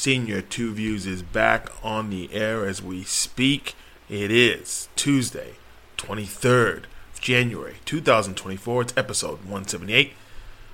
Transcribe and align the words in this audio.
Senior 0.00 0.40
Two 0.40 0.72
Views 0.72 1.04
is 1.04 1.20
back 1.20 1.68
on 1.82 2.08
the 2.08 2.32
air 2.32 2.64
as 2.64 2.82
we 2.82 3.04
speak. 3.04 3.74
It 4.08 4.30
is 4.30 4.88
Tuesday, 4.96 5.56
23rd 5.98 6.84
of 7.12 7.20
January 7.20 7.76
2024. 7.84 8.80
It's 8.80 8.94
episode 8.96 9.40
178. 9.40 10.14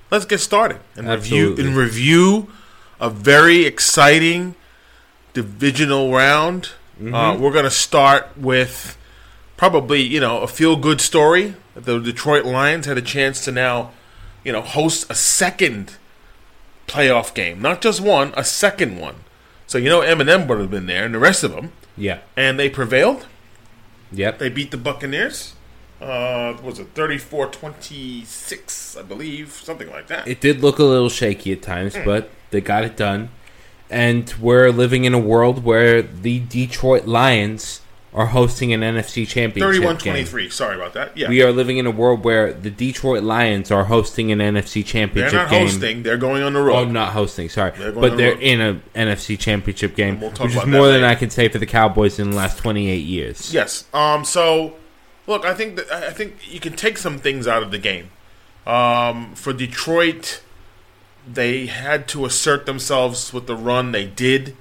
Let's 0.09 0.23
get 0.23 0.39
started 0.39 0.79
and 0.95 1.09
review 1.09 1.57
and 1.57 1.75
review 1.75 2.47
a 3.01 3.09
very 3.09 3.65
exciting 3.65 4.55
divisional 5.33 6.13
round. 6.13 6.69
Uh, 6.97 7.37
we're 7.37 7.51
going 7.51 7.65
to 7.65 7.69
start 7.69 8.29
with 8.37 8.97
probably 9.57 10.03
you 10.03 10.21
know 10.21 10.39
a 10.39 10.47
feel 10.47 10.77
good 10.77 11.01
story. 11.01 11.55
The 11.75 11.99
Detroit 11.99 12.45
Lions 12.45 12.85
had 12.85 12.97
a 12.97 13.01
chance 13.01 13.43
to 13.43 13.51
now 13.51 13.91
you 14.45 14.53
know 14.53 14.61
host 14.61 15.05
a 15.09 15.15
second 15.15 15.97
playoff 16.87 17.33
game, 17.33 17.61
not 17.61 17.81
just 17.81 18.01
one, 18.01 18.33
a 18.35 18.43
second 18.43 18.99
one. 18.99 19.15
So 19.67 19.77
you 19.77 19.89
know 19.89 20.01
Eminem 20.01 20.47
would 20.47 20.59
have 20.59 20.71
been 20.71 20.85
there 20.85 21.05
and 21.05 21.13
the 21.13 21.19
rest 21.19 21.43
of 21.43 21.51
them, 21.51 21.71
Yeah. 21.97 22.19
and 22.35 22.59
they 22.59 22.69
prevailed. 22.69 23.25
Yep. 24.11 24.39
They 24.39 24.49
beat 24.49 24.71
the 24.71 24.77
Buccaneers. 24.77 25.53
Uh, 26.01 26.55
was 26.63 26.79
it 26.79 26.93
34-26, 26.93 28.97
I 28.97 29.01
believe, 29.01 29.51
something 29.51 29.89
like 29.89 30.07
that. 30.07 30.27
It 30.27 30.39
did 30.39 30.61
look 30.61 30.79
a 30.79 30.83
little 30.83 31.09
shaky 31.09 31.51
at 31.53 31.61
times, 31.61 31.95
but 32.05 32.29
they 32.51 32.61
got 32.61 32.83
it 32.83 32.95
done. 32.95 33.29
And 33.89 34.33
we're 34.39 34.71
living 34.71 35.05
in 35.05 35.13
a 35.13 35.19
world 35.19 35.63
where 35.63 36.01
the 36.01 36.39
Detroit 36.39 37.05
Lions 37.05 37.81
are 38.13 38.27
hosting 38.27 38.73
an 38.73 38.81
NFC 38.81 39.27
Championship 39.27 39.83
game. 39.99 40.25
31-23. 40.25 40.51
Sorry 40.51 40.75
about 40.75 40.93
that. 40.93 41.15
Yeah, 41.15 41.29
We 41.29 41.41
are 41.43 41.51
living 41.51 41.77
in 41.77 41.85
a 41.85 41.91
world 41.91 42.23
where 42.23 42.51
the 42.53 42.69
Detroit 42.71 43.21
Lions 43.21 43.69
are 43.69 43.83
hosting 43.83 44.31
an 44.31 44.39
NFC 44.39 44.83
championship 44.83 45.13
game. 45.13 45.31
they're 45.31 45.31
not 45.43 45.49
game. 45.51 45.67
hosting. 45.67 46.03
They're 46.03 46.17
going 46.17 46.41
on 46.41 46.53
the 46.53 46.61
road. 46.61 46.75
Oh, 46.75 46.85
not 46.85 47.13
hosting. 47.13 47.49
Sorry, 47.49 47.71
They're 47.77 47.91
but 47.91 48.17
they're 48.17 48.33
road. 48.33 48.41
in 48.41 48.61
an 48.61 48.81
NFC 48.95 49.37
Championship 49.37 49.95
game, 49.95 50.19
we'll 50.21 50.31
talk 50.31 50.47
which 50.47 50.55
is 50.55 50.65
more 50.65 50.87
than 50.87 51.01
later. 51.01 51.05
I 51.05 51.15
can 51.15 51.29
say 51.29 51.47
for 51.49 51.57
the 51.59 51.65
Cowboys 51.65 52.17
in 52.17 52.31
the 52.31 52.37
last 52.37 52.57
twenty-eight 52.57 53.05
years. 53.05 53.53
Yes. 53.53 53.85
Um. 53.93 54.23
So, 54.25 54.75
look, 55.27 55.45
I 55.45 55.53
think 55.53 55.75
that 55.75 55.91
I 55.91 56.11
think 56.11 56.35
you 56.51 56.59
can 56.59 56.73
take 56.73 56.97
some 56.97 57.19
things 57.19 57.47
out 57.47 57.61
of 57.61 57.71
the 57.71 57.77
game. 57.77 58.09
Um. 58.65 59.35
For 59.35 59.53
Detroit, 59.53 60.41
they 61.31 61.65
had 61.67 62.07
to 62.09 62.25
assert 62.25 62.65
themselves 62.65 63.33
with 63.33 63.47
the 63.47 63.55
run 63.55 63.91
they 63.91 64.05
did, 64.05 64.55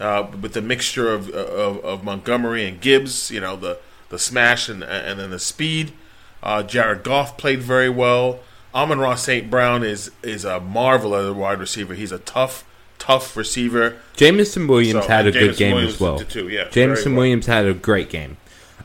uh, 0.00 0.26
with 0.40 0.54
the 0.54 0.62
mixture 0.62 1.12
of, 1.12 1.28
of 1.30 1.84
of 1.84 2.04
Montgomery 2.04 2.66
and 2.66 2.80
Gibbs. 2.80 3.30
You 3.30 3.40
know 3.40 3.56
the 3.56 3.78
the 4.08 4.18
smash 4.18 4.68
and 4.68 4.82
and 4.82 5.20
then 5.20 5.30
the 5.30 5.38
speed. 5.38 5.92
Uh, 6.42 6.62
Jared 6.62 7.02
Goff 7.02 7.36
played 7.36 7.60
very 7.62 7.90
well. 7.90 8.40
Amon-Ra 8.74 9.14
St. 9.16 9.50
Brown 9.50 9.82
is 9.82 10.10
is 10.22 10.44
a 10.44 10.58
marvel 10.60 11.14
as 11.14 11.26
a 11.26 11.32
wide 11.34 11.58
receiver. 11.60 11.94
He's 11.94 12.12
a 12.12 12.18
tough, 12.20 12.64
tough 12.98 13.36
receiver. 13.36 13.96
Jameson 14.16 14.66
Williams 14.68 15.04
So, 15.04 15.08
had 15.08 15.26
a 15.26 15.28
and 15.30 15.38
good 15.38 15.56
game 15.56 15.74
Williams 15.74 15.94
as 15.94 16.00
well. 16.00 16.18
too, 16.20 16.48
yeah, 16.48 16.62
very 16.64 16.70
Jameson 16.70 17.12
well. 17.12 17.18
Williams 17.20 17.46
had 17.46 17.66
a 17.66 17.74
great 17.74 18.08
game. 18.10 18.36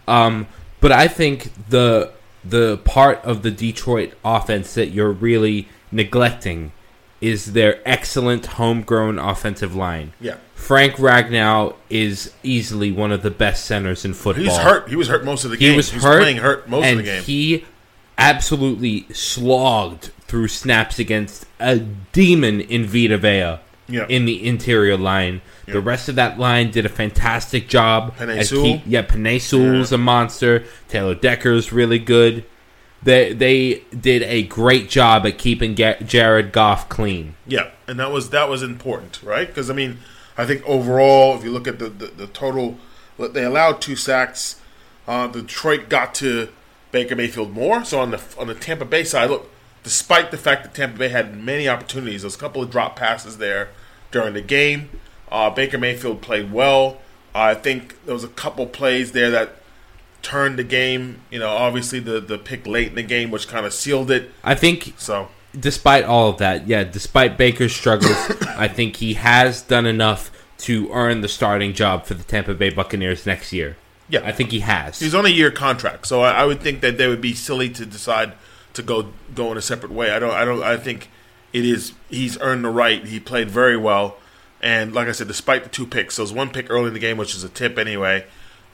Um, 0.07 0.47
but 0.81 0.91
I 0.91 1.07
think 1.07 1.51
the 1.69 2.11
the 2.43 2.77
part 2.79 3.23
of 3.23 3.41
the 3.41 3.51
Detroit 3.51 4.13
offense 4.23 4.73
that 4.75 4.87
you're 4.89 5.11
really 5.11 5.67
neglecting 5.91 6.71
is 7.21 7.53
their 7.53 7.79
excellent 7.87 8.45
homegrown 8.45 9.17
offensive 9.17 9.75
line. 9.75 10.13
Yeah. 10.19 10.37
Frank 10.55 10.95
Ragnow 10.95 11.75
is 11.91 12.33
easily 12.41 12.91
one 12.91 13.11
of 13.11 13.21
the 13.21 13.29
best 13.29 13.65
centers 13.65 14.03
in 14.03 14.13
football. 14.15 14.43
He's 14.45 14.57
hurt. 14.57 14.89
He 14.89 14.95
was 14.95 15.07
hurt 15.09 15.23
most 15.23 15.43
of 15.45 15.51
the 15.51 15.57
He 15.57 15.67
game. 15.67 15.75
was 15.75 15.91
He 15.91 15.99
hurt, 15.99 16.21
playing 16.21 16.37
hurt 16.37 16.67
most 16.67 16.87
of 16.89 16.97
the 16.97 17.03
game. 17.03 17.21
he 17.23 17.65
absolutely 18.17 19.05
slogged 19.13 20.11
through 20.27 20.47
snaps 20.47 20.97
against 20.97 21.45
a 21.59 21.77
demon 21.79 22.61
in 22.61 22.85
Vita 22.85 23.17
Vea 23.17 23.59
Yeah. 23.87 24.05
in 24.09 24.25
the 24.25 24.47
interior 24.47 24.97
line. 24.97 25.41
Yeah. 25.67 25.73
The 25.75 25.81
rest 25.81 26.09
of 26.09 26.15
that 26.15 26.39
line 26.39 26.71
did 26.71 26.85
a 26.85 26.89
fantastic 26.89 27.67
job. 27.67 28.17
Penei 28.17 28.39
at 28.39 28.47
Sewell? 28.47 28.63
keep- 28.63 28.81
yeah, 28.87 29.03
Penei 29.03 29.39
Sewell's 29.39 29.91
a 29.91 29.97
monster. 29.97 30.63
Taylor 30.89 31.13
Decker's 31.15 31.71
really 31.71 31.99
good. 31.99 32.43
They 33.03 33.33
they 33.33 33.83
did 33.99 34.23
a 34.23 34.41
great 34.43 34.89
job 34.89 35.27
at 35.27 35.37
keeping 35.37 35.75
Jared 35.75 36.51
Goff 36.51 36.89
clean. 36.89 37.35
Yeah, 37.45 37.67
and 37.87 37.99
that 37.99 38.11
was 38.11 38.29
that 38.31 38.49
was 38.49 38.63
important, 38.63 39.19
right? 39.21 39.47
Because 39.47 39.69
I 39.69 39.73
mean, 39.73 39.99
I 40.37 40.45
think 40.45 40.63
overall, 40.65 41.37
if 41.37 41.43
you 41.43 41.51
look 41.51 41.67
at 41.67 41.79
the 41.79 41.89
the, 41.89 42.07
the 42.07 42.27
total, 42.27 42.77
they 43.17 43.43
allowed 43.43 43.81
two 43.81 43.95
sacks. 43.95 44.59
Uh, 45.07 45.27
Detroit 45.27 45.87
got 45.87 46.15
to 46.15 46.49
Baker 46.91 47.15
Mayfield 47.15 47.51
more. 47.51 47.83
So 47.85 47.99
on 47.99 48.11
the 48.11 48.21
on 48.37 48.47
the 48.47 48.55
Tampa 48.55 48.85
Bay 48.85 49.03
side, 49.03 49.29
look, 49.29 49.49
despite 49.83 50.31
the 50.31 50.37
fact 50.37 50.63
that 50.63 50.73
Tampa 50.73 50.97
Bay 50.97 51.09
had 51.09 51.37
many 51.37 51.67
opportunities, 51.67 52.23
a 52.23 52.37
couple 52.37 52.61
of 52.61 52.71
drop 52.71 52.95
passes 52.95 53.37
there 53.37 53.69
during 54.11 54.33
the 54.33 54.41
game. 54.41 54.89
Uh, 55.31 55.49
Baker 55.49 55.77
Mayfield 55.77 56.21
played 56.21 56.51
well. 56.51 56.99
I 57.33 57.53
think 57.53 58.03
there 58.05 58.13
was 58.13 58.23
a 58.23 58.29
couple 58.29 58.65
plays 58.65 59.11
there 59.11 59.29
that 59.31 59.55
turned 60.21 60.57
the 60.57 60.63
game. 60.63 61.21
You 61.29 61.39
know, 61.39 61.49
obviously 61.49 61.99
the 61.99 62.19
the 62.19 62.37
pick 62.37 62.65
late 62.65 62.89
in 62.89 62.95
the 62.95 63.03
game, 63.03 63.31
which 63.31 63.47
kind 63.47 63.65
of 63.65 63.73
sealed 63.73 64.09
it. 64.11 64.31
I 64.43 64.55
think 64.55 64.93
So 64.97 65.29
despite 65.59 66.03
all 66.03 66.29
of 66.29 66.37
that, 66.39 66.67
yeah, 66.67 66.83
despite 66.83 67.37
Baker's 67.37 67.75
struggles, 67.75 68.15
I 68.57 68.67
think 68.67 68.97
he 68.97 69.15
has 69.15 69.61
done 69.61 69.85
enough 69.85 70.31
to 70.59 70.89
earn 70.91 71.21
the 71.21 71.27
starting 71.27 71.73
job 71.73 72.05
for 72.05 72.13
the 72.13 72.23
Tampa 72.23 72.53
Bay 72.53 72.69
Buccaneers 72.69 73.25
next 73.25 73.51
year. 73.51 73.77
Yeah. 74.07 74.21
I 74.23 74.31
think 74.31 74.51
he 74.51 74.59
has. 74.59 74.99
He's 74.99 75.15
on 75.15 75.25
a 75.25 75.29
year 75.29 75.51
contract, 75.51 76.07
so 76.07 76.21
I, 76.21 76.31
I 76.31 76.45
would 76.45 76.61
think 76.61 76.81
that 76.81 76.97
they 76.97 77.07
would 77.07 77.21
be 77.21 77.33
silly 77.33 77.69
to 77.69 77.85
decide 77.85 78.33
to 78.73 78.83
go 78.83 79.11
go 79.33 79.51
in 79.51 79.57
a 79.57 79.61
separate 79.61 79.91
way. 79.91 80.11
I 80.11 80.19
don't. 80.19 80.33
I 80.33 80.45
don't. 80.45 80.61
I 80.61 80.77
think 80.77 81.09
it 81.53 81.65
is. 81.65 81.93
He's 82.09 82.39
earned 82.39 82.63
the 82.63 82.69
right. 82.69 83.03
He 83.03 83.19
played 83.19 83.49
very 83.49 83.77
well, 83.77 84.17
and 84.61 84.93
like 84.93 85.07
I 85.07 85.11
said, 85.11 85.27
despite 85.27 85.63
the 85.63 85.69
two 85.69 85.87
picks, 85.87 86.15
so 86.15 86.23
there's 86.23 86.33
one 86.33 86.51
pick 86.51 86.69
early 86.69 86.87
in 86.87 86.93
the 86.93 86.99
game, 86.99 87.17
which 87.17 87.33
is 87.33 87.43
a 87.43 87.49
tip 87.49 87.79
anyway, 87.79 88.25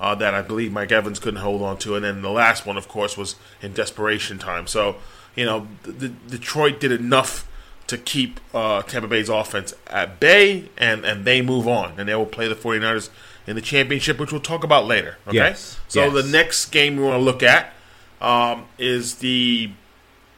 uh, 0.01 0.15
that 0.15 0.33
I 0.33 0.41
believe 0.41 0.73
Mike 0.73 0.91
Evans 0.91 1.19
couldn't 1.19 1.39
hold 1.39 1.61
on 1.61 1.77
to, 1.79 1.95
and 1.95 2.03
then 2.03 2.21
the 2.21 2.31
last 2.31 2.65
one, 2.65 2.75
of 2.75 2.89
course, 2.89 3.15
was 3.15 3.35
in 3.61 3.71
desperation 3.73 4.37
time. 4.37 4.67
So 4.67 4.97
you 5.35 5.45
know, 5.45 5.67
the, 5.83 5.91
the, 5.91 6.07
Detroit 6.09 6.79
did 6.79 6.91
enough 6.91 7.47
to 7.87 7.97
keep 7.97 8.39
uh, 8.53 8.81
Tampa 8.83 9.07
Bay's 9.07 9.29
offense 9.29 9.73
at 9.87 10.19
bay, 10.19 10.69
and 10.77 11.05
and 11.05 11.25
they 11.25 11.41
move 11.41 11.67
on, 11.67 11.93
and 11.97 12.07
they 12.07 12.15
will 12.15 12.25
play 12.25 12.47
the 12.47 12.55
49ers 12.55 13.09
in 13.47 13.55
the 13.55 13.61
championship, 13.61 14.19
which 14.19 14.31
we'll 14.31 14.41
talk 14.41 14.63
about 14.63 14.85
later. 14.85 15.17
Okay, 15.27 15.37
Yes, 15.37 15.79
so 15.87 16.05
yes. 16.05 16.25
the 16.25 16.31
next 16.31 16.65
game 16.67 16.97
we 16.97 17.03
want 17.03 17.15
to 17.15 17.23
look 17.23 17.43
at 17.43 17.73
um, 18.21 18.65
is 18.77 19.15
the 19.15 19.71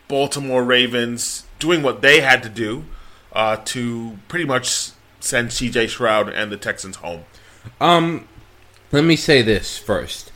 Baltimore 0.08 0.64
Ravens 0.64 1.46
doing 1.60 1.82
what 1.82 2.02
they 2.02 2.22
had 2.22 2.44
to 2.44 2.50
do 2.50 2.86
uh, 3.34 3.58
to 3.66 4.18
pretty 4.28 4.46
much 4.46 4.92
send 5.20 5.50
CJ 5.50 5.90
Stroud 5.90 6.30
and 6.30 6.52
the 6.52 6.58
Texans 6.58 6.98
home. 6.98 7.24
Um, 7.80 8.28
let 8.92 9.04
me 9.04 9.16
say 9.16 9.42
this 9.42 9.78
first. 9.78 10.32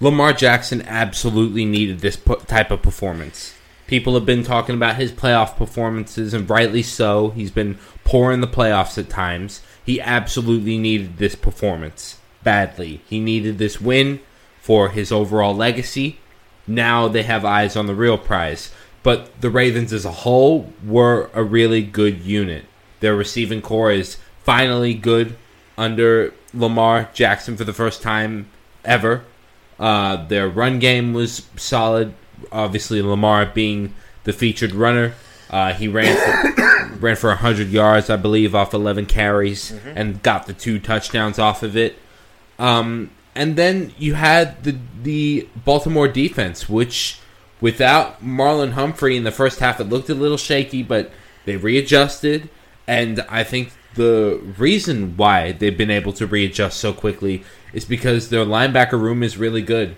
Lamar 0.00 0.32
Jackson 0.32 0.82
absolutely 0.82 1.64
needed 1.64 2.00
this 2.00 2.18
type 2.46 2.70
of 2.70 2.82
performance. 2.82 3.54
People 3.86 4.14
have 4.14 4.26
been 4.26 4.42
talking 4.42 4.74
about 4.74 4.96
his 4.96 5.12
playoff 5.12 5.56
performances, 5.56 6.34
and 6.34 6.48
rightly 6.50 6.82
so. 6.82 7.30
He's 7.30 7.50
been 7.50 7.78
poor 8.04 8.32
in 8.32 8.40
the 8.40 8.48
playoffs 8.48 8.98
at 8.98 9.08
times. 9.08 9.60
He 9.84 10.00
absolutely 10.00 10.76
needed 10.76 11.18
this 11.18 11.36
performance 11.36 12.18
badly. 12.42 13.02
He 13.06 13.20
needed 13.20 13.58
this 13.58 13.80
win 13.80 14.20
for 14.60 14.88
his 14.88 15.12
overall 15.12 15.54
legacy. 15.54 16.18
Now 16.66 17.06
they 17.06 17.22
have 17.22 17.44
eyes 17.44 17.76
on 17.76 17.86
the 17.86 17.94
real 17.94 18.18
prize. 18.18 18.72
But 19.04 19.40
the 19.40 19.50
Ravens 19.50 19.92
as 19.92 20.04
a 20.04 20.10
whole 20.10 20.72
were 20.84 21.30
a 21.32 21.44
really 21.44 21.82
good 21.82 22.22
unit. 22.22 22.64
Their 22.98 23.14
receiving 23.14 23.62
corps 23.62 23.92
is 23.92 24.16
finally 24.42 24.94
good 24.94 25.36
under 25.78 26.34
Lamar 26.52 27.08
Jackson 27.12 27.56
for 27.56 27.62
the 27.62 27.72
first 27.72 28.02
time 28.02 28.48
ever. 28.84 29.24
Uh, 29.78 30.26
their 30.26 30.48
run 30.48 30.80
game 30.80 31.12
was 31.12 31.46
solid. 31.56 32.14
Obviously, 32.52 33.02
Lamar 33.02 33.46
being 33.46 33.94
the 34.24 34.32
featured 34.32 34.72
runner, 34.72 35.14
uh, 35.50 35.72
he 35.72 35.88
ran 35.88 36.16
for, 36.16 36.96
ran 36.96 37.16
for 37.16 37.34
hundred 37.34 37.68
yards, 37.68 38.10
I 38.10 38.16
believe, 38.16 38.54
off 38.54 38.74
eleven 38.74 39.06
carries, 39.06 39.72
and 39.94 40.22
got 40.22 40.46
the 40.46 40.52
two 40.52 40.78
touchdowns 40.78 41.38
off 41.38 41.62
of 41.62 41.76
it. 41.76 41.96
Um, 42.58 43.10
and 43.34 43.56
then 43.56 43.92
you 43.98 44.14
had 44.14 44.64
the 44.64 44.76
the 45.02 45.48
Baltimore 45.64 46.08
defense, 46.08 46.68
which 46.68 47.20
without 47.60 48.24
Marlon 48.24 48.72
Humphrey 48.72 49.16
in 49.16 49.24
the 49.24 49.32
first 49.32 49.60
half, 49.60 49.80
it 49.80 49.84
looked 49.84 50.08
a 50.08 50.14
little 50.14 50.36
shaky, 50.36 50.82
but 50.82 51.10
they 51.44 51.56
readjusted. 51.56 52.48
And 52.86 53.20
I 53.28 53.44
think 53.44 53.72
the 53.96 54.40
reason 54.56 55.16
why 55.16 55.52
they've 55.52 55.76
been 55.76 55.90
able 55.90 56.12
to 56.14 56.26
readjust 56.26 56.78
so 56.78 56.92
quickly 56.92 57.42
is 57.72 57.84
because 57.84 58.30
their 58.30 58.44
linebacker 58.44 59.00
room 59.00 59.22
is 59.22 59.36
really 59.36 59.62
good. 59.62 59.96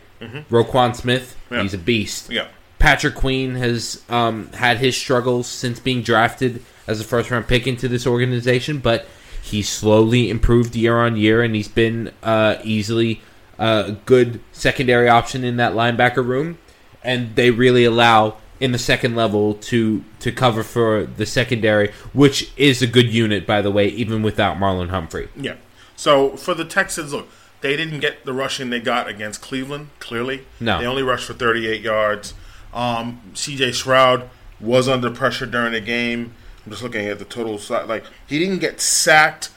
Roquan 0.50 0.96
Smith, 0.96 1.36
Yeah. 1.50 1.62
he's 1.62 1.74
a 1.74 1.78
beast. 1.78 2.30
Yeah. 2.30 2.48
Patrick 2.78 3.14
Queen 3.14 3.54
has 3.56 4.02
um, 4.08 4.50
had 4.52 4.78
his 4.78 4.96
struggles 4.96 5.46
since 5.46 5.78
being 5.80 6.02
drafted 6.02 6.62
as 6.86 7.00
a 7.00 7.04
first 7.04 7.30
round 7.30 7.46
pick 7.46 7.66
into 7.66 7.86
this 7.88 8.06
organization, 8.06 8.78
but 8.78 9.06
he's 9.42 9.68
slowly 9.68 10.30
improved 10.30 10.74
year 10.76 10.98
on 10.98 11.16
year, 11.16 11.42
and 11.42 11.54
he's 11.54 11.68
been 11.68 12.10
uh, 12.22 12.56
easily 12.64 13.20
a 13.58 13.96
good 14.06 14.40
secondary 14.52 15.08
option 15.08 15.42
in 15.44 15.56
that 15.56 15.72
linebacker 15.72 16.24
room. 16.24 16.58
And 17.02 17.34
they 17.36 17.50
really 17.50 17.84
allow 17.84 18.36
in 18.60 18.72
the 18.72 18.78
second 18.78 19.14
level 19.14 19.54
to 19.54 20.04
to 20.20 20.32
cover 20.32 20.62
for 20.62 21.04
the 21.06 21.26
secondary, 21.26 21.92
which 22.12 22.50
is 22.56 22.82
a 22.82 22.86
good 22.86 23.12
unit, 23.12 23.46
by 23.46 23.62
the 23.62 23.70
way, 23.70 23.88
even 23.88 24.22
without 24.22 24.56
Marlon 24.56 24.88
Humphrey. 24.90 25.28
Yeah. 25.36 25.54
So 25.96 26.36
for 26.36 26.54
the 26.54 26.64
Texans, 26.64 27.12
look, 27.12 27.28
they 27.60 27.76
didn't 27.76 28.00
get 28.00 28.24
the 28.24 28.32
rushing 28.32 28.70
they 28.70 28.80
got 28.80 29.08
against 29.08 29.40
Cleveland. 29.42 29.88
Clearly, 30.00 30.44
No. 30.60 30.78
they 30.80 30.86
only 30.86 31.02
rushed 31.02 31.26
for 31.26 31.34
38 31.34 31.80
yards. 31.80 32.34
Um, 32.74 33.20
C.J. 33.34 33.72
Stroud 33.72 34.28
was 34.60 34.88
under 34.88 35.10
pressure 35.10 35.46
during 35.46 35.72
the 35.72 35.80
game. 35.80 36.34
I'm 36.64 36.70
just 36.72 36.82
looking 36.82 37.06
at 37.06 37.18
the 37.18 37.24
total. 37.24 37.58
si- 37.58 37.74
Like 37.74 38.04
he 38.26 38.38
didn't 38.38 38.58
get 38.58 38.80
sacked. 38.80 39.50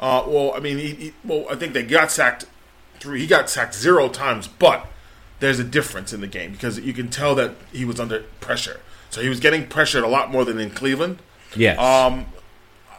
Uh, 0.00 0.22
well, 0.26 0.52
I 0.56 0.60
mean, 0.60 0.78
he, 0.78 0.88
he, 0.94 1.14
well, 1.24 1.46
I 1.50 1.54
think 1.56 1.72
they 1.72 1.82
got 1.82 2.10
sacked 2.10 2.46
three. 3.00 3.20
He 3.20 3.26
got 3.26 3.48
sacked 3.50 3.74
zero 3.74 4.08
times, 4.08 4.46
but 4.48 4.86
there's 5.40 5.58
a 5.58 5.64
difference 5.64 6.12
in 6.12 6.20
the 6.20 6.26
game 6.26 6.52
because 6.52 6.78
you 6.78 6.92
can 6.92 7.08
tell 7.10 7.34
that 7.34 7.52
he 7.72 7.84
was 7.84 7.98
under 8.00 8.20
pressure. 8.40 8.80
So 9.10 9.20
he 9.22 9.28
was 9.28 9.40
getting 9.40 9.66
pressured 9.66 10.02
a 10.04 10.08
lot 10.08 10.30
more 10.30 10.44
than 10.44 10.58
in 10.58 10.70
Cleveland. 10.70 11.18
Yes. 11.54 11.78
Um, 11.78 12.26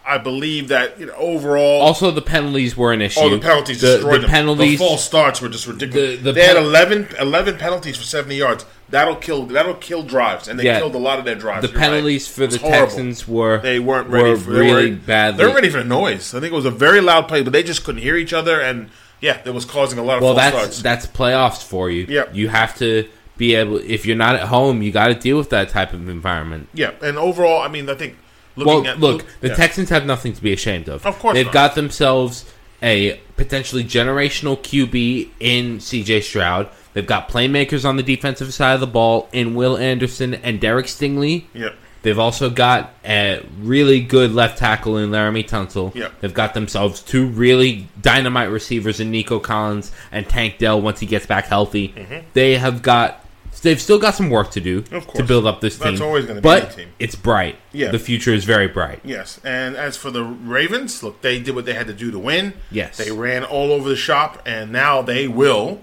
I 0.08 0.20
believe 0.20 0.68
that 0.68 1.00
you 1.00 1.08
know, 1.08 1.14
overall, 1.16 1.82
also, 1.82 2.12
the 2.12 2.22
penalties 2.22 2.78
were 2.78 2.94
an 2.94 3.02
issue. 3.02 3.20
Oh, 3.22 3.30
the 3.30 3.40
penalties 3.40 3.82
The, 3.82 3.94
destroyed 3.96 4.18
the 4.18 4.20
them. 4.22 4.30
penalties. 4.30 4.78
The 4.80 4.86
false 4.86 5.04
starts 5.04 5.42
were 5.42 5.50
just 5.50 5.66
ridiculous. 5.66 6.18
The- 6.18 6.24
the 6.26 6.32
they 6.34 6.46
had 6.46 6.56
pen- 6.58 6.64
11, 6.64 7.08
11 7.20 7.58
penalties 7.58 7.98
for 7.98 8.04
seventy 8.04 8.36
yards. 8.36 8.66
That'll 8.90 9.16
kill. 9.16 9.48
That'll 9.48 9.74
kill 9.74 10.04
drives, 10.04 10.48
and 10.48 10.60
they 10.60 10.66
Yeah. 10.66 10.78
killed 10.78 10.94
a 10.94 11.00
lot 11.00 11.18
of 11.18 11.26
their 11.26 11.34
drives. 11.34 11.64
the 11.66 11.72
You're 11.72 11.80
right. 11.82 11.90
penalties 11.90 12.28
for 12.28 12.46
the 12.46 12.60
horrible. 12.60 12.86
Texans 12.86 13.28
were 13.28 13.58
They 13.62 13.80
weren't 13.80 14.08
ready 14.10 14.30
were 14.30 14.38
for 14.38 14.52
they 14.54 14.60
really 14.60 14.92
were, 14.92 14.96
badly. 14.98 15.38
They 15.40 15.44
weren't 15.46 15.56
ready 15.56 15.70
for 15.70 15.80
the 15.80 15.84
noise. 15.86 16.36
I 16.36 16.40
think 16.40 16.54
it 16.54 16.56
was 16.56 16.66
a 16.66 16.72
very 16.72 17.02
loud 17.02 17.28
play, 17.28 17.42
but 17.42 17.52
they 17.52 17.64
just 17.64 17.84
couldn't 17.84 18.04
hear 18.04 18.16
each 18.16 18.32
other, 18.32 18.62
and 18.62 18.92
yeah, 19.26 19.42
that 19.42 19.54
was 19.54 19.66
causing 19.66 19.98
a 20.00 20.04
lot 20.04 20.18
of 20.18 20.24
well, 20.24 20.34
that's 20.36 20.56
starts. 20.56 20.82
that's 20.82 21.08
playoffs 21.08 21.64
for 21.64 21.90
you. 21.90 22.06
Yep. 22.08 22.36
You 22.36 22.48
have 22.50 22.78
to 22.78 23.08
be 23.38 23.56
able. 23.56 23.78
If 23.78 24.06
you're 24.06 24.16
not 24.16 24.36
at 24.36 24.44
home, 24.48 24.82
you 24.82 24.92
got 24.92 25.08
to 25.08 25.16
deal 25.16 25.38
with 25.38 25.50
that 25.50 25.70
type 25.70 25.94
of 25.94 26.08
environment. 26.08 26.70
yeah, 26.74 26.92
and 27.02 27.18
overall, 27.18 27.62
I 27.62 27.68
mean, 27.68 27.90
I 27.90 27.96
think 27.96 28.16
looking 28.56 28.84
Well, 28.84 28.88
at 28.88 29.00
look, 29.00 29.26
the 29.42 29.50
yeah. 29.50 29.56
Texans 29.56 29.90
have 29.90 30.06
nothing 30.06 30.34
to 30.34 30.42
be 30.42 30.54
ashamed 30.54 30.88
of. 30.88 31.06
Of 31.06 31.20
course 31.20 31.34
they've 31.34 31.46
not. 31.46 31.54
got 31.54 31.76
themselves 31.76 32.46
a 32.84 33.20
potentially 33.36 33.84
generational 33.84 34.58
QB 34.58 35.30
in 35.40 35.78
CJ 35.80 36.24
Stroud. 36.24 36.70
They've 36.94 37.06
got 37.06 37.28
playmakers 37.30 37.84
on 37.84 37.98
the 37.98 38.04
defensive 38.04 38.54
side 38.54 38.76
of 38.76 38.80
the 38.80 38.88
ball 38.88 39.28
in 39.34 39.56
Will 39.56 39.76
Anderson 39.78 40.34
and 40.36 40.62
Derek 40.62 40.86
Stingley. 40.86 41.46
Yeah, 41.54 41.70
They've 42.06 42.20
also 42.20 42.52
got 42.52 42.94
a 43.04 43.44
really 43.60 44.00
good 44.00 44.32
left 44.32 44.60
tackle 44.60 44.98
in 44.98 45.10
Laremy 45.10 45.44
Tunsil. 45.50 45.94
Yeah. 45.96 46.10
They've 46.22 46.32
got 46.34 46.54
themselves 46.54 47.02
two 47.02 47.26
really 47.26 47.88
dynamite 48.00 48.52
receivers 48.52 49.00
in 49.00 49.10
Nico 49.10 49.40
Collins 49.40 49.92
and 50.12 50.30
Tank 50.30 50.60
Dell 50.60 50.80
once 50.80 51.00
he 51.00 51.08
gets 51.08 51.26
back 51.26 51.46
healthy. 51.46 51.96
They 52.34 52.60
have 52.60 52.84
got. 52.84 53.26
They've 53.64 53.82
still 53.82 53.98
got 53.98 54.14
some 54.14 54.30
work 54.30 54.52
to 54.52 54.60
do 54.62 54.84
Mm-hmm. 54.84 55.18
To 55.18 55.24
build 55.24 55.48
up 55.48 55.62
this 55.62 55.80
team. 55.80 55.92
That's 55.94 56.02
always 56.02 56.26
gonna 56.28 56.42
be 56.42 56.44
but 56.44 56.76
team. 56.76 56.90
it's 57.00 57.16
bright. 57.16 57.56
Yeah. 57.72 57.90
the 57.90 57.98
future 57.98 58.32
is 58.32 58.44
very 58.44 58.68
bright. 58.68 59.00
Yes, 59.04 59.40
and 59.44 59.76
as 59.76 59.98
for 59.98 60.12
the 60.12 60.24
Ravens, 60.24 61.02
look, 61.02 61.22
they 61.22 61.40
did 61.40 61.56
what 61.56 61.66
they 61.66 61.74
had 61.74 61.88
to 61.88 61.94
do 61.94 62.12
to 62.12 62.20
win. 62.20 62.54
Yes. 62.70 62.98
they 62.98 63.12
ran 63.12 63.44
all 63.44 63.72
over 63.72 63.90
the 63.90 63.96
shop, 63.96 64.44
and 64.46 64.72
now 64.72 65.02
they 65.02 65.28
will 65.28 65.82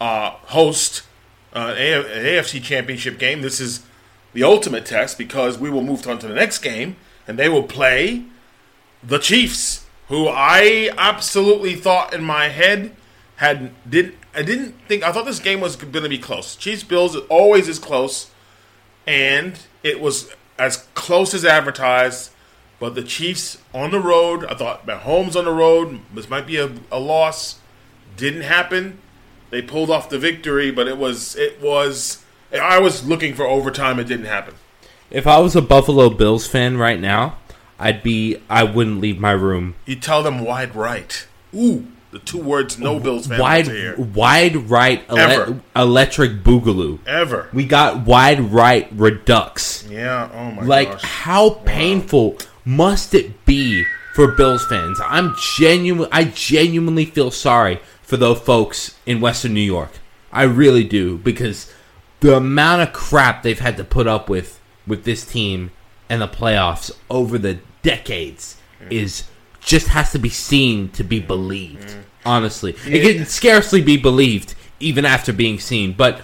uh, 0.00 0.30
host 0.30 1.02
uh, 1.52 1.74
an 1.76 2.04
AFC 2.04 2.62
Championship 2.62 3.18
game. 3.18 3.42
This 3.42 3.60
is 3.60 3.84
the 4.32 4.42
ultimate 4.42 4.86
test 4.86 5.18
because 5.18 5.58
we 5.58 5.70
will 5.70 5.82
move 5.82 6.06
on 6.06 6.18
to 6.18 6.28
the 6.28 6.34
next 6.34 6.58
game, 6.58 6.96
and 7.26 7.38
they 7.38 7.48
will 7.48 7.62
play 7.62 8.24
the 9.02 9.18
Chiefs, 9.18 9.86
who 10.08 10.28
I 10.28 10.90
absolutely 10.96 11.74
thought 11.74 12.12
in 12.12 12.22
my 12.22 12.48
head 12.48 12.94
had 13.36 13.70
did 13.88 14.14
I 14.34 14.42
didn't 14.42 14.74
think 14.88 15.02
I 15.02 15.12
thought 15.12 15.24
this 15.24 15.38
game 15.38 15.60
was 15.60 15.76
going 15.76 16.02
to 16.02 16.08
be 16.08 16.18
close. 16.18 16.56
Chiefs 16.56 16.82
Bills 16.82 17.16
always 17.28 17.68
is 17.68 17.78
close 17.78 18.30
and 19.06 19.58
it 19.82 20.00
was 20.00 20.30
as 20.58 20.86
close 20.94 21.34
as 21.34 21.44
advertised. 21.44 22.30
But 22.80 22.94
the 22.94 23.02
Chiefs 23.02 23.58
on 23.74 23.90
the 23.90 23.98
road, 23.98 24.44
I 24.44 24.54
thought 24.54 24.86
Mahomes 24.86 25.34
on 25.34 25.46
the 25.46 25.52
road, 25.52 26.00
this 26.14 26.28
might 26.28 26.46
be 26.46 26.58
a, 26.58 26.70
a 26.92 27.00
loss. 27.00 27.58
Didn't 28.16 28.42
happen. 28.42 28.98
They 29.50 29.62
pulled 29.62 29.90
off 29.90 30.08
the 30.10 30.18
victory, 30.18 30.70
but 30.70 30.86
it 30.86 30.98
was 30.98 31.34
it 31.36 31.60
was. 31.60 32.24
I 32.52 32.78
was 32.78 33.06
looking 33.06 33.34
for 33.34 33.46
overtime. 33.46 33.98
It 33.98 34.04
didn't 34.04 34.26
happen. 34.26 34.54
If 35.10 35.26
I 35.26 35.38
was 35.38 35.56
a 35.56 35.62
Buffalo 35.62 36.10
Bills 36.10 36.46
fan 36.46 36.76
right 36.76 37.00
now, 37.00 37.38
I'd 37.78 38.02
be. 38.02 38.40
I 38.48 38.62
wouldn't 38.64 39.00
leave 39.00 39.18
my 39.18 39.32
room. 39.32 39.74
You 39.86 39.96
tell 39.96 40.22
them 40.22 40.44
wide 40.44 40.74
right. 40.74 41.26
Ooh, 41.54 41.86
the 42.10 42.18
two 42.18 42.38
words 42.40 42.78
no 42.78 42.98
Bills 43.00 43.26
fan 43.26 43.38
Wide, 43.40 43.66
wants 43.66 43.68
to 43.68 43.74
hear 43.74 43.96
wide 43.98 44.56
right, 44.70 45.02
ele- 45.08 45.60
electric 45.76 46.42
boogaloo. 46.42 46.98
ever. 47.06 47.48
We 47.52 47.64
got 47.64 48.04
wide 48.06 48.40
right 48.52 48.88
redux. 48.92 49.86
Yeah. 49.90 50.28
Oh 50.32 50.50
my 50.52 50.62
Like, 50.64 50.90
gosh. 50.92 51.02
how 51.02 51.50
painful 51.64 52.38
must 52.64 53.14
it 53.14 53.44
be 53.46 53.84
for 54.14 54.28
Bills 54.32 54.66
fans? 54.66 54.98
I'm 55.04 55.34
genuine. 55.56 56.08
I 56.12 56.24
genuinely 56.24 57.04
feel 57.06 57.30
sorry 57.30 57.80
for 58.02 58.16
those 58.18 58.40
folks 58.40 58.96
in 59.06 59.20
Western 59.20 59.54
New 59.54 59.60
York. 59.60 59.92
I 60.32 60.42
really 60.42 60.84
do 60.84 61.16
because 61.18 61.72
the 62.20 62.36
amount 62.36 62.82
of 62.82 62.92
crap 62.92 63.42
they've 63.42 63.58
had 63.58 63.76
to 63.76 63.84
put 63.84 64.06
up 64.06 64.28
with 64.28 64.60
with 64.86 65.04
this 65.04 65.24
team 65.24 65.70
and 66.08 66.22
the 66.22 66.28
playoffs 66.28 66.90
over 67.10 67.38
the 67.38 67.58
decades 67.82 68.56
mm-hmm. 68.80 68.92
is 68.92 69.24
just 69.60 69.88
has 69.88 70.12
to 70.12 70.18
be 70.18 70.30
seen 70.30 70.88
to 70.90 71.04
be 71.04 71.18
mm-hmm. 71.18 71.26
believed. 71.26 71.88
Mm-hmm. 71.88 72.00
Honestly, 72.24 72.76
it 72.86 73.16
can 73.16 73.26
scarcely 73.26 73.80
be 73.80 73.96
believed 73.96 74.54
even 74.80 75.06
after 75.06 75.32
being 75.32 75.58
seen. 75.58 75.92
But 75.92 76.22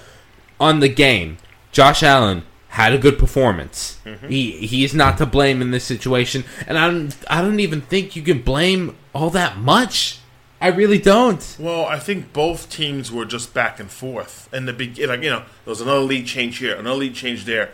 on 0.61 0.81
the 0.81 0.89
game, 0.89 1.39
Josh 1.73 2.03
Allen 2.03 2.43
had 2.69 2.93
a 2.93 2.99
good 2.99 3.19
performance. 3.19 4.01
He 4.29 4.67
he 4.67 4.85
is 4.85 4.95
not 4.95 5.17
to 5.19 5.27
blame 5.27 5.63
in 5.63 5.71
this 5.71 5.85
situation, 5.85 6.45
and 6.67 6.77
I 6.77 6.91
don't 6.91 7.17
I 7.31 7.41
don't 7.41 7.61
even 7.61 7.81
think 7.81 8.17
you 8.17 8.23
can 8.23 8.43
blame 8.43 8.97
all 9.15 9.31
that 9.31 9.59
much. 9.59 10.19
I 10.65 10.69
really 10.69 10.99
don't. 10.99 11.57
Well, 11.61 11.85
I 11.85 11.99
think 11.99 12.33
both 12.33 12.71
teams 12.71 13.13
were 13.13 13.27
just 13.27 13.53
back 13.53 13.79
and 13.79 13.91
forth. 13.91 14.49
And 14.51 14.67
the 14.67 14.73
beginning, 14.73 15.11
like 15.11 15.23
you 15.23 15.29
know, 15.29 15.41
there 15.41 15.71
was 15.71 15.83
another 15.83 16.01
lead 16.01 16.25
change 16.25 16.57
here, 16.57 16.75
another 16.75 17.01
lead 17.01 17.15
change 17.15 17.45
there. 17.45 17.73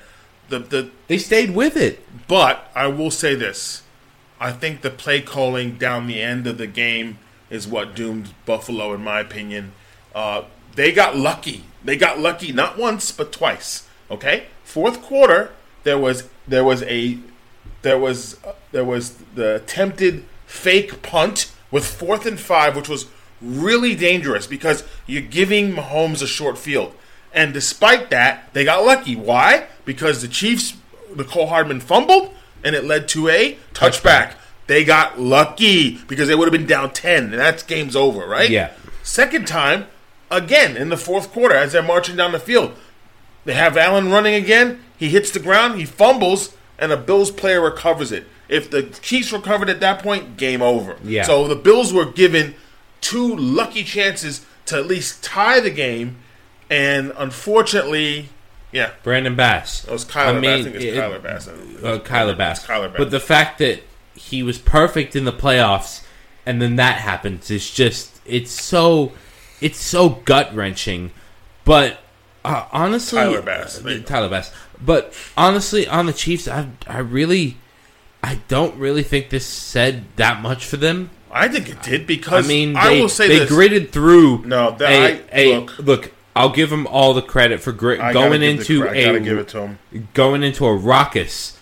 The 0.49 0.59
the 0.59 0.91
They 1.07 1.17
stayed 1.17 1.53
with 1.53 1.77
it. 1.77 2.05
But 2.27 2.69
I 2.75 2.89
will 2.89 3.13
say 3.13 3.37
this: 3.37 3.85
I 4.41 4.51
think 4.51 4.81
the 4.81 4.91
play 4.91 5.21
calling 5.21 5.79
down 5.79 6.09
the 6.09 6.21
end 6.21 6.49
of 6.49 6.59
the 6.59 6.67
game 6.67 7.21
is 7.49 7.69
what 7.69 7.95
doomed 7.95 8.35
Buffalo, 8.45 8.93
in 8.93 9.05
my 9.05 9.21
opinion. 9.21 9.71
Uh, 10.13 10.43
they 10.75 10.91
got 10.91 11.17
lucky. 11.17 11.67
They 11.85 11.97
got 11.97 12.19
lucky 12.19 12.51
not 12.51 12.77
once 12.77 13.13
but 13.13 13.31
twice. 13.31 13.87
Okay, 14.11 14.49
fourth 14.65 15.01
quarter 15.01 15.53
there 15.85 15.97
was 15.97 16.29
there 16.49 16.65
was 16.65 16.83
a 16.83 17.21
there 17.83 18.01
was 18.01 18.41
there 18.73 18.85
was 18.85 19.19
the 19.37 19.55
attempted 19.55 20.25
fake 20.45 21.03
punt 21.03 21.53
with 21.71 21.87
fourth 21.87 22.27
and 22.27 22.39
five, 22.39 22.77
which 22.77 22.89
was 22.89 23.07
really 23.41 23.95
dangerous 23.95 24.47
because 24.47 24.85
you're 25.07 25.23
giving 25.23 25.73
Mahomes 25.73 26.23
a 26.23 26.27
short 26.27 26.59
field. 26.59 26.95
And 27.33 27.53
despite 27.55 28.11
that, 28.11 28.53
they 28.53 28.65
got 28.65 28.85
lucky. 28.85 29.17
Why? 29.17 29.67
Because 29.85 30.21
the 30.21 30.29
Chiefs, 30.29 30.75
Mecole 31.13 31.49
Hardman 31.49 31.81
fumbled, 31.81 32.35
and 32.65 32.75
it 32.75 32.85
led 32.85 33.09
to 33.09 33.29
a 33.29 33.57
touchback. 33.73 34.35
They 34.67 34.85
got 34.85 35.19
lucky 35.19 35.99
because 36.07 36.29
they 36.29 36.35
would 36.35 36.47
have 36.47 36.53
been 36.53 36.67
down 36.67 36.93
10, 36.93 37.25
and 37.25 37.33
that's 37.35 37.63
game's 37.63 37.97
over, 37.97 38.27
right? 38.27 38.51
Yeah. 38.51 38.73
Second 39.03 39.47
time, 39.47 39.87
again, 40.31 40.77
in 40.77 40.91
the 40.91 40.97
fourth 40.97 41.33
quarter, 41.33 41.55
as 41.55 41.73
they're 41.73 41.83
marching 41.83 42.17
down 42.17 42.33
the 42.33 42.39
field, 42.39 42.75
they 43.45 43.55
have 43.55 43.77
Allen 43.77 44.11
running 44.11 44.35
again. 44.35 44.81
He 44.97 45.09
hits 45.09 45.31
the 45.31 45.41
ground, 45.41 45.79
he 45.81 45.87
fumbles, 45.87 46.55
and 46.79 46.93
a 46.93 46.97
Bills 46.97 47.31
player 47.31 47.61
recovers 47.61 48.13
it. 48.13 48.27
If 48.51 48.71
the 48.71 48.83
Chiefs 48.83 49.33
recovered 49.33 49.71
at 49.71 49.81
that 49.81 50.03
point, 50.03 50.37
game 50.37 50.61
over. 50.61 50.97
Yeah. 51.05 51.23
So 51.23 51.47
the 51.49 51.55
Bills 51.57 51.93
were 51.93 52.05
given 52.07 52.55
two 53.01 53.35
lucky 53.37 53.85
chances 53.85 54.45
to 54.67 54.77
at 54.77 54.87
least 54.87 55.23
tie 55.23 55.61
the 55.61 55.71
game, 55.71 56.17
and 56.69 57.13
unfortunately, 57.17 58.29
yeah, 58.73 58.91
Brandon 59.03 59.35
Bass. 59.35 59.85
it 59.85 59.91
was 59.91 60.05
Kyler 60.05 60.37
I 60.39 60.41
Bass. 60.41 60.45
I 60.51 60.55
mean, 60.57 60.65
think 60.65 60.77
it's 60.77 60.85
it- 60.85 60.95
Kyler 60.95 61.23
Bass. 61.23 61.49
uh, 61.49 61.99
Kyler 62.05 62.37
Bass. 62.37 62.67
Kyler 62.67 62.89
Bass. 62.89 62.99
But 62.99 63.11
the 63.11 63.21
fact 63.21 63.59
that 63.59 63.83
he 64.15 64.43
was 64.43 64.59
perfect 64.59 65.17
in 65.17 65.25
the 65.25 65.33
playoffs 65.33 66.03
and 66.45 66.61
then 66.61 66.77
that 66.77 66.97
happens 66.99 67.51
is 67.51 67.71
just 67.71 68.21
it's 68.27 68.51
so 68.51 69.13
it's 69.61 69.79
so 69.81 70.09
gut 70.11 70.55
wrenching. 70.55 71.11
But 71.65 71.99
uh, 72.45 72.67
honestly, 72.73 73.19
Tyler 73.21 73.43
Bass. 73.43 73.79
uh, 73.79 73.83
There 73.83 73.93
you 73.93 73.99
go. 74.01 74.05
Tyler 74.07 74.29
Bass. 74.29 74.53
But 74.81 75.15
honestly, 75.37 75.87
on 75.87 76.07
the 76.07 76.13
Chiefs, 76.13 76.47
I 76.49 76.69
I 76.87 76.99
really 76.99 77.57
I 78.23 78.41
don't 78.49 78.77
really 78.77 79.03
think 79.03 79.31
this 79.31 79.47
said 79.47 80.05
that 80.17 80.43
much 80.43 80.67
for 80.67 80.77
them. 80.77 81.11
I 81.33 81.49
think 81.49 81.69
it 81.69 81.83
did 81.83 82.07
because 82.07 82.45
I 82.45 82.49
mean, 82.49 82.77
I 82.77 82.89
they, 82.91 83.01
will 83.01 83.09
say 83.09 83.29
they 83.29 83.39
this. 83.41 83.49
gritted 83.49 83.93
through. 83.93 84.45
No, 84.45 84.73
that- 84.73 84.91
a, 84.91 85.15
I- 85.15 85.23
a- 85.33 85.61
look. 85.61 85.79
look. 85.79 86.13
I'll 86.37 86.51
give 86.51 86.71
them 86.71 86.87
all 86.87 87.13
the 87.13 87.23
credit 87.23 87.61
for 87.61 87.73
grit, 87.73 88.01
I 88.01 88.13
going 88.13 88.41
the 88.41 88.47
into 88.49 88.83
I 88.89 88.95
gotta 89.05 89.17
a 89.17 89.21
give 89.21 89.39
it 89.39 89.49
to 89.49 89.61
him. 89.63 89.79
going 90.15 90.43
into 90.45 90.65
a 90.65 90.75
raucous 90.75 91.59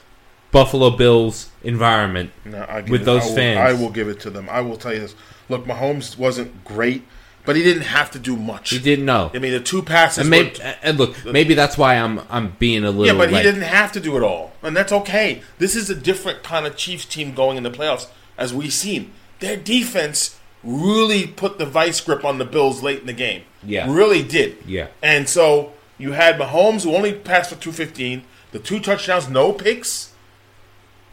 Buffalo 0.52 0.90
Bills 0.90 1.50
environment. 1.62 2.30
No, 2.44 2.58
I 2.62 2.82
with 2.82 3.02
it- 3.02 3.04
those 3.04 3.22
I 3.22 3.26
will, 3.26 3.34
fans. 3.34 3.58
I 3.58 3.72
will 3.82 3.90
give 3.90 4.08
it 4.08 4.20
to 4.20 4.30
them. 4.30 4.46
I 4.50 4.60
will 4.60 4.76
tell 4.76 4.92
you 4.92 5.00
this. 5.00 5.14
Look, 5.48 5.64
Mahomes 5.66 6.18
wasn't 6.18 6.64
great, 6.64 7.02
but 7.44 7.56
he 7.56 7.62
didn't 7.62 7.84
have 7.84 8.10
to 8.10 8.18
do 8.18 8.36
much. 8.36 8.70
He 8.70 8.78
didn't 8.78 9.04
know. 9.06 9.30
I 9.32 9.38
mean, 9.38 9.52
the 9.52 9.60
two 9.60 9.82
passes. 9.82 10.18
And, 10.18 10.30
maybe, 10.30 10.58
were, 10.58 10.74
and 10.82 10.98
look, 10.98 11.24
maybe 11.24 11.54
that's 11.54 11.78
why 11.78 11.94
I'm 11.94 12.20
I'm 12.28 12.56
being 12.58 12.84
a 12.84 12.90
little. 12.90 13.06
yeah, 13.06 13.14
but 13.14 13.30
he 13.30 13.42
didn't 13.42 13.62
have 13.62 13.92
to 13.92 14.00
do 14.00 14.16
it 14.16 14.22
all, 14.22 14.52
and 14.62 14.76
that's 14.76 14.92
okay. 14.92 15.42
This 15.58 15.74
is 15.74 15.88
a 15.88 15.94
different 15.94 16.42
kind 16.42 16.66
of 16.66 16.76
Chiefs 16.76 17.04
team 17.04 17.34
going 17.34 17.56
in 17.56 17.62
the 17.62 17.70
playoffs, 17.70 18.08
as 18.36 18.52
we've 18.52 18.72
seen. 18.72 19.12
Their 19.40 19.56
defense 19.56 20.38
really 20.64 21.26
put 21.26 21.58
the 21.58 21.66
vice 21.66 22.00
grip 22.00 22.24
on 22.24 22.38
the 22.38 22.44
Bills 22.44 22.82
late 22.82 23.00
in 23.00 23.06
the 23.06 23.12
game. 23.12 23.42
Yeah. 23.62 23.92
really 23.92 24.22
did. 24.22 24.58
Yeah. 24.66 24.88
and 25.02 25.28
so 25.28 25.72
you 25.96 26.12
had 26.12 26.38
Mahomes 26.38 26.84
who 26.84 26.94
only 26.94 27.12
passed 27.12 27.50
for 27.50 27.56
two 27.56 27.72
fifteen, 27.72 28.24
the 28.52 28.58
two 28.58 28.80
touchdowns, 28.80 29.28
no 29.28 29.52
picks. 29.52 30.12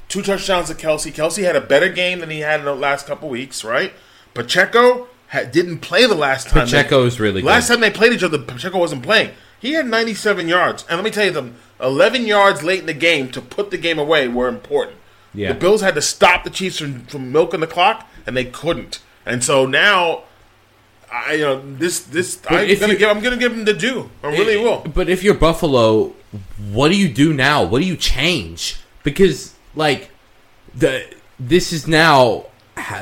Two 0.08 0.22
touchdowns 0.22 0.68
to 0.68 0.76
Kelce. 0.76 1.12
Kelce 1.12 1.44
had 1.44 1.56
a 1.56 1.62
better 1.62 1.90
game 1.90 2.20
than 2.20 2.30
he 2.30 2.42
had 2.42 2.60
in 2.60 2.66
the 2.66 2.76
last 2.76 3.08
couple 3.08 3.28
weeks, 3.28 3.64
right? 3.64 3.92
Pacheco 4.36 5.08
had, 5.28 5.52
didn't 5.52 5.80
play 5.80 6.06
the 6.06 6.16
last 6.16 6.48
time. 6.50 6.66
they- 6.68 6.72
Pacheco 6.72 7.04
is 7.06 7.20
really 7.20 7.42
Last 7.42 7.68
good. 7.68 7.76
time 7.76 7.82
they 7.82 7.92
played 7.92 8.14
each 8.14 8.24
other, 8.24 8.38
Pacheco 8.38 8.78
wasn't 8.78 9.04
playing. 9.04 9.32
He 9.60 9.74
had 9.74 9.88
97 9.88 10.48
yards. 10.48 10.86
And 10.90 10.98
let 10.98 11.04
me 11.04 11.10
tell 11.12 11.26
you 11.26 11.32
them 11.32 11.56
11 11.82 12.26
yards 12.28 12.62
late 12.64 12.80
in 12.82 12.86
the 12.86 12.94
game 12.94 13.32
to 13.32 13.42
put 13.42 13.72
the 13.72 13.78
game 13.78 13.98
away 13.98 14.28
were 14.28 14.48
important. 14.48 14.98
Yeah. 15.34 15.50
The 15.54 15.60
Bills 15.60 15.82
had 15.82 15.96
to 15.96 16.02
stop 16.02 16.44
the 16.44 16.50
Chiefs 16.50 16.80
from, 16.80 17.06
from 17.08 17.32
milking 17.32 17.60
the 17.62 17.68
clock, 17.68 18.08
and 18.28 18.38
they 18.38 18.46
couldn't. 18.46 19.00
And 19.26 19.44
so 19.44 19.66
now, 19.66 20.24
I 21.12 21.34
you 21.34 21.42
know 21.42 21.62
this 21.78 22.00
this 22.00 22.40
I'm 22.50 22.68
gonna 22.80 22.94
you- 22.94 23.00
give 23.00 23.10
I'm 23.10 23.20
gonna 23.22 23.38
give 23.38 23.56
them 23.56 23.66
the 23.66 23.74
due. 23.74 24.10
I 24.24 24.28
really 24.28 24.56
eh, 24.60 24.64
will. 24.64 24.80
But 24.94 25.10
if 25.10 25.24
you're 25.24 25.34
Buffalo, 25.34 26.14
what 26.72 26.90
do 26.90 26.98
you 26.98 27.10
do 27.10 27.34
now? 27.34 27.64
What 27.64 27.80
do 27.80 27.86
you 27.86 27.96
change? 27.98 28.78
Because 29.04 29.54
like 29.76 30.10
the 30.74 31.06
this 31.40 31.74
is 31.74 31.88
now 31.88 32.46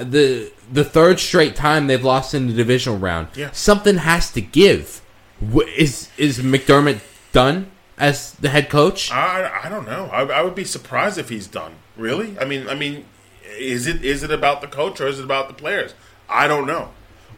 the 0.02 0.52
the 0.74 0.84
third 0.84 1.20
straight 1.20 1.56
time 1.56 1.88
they've 1.88 2.04
lost 2.04 2.34
in 2.34 2.48
the 2.48 2.54
divisional 2.54 2.98
round. 2.98 3.28
Yeah. 3.36 3.52
Something 3.52 3.98
has 3.98 4.32
to 4.32 4.42
give. 4.42 5.02
Is 5.78 6.10
is 6.18 6.40
McDermott 6.40 7.02
done 7.32 7.72
as 7.98 8.34
the 8.34 8.50
head 8.50 8.70
coach? 8.70 9.12
I, 9.12 9.66
I 9.66 9.70
don't 9.70 9.86
know. 9.86 10.10
I, 10.12 10.22
I 10.24 10.42
would 10.42 10.56
be 10.56 10.64
surprised 10.64 11.18
if 11.18 11.30
he's 11.30 11.48
done. 11.48 11.74
Really? 11.96 12.38
I 12.40 12.46
mean, 12.46 12.68
I 12.68 12.76
mean, 12.76 13.06
is 13.58 13.86
it 13.86 14.04
is 14.04 14.24
it 14.24 14.32
about 14.32 14.62
the 14.62 14.68
coach 14.68 15.00
or 15.00 15.08
is 15.08 15.20
it 15.20 15.24
about 15.24 15.48
the 15.48 15.54
players? 15.54 15.94
I 16.28 16.48
don't 16.48 16.66
know. 16.66 16.90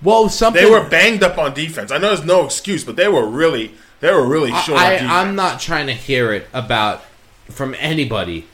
Well, 0.02 0.30
something 0.30 0.64
They 0.64 0.70
were 0.70 0.88
banged 0.88 1.24
up 1.24 1.38
on 1.38 1.54
defense. 1.54 1.92
I 1.92 1.98
know 1.98 2.08
there's 2.08 2.26
no 2.26 2.46
excuse, 2.46 2.84
but 2.84 2.96
they 2.96 3.08
were 3.08 3.28
really 3.28 3.74
they 4.00 4.12
were 4.12 4.26
really 4.26 4.52
short 4.52 4.80
on 4.80 4.86
I 4.86 5.22
I'm 5.22 5.36
not 5.36 5.60
trying 5.60 5.88
to 5.88 5.94
hear 5.94 6.32
it 6.32 6.48
about 6.54 7.04
from 7.50 7.76
anybody, 7.80 8.46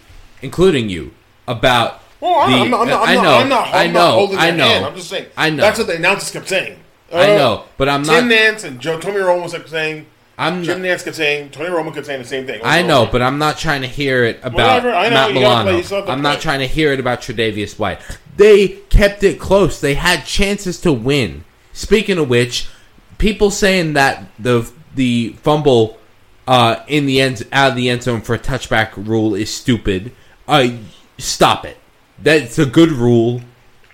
including 0.42 0.90
you, 0.90 1.14
about. 1.48 2.00
Well, 2.22 2.36
I'm, 2.40 2.52
the- 2.52 2.58
I'm, 2.58 2.70
not- 2.70 2.82
I'm, 2.82 2.88
not- 2.88 3.02
I 3.02 3.12
I'm 3.12 3.16
know, 3.16 3.22
not, 3.24 3.42
I'm 3.42 3.50
not, 3.50 3.74
I 3.74 3.88
know, 3.88 4.12
holding 4.12 4.38
I 4.38 4.52
know, 4.52 4.64
hand. 4.64 4.86
I'm 4.86 4.96
just 4.96 5.10
saying. 5.10 5.26
I 5.36 5.50
know. 5.50 5.62
That's 5.64 5.78
what 5.80 5.88
the 5.88 5.96
announcers 5.96 6.32
kept 6.32 6.48
saying. 6.48 6.80
I 7.12 7.34
Uh, 7.34 7.38
know, 7.38 7.64
but 7.78 7.90
I'm 7.90 8.04
not. 8.04 8.20
Tim. 8.20 8.28
Nance 8.30 8.64
and 8.64 8.80
Joe 8.80 9.00
Tommy 9.00 9.18
Romo 9.18 9.52
kept 9.52 9.70
saying. 9.70 10.06
I'm 10.38 10.64
Jim 10.64 10.82
not, 10.82 10.88
Nance 10.88 11.04
kept 11.04 11.18
saying. 11.18 11.50
Tony 11.50 11.70
Romo 11.70 11.94
kept 11.94 12.06
saying 12.08 12.22
the 12.22 12.28
same 12.28 12.48
thing. 12.48 12.62
I 12.64 12.82
know, 12.84 13.08
but 13.12 13.22
I'm 13.22 13.38
not 13.38 13.58
trying 13.58 13.82
to 13.82 13.88
hear 13.88 14.24
it 14.24 14.38
about 14.44 14.54
Whatever, 14.82 14.92
I 14.94 15.10
know, 15.10 15.16
Matt 15.16 15.34
you 15.34 15.40
gotta 15.42 15.64
play, 15.64 15.72
you 15.74 15.78
Milano. 15.78 15.82
still 15.84 15.98
have 15.98 16.06
to 16.08 16.12
I'm 16.12 16.22
not 16.22 16.42
trying 16.42 16.60
to 16.60 16.68
hear 16.68 16.94
it 16.94 17.00
about 17.00 17.22
Tre'Davious 17.22 17.78
White. 17.78 18.00
They 18.38 18.68
kept 18.90 19.24
it 19.24 19.40
close. 19.40 19.80
They 19.82 19.94
had 19.96 20.26
chances 20.26 20.80
to 20.82 20.92
win. 20.94 21.44
Speaking 21.74 22.18
of 22.18 22.30
which, 22.30 22.68
people 23.18 23.52
saying 23.52 23.94
that 23.94 24.26
the 24.40 24.72
the 24.96 25.36
fumble 25.44 25.98
uh, 26.48 26.78
in 26.88 27.06
the 27.06 27.22
end 27.22 27.44
out 27.52 27.72
of 27.72 27.76
the 27.76 27.90
end 27.90 28.04
zone 28.04 28.22
for 28.22 28.34
a 28.34 28.40
touchback 28.40 28.92
rule 28.96 29.36
is 29.36 29.54
stupid. 29.54 30.12
Uh, 30.48 30.70
stop 31.18 31.66
it. 31.66 31.78
That's 32.24 32.60
a 32.60 32.66
good 32.66 32.92
rule. 32.92 33.42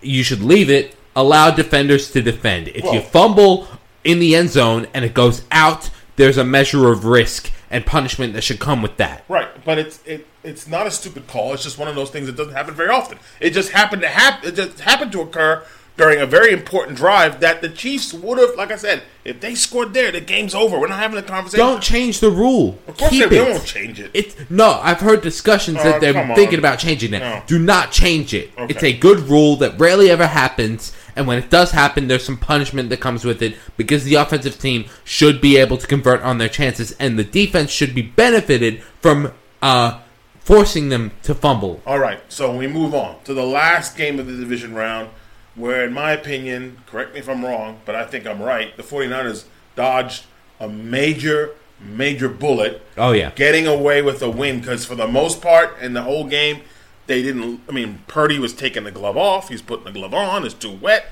You 0.01 0.23
should 0.23 0.41
leave 0.41 0.69
it. 0.69 0.95
Allow 1.15 1.51
defenders 1.51 2.11
to 2.11 2.21
defend. 2.21 2.67
If 2.69 2.83
you 2.83 3.01
fumble 3.01 3.67
in 4.03 4.19
the 4.19 4.35
end 4.35 4.49
zone 4.49 4.87
and 4.93 5.03
it 5.03 5.13
goes 5.13 5.43
out, 5.51 5.89
there's 6.15 6.37
a 6.37 6.43
measure 6.43 6.91
of 6.91 7.05
risk 7.05 7.51
and 7.69 7.85
punishment 7.85 8.33
that 8.33 8.43
should 8.43 8.59
come 8.59 8.81
with 8.81 8.97
that. 8.97 9.23
Right, 9.27 9.49
but 9.65 9.77
it's 9.77 9.99
it, 10.05 10.27
it's 10.43 10.67
not 10.67 10.87
a 10.87 10.91
stupid 10.91 11.27
call. 11.27 11.53
It's 11.53 11.63
just 11.63 11.77
one 11.77 11.87
of 11.87 11.95
those 11.95 12.09
things 12.09 12.27
that 12.27 12.35
doesn't 12.35 12.53
happen 12.53 12.73
very 12.73 12.89
often. 12.89 13.19
It 13.39 13.51
just 13.51 13.71
happened 13.71 14.01
to 14.03 14.07
happen. 14.07 14.49
It 14.49 14.55
just 14.55 14.79
happened 14.79 15.11
to 15.13 15.21
occur 15.21 15.65
during 15.97 16.19
a 16.21 16.25
very 16.27 16.53
important 16.53 16.95
drive 16.95 17.39
that 17.39 17.61
the 17.61 17.69
Chiefs 17.69 18.13
would 18.13 18.37
have, 18.37 18.55
like 18.55 18.71
I 18.71 18.75
said, 18.75 19.01
if 19.25 19.41
they 19.41 19.55
scored 19.55 19.93
there, 19.95 20.11
the 20.11 20.21
game's 20.21 20.53
over. 20.55 20.79
We're 20.79 20.87
not 20.87 20.99
having 20.99 21.17
a 21.17 21.23
conversation. 21.23 21.65
Don't 21.65 21.81
change 21.81 22.19
the 22.19 22.29
rule. 22.29 22.77
Of 22.87 22.97
course, 22.97 23.09
Keep 23.09 23.29
they, 23.31 23.39
it. 23.39 23.49
won't 23.51 23.65
change 23.65 23.99
it. 23.99 24.11
It's 24.13 24.35
no. 24.49 24.79
I've 24.81 24.99
heard 24.99 25.21
discussions 25.21 25.77
Oh, 25.81 25.83
that 25.83 25.99
they're 25.99 26.13
come 26.13 26.29
on. 26.29 26.35
thinking 26.35 26.59
about 26.59 26.77
changing 26.79 27.13
it. 27.13 27.19
No. 27.19 27.41
Do 27.47 27.57
not 27.59 27.91
change 27.91 28.33
it. 28.33 28.51
Okay. 28.57 28.73
It's 28.73 28.83
a 28.83 28.93
good 28.97 29.21
rule 29.21 29.55
that 29.57 29.79
rarely 29.79 30.09
ever 30.11 30.27
happens, 30.27 30.93
and 31.15 31.25
when 31.27 31.39
it 31.39 31.49
does 31.49 31.71
happen, 31.71 32.07
there's 32.07 32.23
some 32.23 32.37
punishment 32.37 32.89
that 32.89 32.99
comes 33.01 33.25
with 33.25 33.41
it 33.41 33.55
because 33.75 34.03
the 34.03 34.15
offensive 34.15 34.59
team 34.59 34.85
should 35.03 35.41
be 35.41 35.57
able 35.57 35.77
to 35.77 35.87
convert 35.87 36.21
on 36.21 36.37
their 36.37 36.47
chances, 36.49 36.91
and 36.99 37.17
the 37.17 37.23
defense 37.23 37.71
should 37.71 37.95
be 37.95 38.03
benefited 38.03 38.81
from 39.01 39.33
uh, 39.63 39.99
forcing 40.39 40.89
them 40.89 41.11
to 41.23 41.33
fumble. 41.35 41.81
All 41.85 41.99
right, 41.99 42.19
so 42.29 42.55
we 42.55 42.67
move 42.67 42.93
on 42.93 43.15
to 43.23 43.33
the 43.33 43.43
last 43.45 43.97
game 43.97 44.19
of 44.19 44.27
the 44.27 44.35
division 44.37 44.73
round, 44.75 45.09
where, 45.57 45.83
in 45.83 45.91
my 45.91 46.11
opinion, 46.11 46.77
correct 46.85 47.13
me 47.13 47.19
if 47.19 47.27
I'm 47.27 47.43
wrong, 47.43 47.81
but 47.83 47.95
I 47.95 48.05
think 48.05 48.25
I'm 48.25 48.41
right, 48.41 48.75
the 48.77 48.83
49ers 48.83 49.45
dodged 49.75 50.25
a 50.59 50.69
major, 50.69 51.51
major 51.79 52.29
bullet, 52.29 52.81
Oh 52.95 53.11
yeah, 53.11 53.31
getting 53.31 53.67
away 53.67 54.01
with 54.01 54.21
a 54.21 54.29
win 54.29 54.59
because, 54.59 54.85
for 54.85 54.95
the 54.95 55.07
most 55.07 55.41
part, 55.41 55.79
in 55.81 55.93
the 55.93 56.03
whole 56.03 56.25
game, 56.25 56.61
they 57.07 57.21
didn't. 57.21 57.61
I 57.67 57.71
mean, 57.71 58.03
Purdy 58.07 58.39
was 58.39 58.53
taking 58.53 58.83
the 58.83 58.91
glove 58.91 59.17
off, 59.17 59.49
he's 59.49 59.61
putting 59.61 59.85
the 59.85 59.91
glove 59.91 60.13
on, 60.13 60.45
it's 60.45 60.53
too 60.53 60.73
wet. 60.73 61.07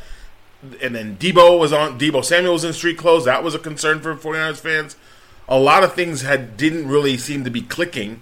And 0.82 0.96
then 0.96 1.18
Deebo 1.18 1.60
was 1.60 1.72
on. 1.74 2.00
Deebo 2.00 2.24
Samuel 2.24 2.54
was 2.54 2.64
in 2.64 2.74
street 2.74 2.98
clothes. 2.98 3.26
That 3.26 3.44
was 3.44 3.54
a 3.54 3.60
concern 3.60 4.00
for 4.02 4.16
49ers 4.16 4.58
fans. 4.60 4.96
A 5.48 5.60
lot 5.60 5.84
of 5.84 5.94
things 5.94 6.22
had 6.22 6.58
didn't 6.58 6.88
really 6.88 7.18
seem 7.18 7.44
to 7.44 7.52
be 7.52 7.62
clicking, 7.62 8.22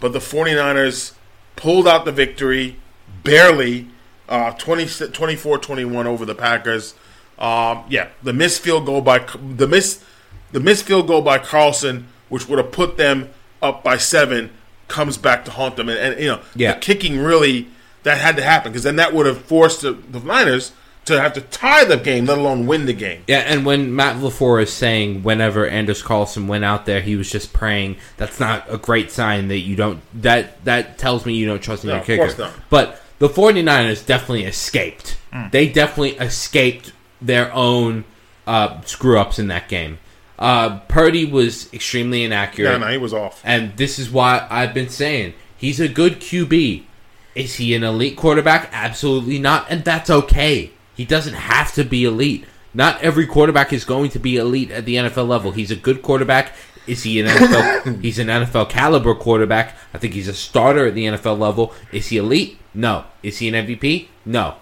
but 0.00 0.12
the 0.12 0.18
49ers 0.18 1.14
pulled 1.56 1.88
out 1.88 2.04
the 2.04 2.12
victory 2.12 2.76
barely 3.24 3.88
uh 4.28 4.52
20 4.52 4.84
24-21 4.84 6.06
over 6.06 6.24
the 6.24 6.34
Packers. 6.34 6.94
Um, 7.38 7.84
yeah, 7.88 8.08
the 8.22 8.32
missed 8.32 8.62
field 8.62 8.86
goal 8.86 9.00
by 9.00 9.18
the 9.56 9.68
miss 9.68 10.02
the 10.52 10.60
missed 10.60 10.84
field 10.84 11.06
goal 11.06 11.22
by 11.22 11.38
Carlson, 11.38 12.06
which 12.28 12.48
would 12.48 12.58
have 12.58 12.72
put 12.72 12.96
them 12.96 13.30
up 13.62 13.84
by 13.84 13.96
seven, 13.96 14.50
comes 14.88 15.16
back 15.18 15.44
to 15.44 15.50
haunt 15.52 15.76
them. 15.76 15.88
And, 15.88 15.98
and 15.98 16.20
you 16.20 16.26
know, 16.28 16.40
Yeah. 16.54 16.74
the 16.74 16.80
kicking 16.80 17.18
really 17.18 17.68
that 18.02 18.18
had 18.18 18.36
to 18.36 18.42
happen 18.42 18.72
because 18.72 18.82
then 18.84 18.96
that 18.96 19.12
would 19.12 19.26
have 19.26 19.42
forced 19.42 19.82
the, 19.82 19.92
the 19.92 20.20
Niners 20.20 20.72
to 21.04 21.20
have 21.20 21.32
to 21.34 21.40
tie 21.40 21.84
the 21.84 21.96
game, 21.96 22.26
let 22.26 22.38
alone 22.38 22.66
win 22.66 22.86
the 22.86 22.92
game. 22.92 23.22
Yeah, 23.26 23.38
and 23.38 23.64
when 23.64 23.94
Matt 23.96 24.16
LaFleur 24.16 24.62
is 24.62 24.72
saying 24.72 25.22
whenever 25.22 25.66
Anders 25.66 26.02
Carlson 26.02 26.48
went 26.48 26.64
out 26.64 26.84
there, 26.86 27.00
he 27.00 27.16
was 27.16 27.30
just 27.30 27.52
praying. 27.52 27.96
That's 28.18 28.38
not 28.40 28.66
a 28.68 28.76
great 28.78 29.10
sign 29.10 29.48
that 29.48 29.60
you 29.60 29.74
don't. 29.76 30.00
That 30.22 30.62
that 30.64 30.98
tells 30.98 31.24
me 31.24 31.34
you 31.34 31.46
don't 31.46 31.62
trust 31.62 31.84
in 31.84 31.88
No, 31.88 31.94
your 31.94 32.00
of 32.00 32.06
kicker. 32.06 32.22
course 32.24 32.38
not. 32.38 32.52
But 32.68 33.00
the 33.18 33.28
49ers 33.28 34.04
definitely 34.06 34.44
escaped. 34.44 35.16
They 35.50 35.68
definitely 35.68 36.16
escaped 36.16 36.92
their 37.20 37.52
own 37.52 38.04
uh, 38.46 38.80
screw 38.82 39.18
ups 39.18 39.38
in 39.38 39.48
that 39.48 39.68
game. 39.68 39.98
Uh, 40.38 40.78
Purdy 40.88 41.24
was 41.24 41.72
extremely 41.74 42.22
inaccurate. 42.24 42.70
Yeah, 42.70 42.78
no, 42.78 42.86
he 42.86 42.96
was 42.98 43.12
off. 43.12 43.42
And 43.44 43.76
this 43.76 43.98
is 43.98 44.10
why 44.10 44.46
I've 44.48 44.72
been 44.72 44.88
saying 44.88 45.34
he's 45.56 45.80
a 45.80 45.88
good 45.88 46.20
QB. 46.20 46.84
Is 47.34 47.56
he 47.56 47.74
an 47.74 47.84
elite 47.84 48.16
quarterback? 48.16 48.68
Absolutely 48.72 49.38
not, 49.38 49.66
and 49.68 49.84
that's 49.84 50.10
okay. 50.10 50.72
He 50.94 51.04
doesn't 51.04 51.34
have 51.34 51.72
to 51.74 51.84
be 51.84 52.04
elite. 52.04 52.44
Not 52.74 53.00
every 53.02 53.26
quarterback 53.26 53.72
is 53.72 53.84
going 53.84 54.10
to 54.10 54.18
be 54.18 54.36
elite 54.36 54.70
at 54.70 54.84
the 54.84 54.96
NFL 54.96 55.28
level. 55.28 55.52
He's 55.52 55.70
a 55.70 55.76
good 55.76 56.02
quarterback. 56.02 56.52
Is 56.88 57.02
he 57.02 57.20
an 57.20 57.26
NFL? 57.26 58.00
he's 58.02 58.18
an 58.18 58.28
NFL 58.28 58.70
caliber 58.70 59.14
quarterback. 59.14 59.76
I 59.92 59.98
think 59.98 60.14
he's 60.14 60.28
a 60.28 60.34
starter 60.34 60.86
at 60.86 60.94
the 60.94 61.04
NFL 61.04 61.38
level. 61.38 61.74
Is 61.92 62.08
he 62.08 62.16
elite? 62.16 62.58
No. 62.74 63.04
Is 63.22 63.38
he 63.38 63.48
an 63.48 63.66
MVP? 63.66 64.08
No. 64.24 64.56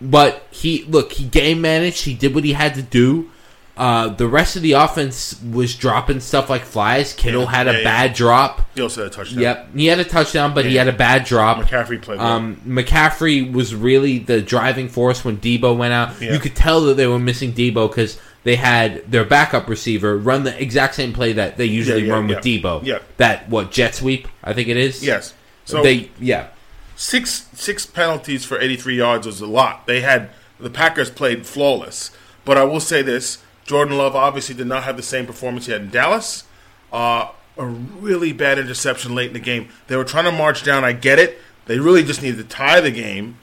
But 0.00 0.46
he 0.50 0.84
look, 0.84 1.12
he 1.12 1.24
game 1.26 1.60
managed. 1.60 2.04
He 2.04 2.14
did 2.14 2.34
what 2.34 2.44
he 2.44 2.54
had 2.54 2.74
to 2.74 2.82
do. 2.82 3.30
Uh, 3.76 4.08
the 4.08 4.28
rest 4.28 4.56
of 4.56 4.62
the 4.62 4.72
offense 4.72 5.40
was 5.42 5.74
dropping 5.74 6.20
stuff 6.20 6.50
like 6.50 6.62
flies. 6.62 7.14
Kittle 7.14 7.44
Yeah, 7.44 7.50
had 7.50 7.68
a 7.68 7.72
yeah, 7.72 7.78
yeah. 7.78 7.84
bad 7.84 8.12
drop. 8.14 8.62
He 8.74 8.82
also 8.82 9.04
had 9.04 9.10
a 9.10 9.14
touchdown. 9.14 9.40
Yep, 9.42 9.74
he 9.74 9.86
had 9.86 9.98
a 9.98 10.04
touchdown, 10.04 10.52
but 10.52 10.66
he 10.66 10.76
had 10.76 10.88
a 10.88 10.92
bad 10.92 11.24
drop. 11.24 11.56
McCaffrey 11.58 12.02
played 12.02 12.18
well. 12.18 12.26
Um, 12.26 12.56
McCaffrey 12.66 13.50
was 13.50 13.74
really 13.74 14.18
the 14.18 14.42
driving 14.42 14.88
force 14.90 15.24
when 15.24 15.38
Deebo 15.38 15.74
went 15.76 15.94
out. 15.94 16.20
Yeah. 16.20 16.34
You 16.34 16.38
could 16.38 16.54
tell 16.54 16.82
that 16.82 16.98
they 16.98 17.06
were 17.06 17.18
missing 17.18 17.54
Deebo 17.54 17.88
because 17.88 18.20
they 18.44 18.56
had 18.56 19.10
their 19.10 19.24
backup 19.24 19.68
receiver 19.68 20.16
run 20.16 20.44
the 20.44 20.62
exact 20.62 20.94
same 20.94 21.12
play 21.12 21.32
that 21.34 21.56
they 21.56 21.66
usually 21.66 22.00
Yeah, 22.02 22.06
yeah, 22.06 22.12
run 22.12 22.26
with 22.28 22.44
yeah. 22.46 22.60
Deebo. 22.60 22.84
Yeah. 22.84 22.98
That 23.18 23.48
what 23.48 23.70
jet 23.70 23.94
sweep? 23.94 24.28
I 24.42 24.52
think 24.52 24.68
it 24.68 24.76
is. 24.76 25.02
yes. 25.04 25.34
So 25.64 25.82
they 25.82 26.10
yeah. 26.18 26.48
six 26.96 27.48
six 27.52 27.86
penalties 27.86 28.44
for 28.44 28.60
83 28.60 28.96
yards 28.96 29.26
was 29.26 29.40
a 29.40 29.46
lot. 29.46 29.86
They 29.86 30.00
had 30.00 30.30
the 30.58 30.70
Packers 30.70 31.10
played 31.10 31.46
flawless. 31.46 32.10
But 32.44 32.56
I 32.58 32.64
will 32.64 32.80
say 32.80 33.02
this: 33.02 33.38
Jordan 33.64 33.96
Love 33.98 34.16
obviously 34.16 34.54
did 34.54 34.66
not 34.66 34.82
have 34.84 34.96
the 34.96 35.02
same 35.02 35.26
performance 35.26 35.66
he 35.66 35.72
had 35.72 35.82
in 35.82 35.90
Dallas. 35.90 36.44
Uh, 36.92 37.28
a 37.56 37.66
really 37.66 38.32
bad 38.32 38.58
interception 38.58 39.14
late 39.14 39.28
in 39.28 39.32
the 39.34 39.38
game. 39.38 39.68
They 39.86 39.96
were 39.96 40.04
trying 40.04 40.24
to 40.24 40.32
march 40.32 40.64
down. 40.64 40.82
I 40.82 40.92
get 40.92 41.18
it. 41.18 41.38
They 41.66 41.78
really 41.78 42.02
just 42.02 42.22
needed 42.22 42.38
to 42.38 42.44
tie 42.44 42.80
the 42.80 42.90
game, 42.90 43.36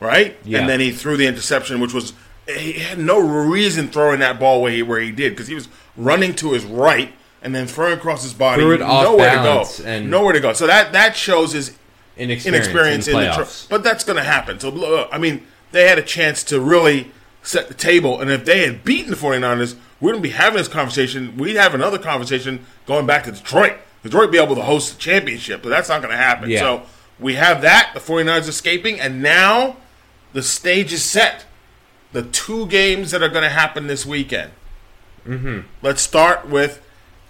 right? 0.00 0.36
Yeah. 0.44 0.60
And 0.60 0.68
then 0.68 0.80
he 0.80 0.92
threw 0.92 1.16
the 1.16 1.26
interception, 1.26 1.80
which 1.80 1.94
was 1.94 2.12
he 2.46 2.72
had 2.74 2.98
no 2.98 3.18
reason 3.20 3.88
throwing 3.88 4.20
that 4.20 4.38
ball 4.38 4.60
where 4.62 4.70
he, 4.72 4.82
where 4.82 5.00
he 5.00 5.10
did 5.12 5.32
because 5.32 5.48
he 5.48 5.54
was 5.54 5.68
running 5.96 6.34
to 6.36 6.52
his 6.52 6.64
right 6.64 7.12
and 7.42 7.54
then 7.54 7.66
throwing 7.66 7.94
across 7.94 8.22
his 8.22 8.34
body. 8.34 8.62
Threw 8.62 8.72
it 8.74 8.82
off 8.82 9.04
nowhere 9.04 9.30
to 9.30 9.36
go. 9.36 9.64
and- 9.84 10.10
nowhere 10.10 10.32
to 10.32 10.40
go. 10.40 10.52
So 10.52 10.66
that 10.66 10.92
that 10.92 11.16
shows 11.16 11.52
his 11.52 11.72
Inexperience, 12.16 12.46
inexperience 12.68 13.08
in 13.08 13.14
in, 13.16 13.20
the 13.22 13.26
the 13.38 13.44
tr- 13.44 13.66
but 13.70 13.82
that's 13.82 14.04
going 14.04 14.16
to 14.18 14.22
happen. 14.22 14.60
So 14.60 14.68
look, 14.68 15.08
uh, 15.10 15.14
I 15.14 15.18
mean, 15.18 15.44
they 15.72 15.88
had 15.88 15.98
a 15.98 16.02
chance 16.02 16.44
to 16.44 16.60
really 16.60 17.10
set 17.42 17.66
the 17.68 17.74
table, 17.74 18.20
and 18.20 18.30
if 18.30 18.44
they 18.44 18.64
had 18.64 18.84
beaten 18.84 19.10
the 19.10 19.16
49ers, 19.16 19.74
we 20.00 20.06
wouldn't 20.06 20.22
be 20.22 20.30
having 20.30 20.58
this 20.58 20.68
conversation. 20.68 21.36
We'd 21.36 21.56
have 21.56 21.74
another 21.74 21.98
conversation 21.98 22.64
going 22.86 23.04
back 23.06 23.24
to 23.24 23.32
Detroit. 23.32 23.74
Detroit 24.04 24.22
would 24.26 24.30
be 24.30 24.38
able 24.38 24.54
to 24.54 24.62
host 24.62 24.94
the 24.94 25.00
championship, 25.00 25.60
but 25.62 25.70
that's 25.70 25.88
not 25.88 26.02
going 26.02 26.12
to 26.12 26.16
happen. 26.16 26.50
Yeah. 26.50 26.60
So 26.60 26.82
we 27.18 27.34
have 27.34 27.62
that. 27.62 27.90
The 27.94 28.00
49ers 28.00 28.48
escaping, 28.48 29.00
and 29.00 29.20
now 29.20 29.76
the 30.32 30.42
stage 30.42 30.92
is 30.92 31.02
set. 31.02 31.46
The 32.14 32.22
two 32.22 32.66
games 32.68 33.10
that 33.10 33.22
are 33.22 33.28
going 33.28 33.42
to 33.44 33.50
happen 33.50 33.86
this 33.88 34.06
weekend. 34.06 34.52
Mm-hmm. 35.28 35.60
Let's 35.82 36.00
start 36.00 36.48
with 36.48 36.80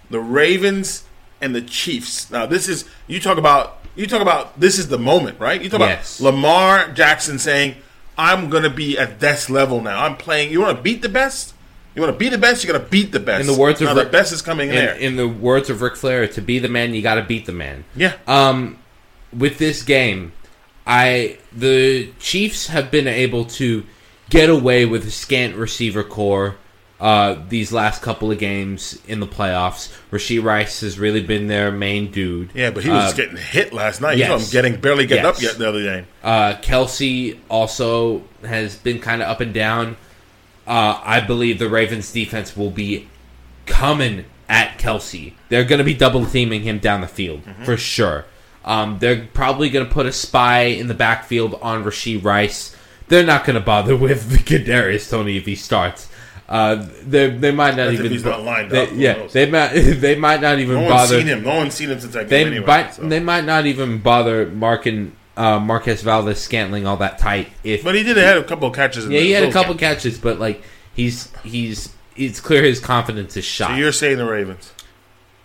the 0.09 0.19
Ravens 0.19 1.03
and 1.41 1.53
the 1.55 1.61
Chiefs. 1.61 2.29
Now, 2.31 2.45
this 2.45 2.69
is 2.69 2.85
you 3.07 3.19
talk 3.19 3.37
about 3.37 3.79
you 3.95 4.07
talk 4.07 4.21
about 4.21 4.59
this 4.59 4.77
is 4.79 4.87
the 4.89 4.97
moment, 4.99 5.39
right? 5.39 5.61
You 5.61 5.69
talk 5.69 5.79
Yes. 5.81 6.19
about 6.19 6.33
Lamar 6.35 6.89
Jackson 6.91 7.39
saying, 7.39 7.75
"I'm 8.17 8.49
going 8.49 8.63
to 8.63 8.69
be 8.69 8.97
at 8.97 9.19
this 9.19 9.49
level 9.49 9.81
now. 9.81 10.03
I'm 10.05 10.17
playing. 10.17 10.51
You 10.51 10.61
want 10.61 10.77
to 10.77 10.81
beat 10.83 11.01
the 11.01 11.09
best? 11.09 11.53
You 11.95 12.01
want 12.01 12.13
to 12.13 12.19
be 12.19 12.29
the 12.29 12.37
best? 12.37 12.63
You 12.63 12.71
got 12.71 12.77
to 12.79 12.85
beat 12.85 13.11
the 13.11 13.19
best." 13.19 13.41
In 13.41 13.47
the 13.53 13.59
words 13.59 13.81
of 13.81 13.87
now, 13.87 13.93
the 13.95 14.01
Rick- 14.03 14.11
best 14.11 14.33
is 14.33 14.41
coming 14.41 14.69
In, 14.69 14.75
there. 14.75 14.93
in 14.95 15.15
the 15.15 15.27
words 15.27 15.69
of 15.69 15.81
Ric 15.81 15.95
Flair, 15.95 16.27
to 16.27 16.41
be 16.41 16.59
the 16.59 16.69
man, 16.69 16.93
you 16.93 17.01
got 17.01 17.15
to 17.15 17.23
beat 17.23 17.45
the 17.47 17.53
man. 17.53 17.85
yeah, 17.95 18.13
Um, 18.27 18.77
with 19.35 19.57
this 19.57 19.81
game, 19.81 20.33
I 20.85 21.37
the 21.55 22.11
Chiefs 22.19 22.67
have 22.67 22.91
been 22.91 23.07
able 23.07 23.45
to 23.45 23.85
get 24.29 24.49
away 24.49 24.85
with 24.85 25.05
a 25.05 25.11
scant 25.11 25.55
receiver 25.55 26.03
corps. 26.03 26.55
Uh, 26.97 27.35
these 27.49 27.73
last 27.73 28.01
couple 28.01 28.31
of 28.31 28.39
games 28.39 28.97
in 29.05 29.19
the 29.19 29.27
playoffs, 29.27 29.93
Rashee 30.11 30.41
Rice 30.41 30.79
has 30.79 30.97
really 30.97 31.21
been 31.21 31.47
their 31.47 31.69
main 31.69 32.09
dude. 32.09 32.51
yeah, 32.53 32.69
but 32.71 32.83
he 32.83 32.89
was 32.89 33.11
Uh, 33.11 33.15
getting 33.17 33.35
hit 33.35 33.73
last 33.73 33.99
night. 33.99 34.17
yes. 34.17 34.27
You 34.29 34.33
know, 34.35 34.39
him 34.39 34.49
getting 34.51 34.75
barely 34.81 35.05
getting 35.05 35.25
up 35.25 35.41
yet 35.41 35.57
the 35.57 35.67
other 35.67 35.83
day. 35.83 36.05
Uh, 36.23 36.53
Kelce 36.61 37.37
also 37.49 38.23
has 38.45 38.77
been 38.77 38.99
kind 38.99 39.21
of 39.21 39.27
up 39.27 39.41
and 39.41 39.53
down. 39.53 39.97
Uh, 40.65 40.99
I 41.03 41.19
believe 41.19 41.59
the 41.59 41.67
Ravens 41.69 42.11
defense 42.11 42.55
will 42.55 42.71
be 42.71 43.07
coming 43.65 44.23
at 44.47 44.77
Kelce. 44.79 45.33
They're 45.49 45.65
going 45.65 45.79
to 45.79 45.83
be 45.85 45.93
double 45.93 46.25
teaming 46.25 46.61
him 46.63 46.79
down 46.79 47.01
the 47.01 47.07
field 47.07 47.41
for 47.65 47.75
sure. 47.77 48.25
Um, 48.63 48.97
they're 48.99 49.27
probably 49.33 49.69
going 49.69 49.85
to 49.85 49.93
put 49.93 50.05
a 50.05 50.11
spy 50.11 50.61
in 50.63 50.87
the 50.87 50.93
backfield 50.95 51.59
on 51.61 51.83
Rashee 51.83 52.23
Rice. 52.23 52.75
They're 53.07 53.25
not 53.25 53.45
going 53.45 53.53
to 53.55 53.65
bother 53.65 53.95
with 53.95 54.29
the 54.31 54.37
Kadarius 54.37 55.09
Toney 55.09 55.37
if 55.37 55.45
he 55.45 55.55
starts. 55.55 56.09
Uh, 56.47 56.87
they 57.01 57.29
they 57.31 57.51
might 57.51 57.75
not 57.75 57.87
if 57.87 57.95
even 57.95 58.11
he's 58.11 58.23
not 58.23 58.43
lined 58.43 58.69
they- 58.69 58.83
up, 58.83 58.89
yeah 58.93 59.25
they 59.31 59.49
might 59.49 59.69
they 59.73 60.15
might 60.15 60.39
not 60.41 60.59
even 60.59 60.75
No 60.75 60.81
one's 60.81 60.91
bother 60.91 61.17
seen 61.17 61.25
him. 61.27 61.43
No 61.43 61.55
one's 61.55 61.73
seen 61.73 61.89
him 61.89 61.99
since 61.99 62.13
that 62.13 62.29
they 62.29 62.45
anyway. 62.45 62.63
might 62.65 62.93
so. 62.93 63.01
they 63.09 63.19
might 63.19 63.45
not 63.45 63.65
even 63.65 63.97
bother 63.97 64.45
marking 64.51 65.15
uh, 65.37 65.59
Marquez 65.59 66.03
Valdes-Scantling 66.03 66.85
all 66.85 66.97
that 66.97 67.17
tight. 67.17 67.49
If 67.63 67.83
but 67.83 67.95
he 67.95 68.03
did 68.03 68.17
have 68.17 68.37
a 68.37 68.43
couple 68.43 68.67
of 68.69 68.75
catches. 68.75 69.05
In 69.05 69.11
yeah, 69.11 69.19
the 69.19 69.25
he 69.25 69.31
had 69.31 69.43
a 69.43 69.51
couple 69.51 69.73
games. 69.73 69.79
catches, 70.03 70.19
but 70.19 70.39
like 70.39 70.61
he's 70.93 71.31
he's 71.43 71.93
it's 72.15 72.39
clear 72.39 72.61
his 72.63 72.79
confidence 72.79 73.35
is 73.35 73.43
shot. 73.43 73.69
So 73.71 73.75
you're 73.77 73.91
saying 73.91 74.17
the 74.17 74.25
Ravens? 74.25 74.71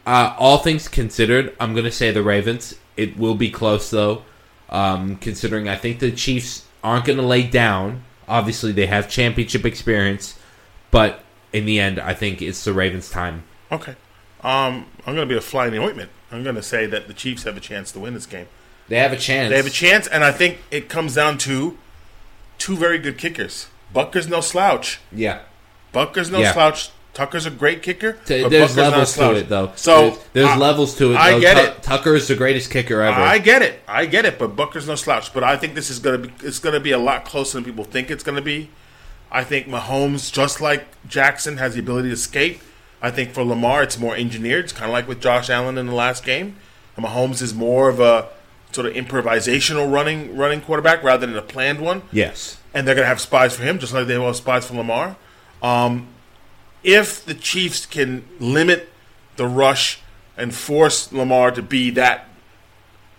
Uh, 0.07 0.35
all 0.38 0.59
things 0.59 0.87
considered, 0.87 1.55
I'm 1.59 1.73
going 1.73 1.85
to 1.85 1.90
say 1.90 2.11
the 2.11 2.23
Ravens. 2.23 2.75
It 2.96 3.16
will 3.16 3.35
be 3.35 3.51
close 3.51 3.90
though, 3.90 4.23
um, 4.68 5.16
considering 5.16 5.68
I 5.68 5.77
think 5.77 5.99
the 6.01 6.11
Chiefs 6.12 6.66
aren't 6.83 7.05
going 7.05 7.19
to 7.19 7.25
lay 7.25 7.43
down. 7.43 8.05
Obviously, 8.29 8.73
they 8.73 8.87
have 8.87 9.09
championship 9.09 9.64
experience, 9.64 10.38
but 10.90 11.25
in 11.53 11.64
the 11.66 11.81
end, 11.81 11.99
I 11.99 12.14
think 12.14 12.40
it's 12.40 12.64
the 12.64 12.73
Ravens' 12.73 13.11
time. 13.11 13.45
Okay. 13.73 13.97
Um, 14.43 14.87
I'm 15.07 15.14
going 15.14 15.29
to 15.29 15.33
be 15.33 15.37
a 15.37 15.40
fly 15.40 15.66
in 15.66 15.73
the 15.73 15.79
ointment. 15.81 16.11
I'm 16.33 16.43
going 16.45 16.55
to 16.57 16.62
say 16.62 16.87
that 16.87 17.09
the 17.09 17.14
Chiefs 17.14 17.43
have 17.43 17.57
a 17.57 17.61
chance 17.61 17.90
to 17.93 18.01
win 18.01 18.14
this 18.14 18.27
game. 18.27 18.47
They 18.88 18.99
have 18.99 19.12
a 19.12 19.16
chance. 19.16 19.51
They 19.51 19.57
have 19.57 19.66
a 19.66 19.71
chance, 19.71 20.07
and 20.07 20.25
I 20.25 20.33
think 20.33 20.59
it 20.71 20.88
comes 20.88 21.14
down 21.14 21.38
to 21.38 21.77
two 22.59 22.77
very 22.77 22.99
good 22.99 23.19
kickers. 23.19 23.69
Butker's 23.93 24.29
no 24.29 24.40
slouch. 24.40 25.01
Yeah. 25.12 25.40
Butker's 25.93 26.31
no 26.31 26.38
Yeah. 26.40 26.53
slouch. 26.53 26.90
Tucker's 27.12 27.44
a 27.46 27.51
great 27.51 27.83
kicker. 27.83 28.12
T- 28.25 28.42
but 28.42 28.51
There's 28.51 28.75
Butker's 28.75 28.77
not 28.77 28.90
levels 28.92 29.14
to 29.16 29.35
it, 29.37 29.49
though. 29.49 29.73
So 29.77 30.11
there's, 30.11 30.18
there's 30.33 30.49
I- 30.49 30.57
levels 30.57 30.94
to 30.99 31.12
it. 31.12 31.16
I 31.16 31.33
though. 31.33 31.40
get 31.40 31.55
Tu- 31.57 31.62
it. 31.62 31.83
is 32.16 32.29
the 32.29 32.37
greatest 32.37 32.70
kicker 32.70 33.01
ever. 33.03 33.20
I 33.20 33.38
get 33.38 33.62
it. 33.62 33.81
I 33.88 34.07
get 34.07 34.25
it. 34.25 34.38
But 34.38 34.55
Butker's 34.57 34.87
no 34.87 34.94
slouch. 34.94 35.35
But 35.35 35.42
I 35.44 35.57
think 35.57 35.75
this 35.75 35.90
is 35.90 35.99
going 35.99 36.23
to 36.23 36.29
be. 36.29 36.46
It's 36.46 36.61
to 36.61 36.79
be 36.81 36.92
a 36.92 36.99
lot 36.99 37.25
closer 37.25 37.57
than 37.59 37.64
people 37.64 37.85
think 37.85 38.11
it's 38.11 38.23
going 38.25 38.37
to 38.37 38.42
be. 38.42 38.70
I 39.33 39.44
think 39.44 39.66
Mahomes, 39.66 40.33
just 40.33 40.61
like 40.61 40.87
Jackson, 41.07 41.57
has 41.59 41.75
the 41.75 41.81
ability 41.81 42.09
to 42.09 42.14
escape. 42.14 42.61
I 43.03 43.11
think 43.11 43.33
for 43.33 43.42
Lamar, 43.44 43.83
it's 43.83 43.99
more 43.99 44.14
engineered. 44.14 44.64
It's 44.64 44.73
kind 44.73 44.90
of 44.90 44.92
like 44.92 45.09
with 45.09 45.20
Josh 45.20 45.49
Allen 45.51 45.79
in 45.79 45.87
the 45.87 45.94
last 45.94 46.25
game. 46.25 46.57
And 46.96 47.07
Mahomes 47.07 47.40
is 47.42 47.55
more 47.55 47.88
of 47.88 47.99
a 48.01 48.29
sort 48.73 48.87
of 48.87 48.94
improvisational 48.94 49.90
running 49.92 50.37
running 50.37 50.61
quarterback 50.61 51.03
rather 51.03 51.27
than 51.27 51.37
a 51.37 51.42
planned 51.42 51.81
one. 51.81 52.03
yes. 52.12 52.59
And 52.73 52.87
they're 52.87 52.94
going 52.94 53.03
to 53.05 53.09
have 53.09 53.20
spies 53.20 53.57
for 53.57 53.64
him, 53.64 53.81
just 53.81 53.92
like 53.92 54.07
they 54.07 54.16
will 54.16 54.27
have 54.29 54.37
spies 54.37 54.64
for 54.66 54.75
Lamar. 54.75 55.16
Um, 55.61 56.07
if 56.83 57.25
the 57.25 57.35
Chiefs 57.35 57.87
can 57.87 58.25
limit 58.38 58.88
the 59.37 59.47
rush 59.47 60.01
and 60.37 60.55
force 60.55 61.12
Lamar 61.12 61.51
to 61.51 61.62
be 61.62 61.90
that 61.90 62.27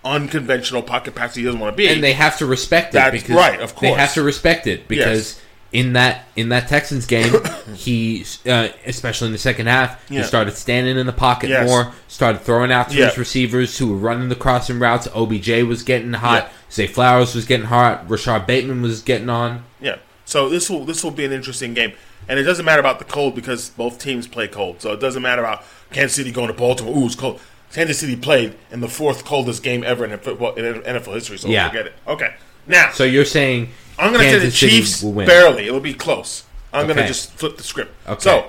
unconventional 0.04 0.82
pocket 0.82 1.14
passer 1.16 1.40
he 1.40 1.46
doesn't 1.46 1.60
want 1.60 1.74
to 1.74 1.78
be, 1.78 1.88
and 1.88 2.04
they 2.04 2.14
have 2.14 2.38
to 2.40 2.46
respect 2.46 2.90
it 2.90 2.94
That's 2.94 3.12
because 3.22 3.36
right, 3.36 3.60
of 3.60 3.76
course. 3.76 3.92
they 3.96 4.00
have 4.00 4.14
to 4.16 4.24
respect 4.24 4.66
it 4.68 4.88
because 4.88 5.36
Yes. 5.36 5.42
in 5.74 5.94
that 5.94 6.26
in 6.36 6.50
that 6.50 6.68
Texans 6.68 7.06
game, 7.06 7.34
he 7.76 8.26
uh, 8.48 8.70
especially 8.86 9.28
in 9.28 9.32
the 9.32 9.38
second 9.38 9.68
half, 9.68 10.04
Yeah. 10.10 10.22
he 10.22 10.28
started 10.28 10.58
standing 10.58 10.98
in 10.98 11.06
the 11.06 11.14
pocket 11.14 11.50
Yes. 11.52 11.68
more, 11.68 11.94
started 12.08 12.42
throwing 12.42 12.72
out 12.72 12.90
to 12.90 12.98
Yeah. 12.98 13.10
his 13.10 13.18
receivers 13.20 13.78
who 13.78 13.88
were 13.92 13.98
running 13.98 14.30
the 14.30 14.36
crossing 14.36 14.80
routes. 14.80 15.08
OBJ 15.14 15.64
was 15.64 15.84
getting 15.84 16.14
hot, 16.14 16.46
Yeah. 16.46 16.50
Zay 16.72 16.88
Flowers 16.88 17.36
was 17.36 17.46
getting 17.46 17.68
hot, 17.68 18.10
Rashod 18.10 18.48
Bateman 18.48 18.82
was 18.82 19.02
getting 19.02 19.30
on. 19.30 19.64
Yeah. 19.80 19.98
So 20.26 20.50
this 20.50 20.68
will 20.70 20.84
this 20.86 21.04
will 21.04 21.12
be 21.12 21.26
an 21.26 21.32
interesting 21.32 21.76
game, 21.76 21.94
and 22.28 22.40
it 22.40 22.44
doesn't 22.44 22.66
matter 22.66 22.80
about 22.80 23.00
the 23.00 23.06
cold 23.06 23.36
because 23.36 23.70
both 23.70 24.00
teams 24.00 24.28
play 24.28 24.48
cold. 24.48 24.82
So 24.82 24.92
it 24.94 25.00
doesn't 25.00 25.22
matter 25.22 25.42
about 25.42 25.64
Kansas 25.92 26.16
City 26.16 26.32
going 26.32 26.48
to 26.48 26.54
Baltimore. 26.54 26.96
Ooh, 26.98 27.06
it's 27.06 27.16
cold. 27.16 27.40
Kansas 27.74 28.00
City 28.00 28.16
played 28.16 28.56
in 28.70 28.82
the 28.82 28.88
fourth 28.90 29.24
coldest 29.26 29.64
game 29.64 29.84
ever 29.84 30.06
in 30.06 30.18
football 30.20 30.54
in 30.56 30.82
NFL 30.84 31.14
history. 31.14 31.38
So 31.38 31.48
Yeah. 31.48 31.70
forget 31.70 31.88
it. 31.88 31.94
Okay. 32.08 32.34
Now 32.68 32.92
So 32.92 33.04
you're 33.04 33.26
saying 33.26 33.70
I'm 33.98 34.12
going 34.14 34.24
to 34.26 34.32
say 34.32 34.40
the 34.46 34.52
City 34.52 34.72
Chiefs 34.78 35.04
will 35.04 35.14
win. 35.14 35.28
barely. 35.28 35.68
It'll 35.68 35.80
be 35.80 35.94
close. 35.94 36.44
I'm 36.74 36.86
going 36.88 36.98
to 36.98 37.08
just 37.08 37.32
flip 37.34 37.58
the 37.58 37.64
script. 37.64 37.94
Okay. 38.08 38.20
So 38.22 38.46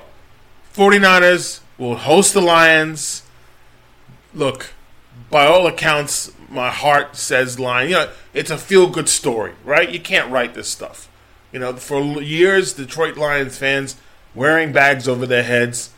49ers 0.75 1.61
will 1.79 1.97
host 1.97 2.35
the 2.35 2.41
Lions. 2.41 3.23
Look, 4.35 4.73
by 5.31 5.45
all 5.47 5.67
accounts, 5.67 6.31
my 6.49 6.71
heart 6.71 7.17
says 7.17 7.59
Lions. 7.61 7.91
You 7.91 7.97
know, 7.97 8.09
it's 8.33 8.51
a 8.51 8.59
feel 8.59 8.89
good 8.89 9.09
story, 9.09 9.53
right? 9.65 9.91
You 9.91 10.01
can't 10.01 10.31
write 10.31 10.55
this 10.55 10.69
stuff. 10.69 11.09
You 11.53 11.59
know, 11.59 11.75
for 11.75 12.01
years, 12.23 12.73
Detroit 12.73 13.17
Lions 13.17 13.59
fans 13.59 13.97
wearing 14.35 14.73
bags 14.73 15.07
over 15.07 15.27
their 15.27 15.43
heads, 15.43 15.91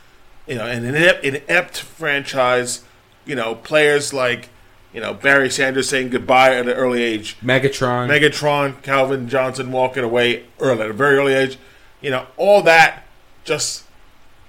you 0.46 0.56
know, 0.56 0.66
an 0.66 0.84
inept, 0.84 1.24
inept 1.24 1.78
franchise, 1.78 2.82
you 3.24 3.36
know, 3.36 3.54
players 3.54 4.12
like, 4.12 4.48
you 4.92 5.00
know, 5.00 5.14
Barry 5.14 5.50
Sanders 5.50 5.88
saying 5.88 6.10
goodbye 6.10 6.56
at 6.56 6.66
an 6.66 6.72
early 6.72 7.02
age. 7.02 7.36
Megatron? 7.40 8.08
Megatron, 8.08 8.82
Calvin 8.82 9.28
Johnson 9.28 9.70
walking 9.72 10.04
away 10.04 10.44
early 10.58 10.82
at 10.82 10.90
a 10.90 10.92
very 10.92 11.16
early 11.16 11.34
age. 11.34 11.58
You 12.00 12.10
know, 12.10 12.26
all 12.36 12.62
that 12.62 13.04
just 13.44 13.84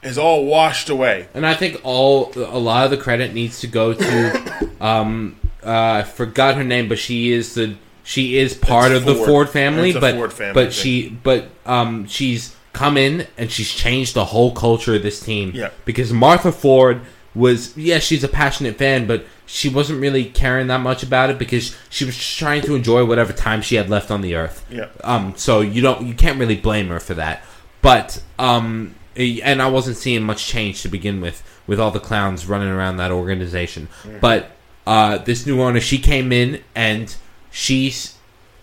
is 0.04 0.18
all 0.18 0.46
washed 0.46 0.90
away. 0.90 1.28
And 1.34 1.46
I 1.46 1.54
think 1.56 1.82
all 1.84 2.32
a 2.36 2.60
lot 2.60 2.86
of 2.86 2.92
the 2.92 2.98
credit 2.98 3.34
needs 3.34 3.60
to 3.62 3.68
go 3.68 3.94
to 3.94 4.70
um 4.82 5.38
uh 5.64 5.70
I 5.70 6.04
forgot 6.04 6.56
her 6.56 6.64
name, 6.64 6.88
but 6.88 7.00
she 7.00 7.32
is 7.32 7.56
the 7.56 7.76
she 8.06 8.38
is 8.38 8.54
part 8.54 8.92
It's 8.92 9.00
of 9.00 9.06
the 9.06 9.16
Ford. 9.16 9.28
Ford 9.28 9.50
family, 9.50 9.92
but 9.92 10.16
Ford 10.16 10.32
family 10.32 10.54
but 10.54 10.64
thing. 10.74 10.84
she 10.84 11.10
but 11.10 11.50
um 11.66 12.06
she's 12.08 12.56
come 12.72 12.96
in 12.98 13.26
and 13.38 13.52
she's 13.52 13.72
changed 13.72 14.14
the 14.14 14.26
whole 14.26 14.52
culture 14.54 14.96
of 14.96 15.04
this 15.04 15.20
team. 15.20 15.52
Yeah. 15.54 15.72
Because 15.84 16.14
Martha 16.14 16.52
Ford 16.52 17.02
was 17.34 17.76
yeah, 17.76 18.00
she's 18.00 18.24
a 18.24 18.28
passionate 18.30 18.78
fan, 18.78 19.08
but 19.08 19.26
she 19.46 19.70
wasn't 19.70 20.02
really 20.02 20.26
caring 20.26 20.68
that 20.68 20.80
much 20.82 21.04
about 21.04 21.30
it 21.30 21.38
because 21.38 21.76
she 21.90 22.06
was 22.06 22.16
just 22.16 22.38
trying 22.38 22.62
to 22.64 22.76
enjoy 22.76 23.04
whatever 23.06 23.34
time 23.34 23.62
she 23.62 23.76
had 23.76 23.90
left 23.90 24.10
on 24.12 24.22
the 24.22 24.36
earth. 24.36 24.66
Yeah. 24.70 24.88
Um, 25.04 25.34
so 25.36 25.62
you 25.62 25.82
don't 25.82 26.06
you 26.06 26.14
can't 26.14 26.40
really 26.40 26.56
blame 26.58 26.88
her 26.90 27.00
for 27.00 27.16
that. 27.16 27.44
But 27.82 28.22
um, 28.40 28.96
eh, 29.16 29.40
and 29.44 29.62
I 29.62 29.68
wasn't 29.70 29.98
seeing 29.98 30.24
much 30.24 30.46
change 30.46 30.82
to 30.84 30.88
begin 30.90 31.22
with 31.22 31.44
with 31.68 31.80
all 31.80 31.92
the 31.92 32.00
clowns 32.00 32.46
running 32.46 32.70
around 32.70 32.98
that 32.98 33.12
organization. 33.12 33.88
But 34.22 34.52
uh, 34.86 35.18
this 35.20 35.46
new 35.46 35.62
owner, 35.62 35.80
she 35.80 35.98
came 35.98 36.32
in 36.32 36.62
and 36.76 37.16
she 37.56 37.96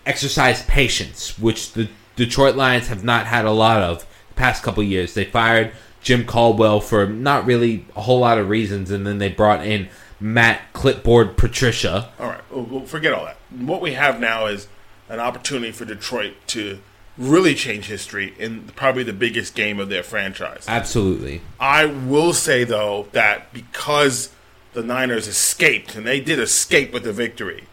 exercised 0.05 0.67
patience, 0.67 1.39
which 1.39 1.73
the 1.73 1.89
Detroit 2.15 2.55
Lions 2.55 2.89
have 2.89 3.03
not 3.03 3.25
had 3.25 3.43
a 3.43 3.51
lot 3.51 3.81
of 3.81 4.05
the 4.29 4.35
past 4.35 4.61
couple 4.61 4.83
years. 4.83 5.15
They 5.15 5.25
fired 5.25 5.71
Jim 6.03 6.25
Caldwell 6.25 6.79
for 6.79 7.07
not 7.07 7.43
really 7.43 7.87
a 7.95 8.01
whole 8.01 8.19
lot 8.19 8.37
of 8.37 8.49
reasons, 8.49 8.91
and 8.91 9.07
then 9.07 9.17
they 9.17 9.29
brought 9.29 9.65
in 9.65 9.89
Matt 10.19 10.61
Clipboard 10.73 11.37
Patricia. 11.37 12.11
All 12.19 12.27
right, 12.27 12.51
well, 12.51 12.67
well, 12.69 12.85
forget 12.85 13.13
all 13.13 13.25
that. 13.25 13.37
What 13.49 13.81
we 13.81 13.93
have 13.93 14.19
now 14.19 14.45
is 14.45 14.67
an 15.09 15.19
opportunity 15.19 15.71
for 15.71 15.85
Detroit 15.85 16.35
to 16.47 16.77
really 17.17 17.55
change 17.55 17.87
history 17.87 18.35
in 18.37 18.67
probably 18.75 19.01
the 19.01 19.11
biggest 19.11 19.55
game 19.55 19.79
of 19.79 19.89
their 19.89 20.03
franchise. 20.03 20.65
Absolutely. 20.67 21.41
I 21.59 21.85
will 21.85 22.33
say 22.33 22.63
though 22.63 23.07
that 23.11 23.51
because 23.53 24.31
the 24.73 24.83
Niners 24.83 25.27
escaped 25.27 25.95
and 25.95 26.05
they 26.05 26.19
did 26.19 26.37
escape 26.37 26.93
with 26.93 27.03
the 27.03 27.13
victory, 27.13 27.63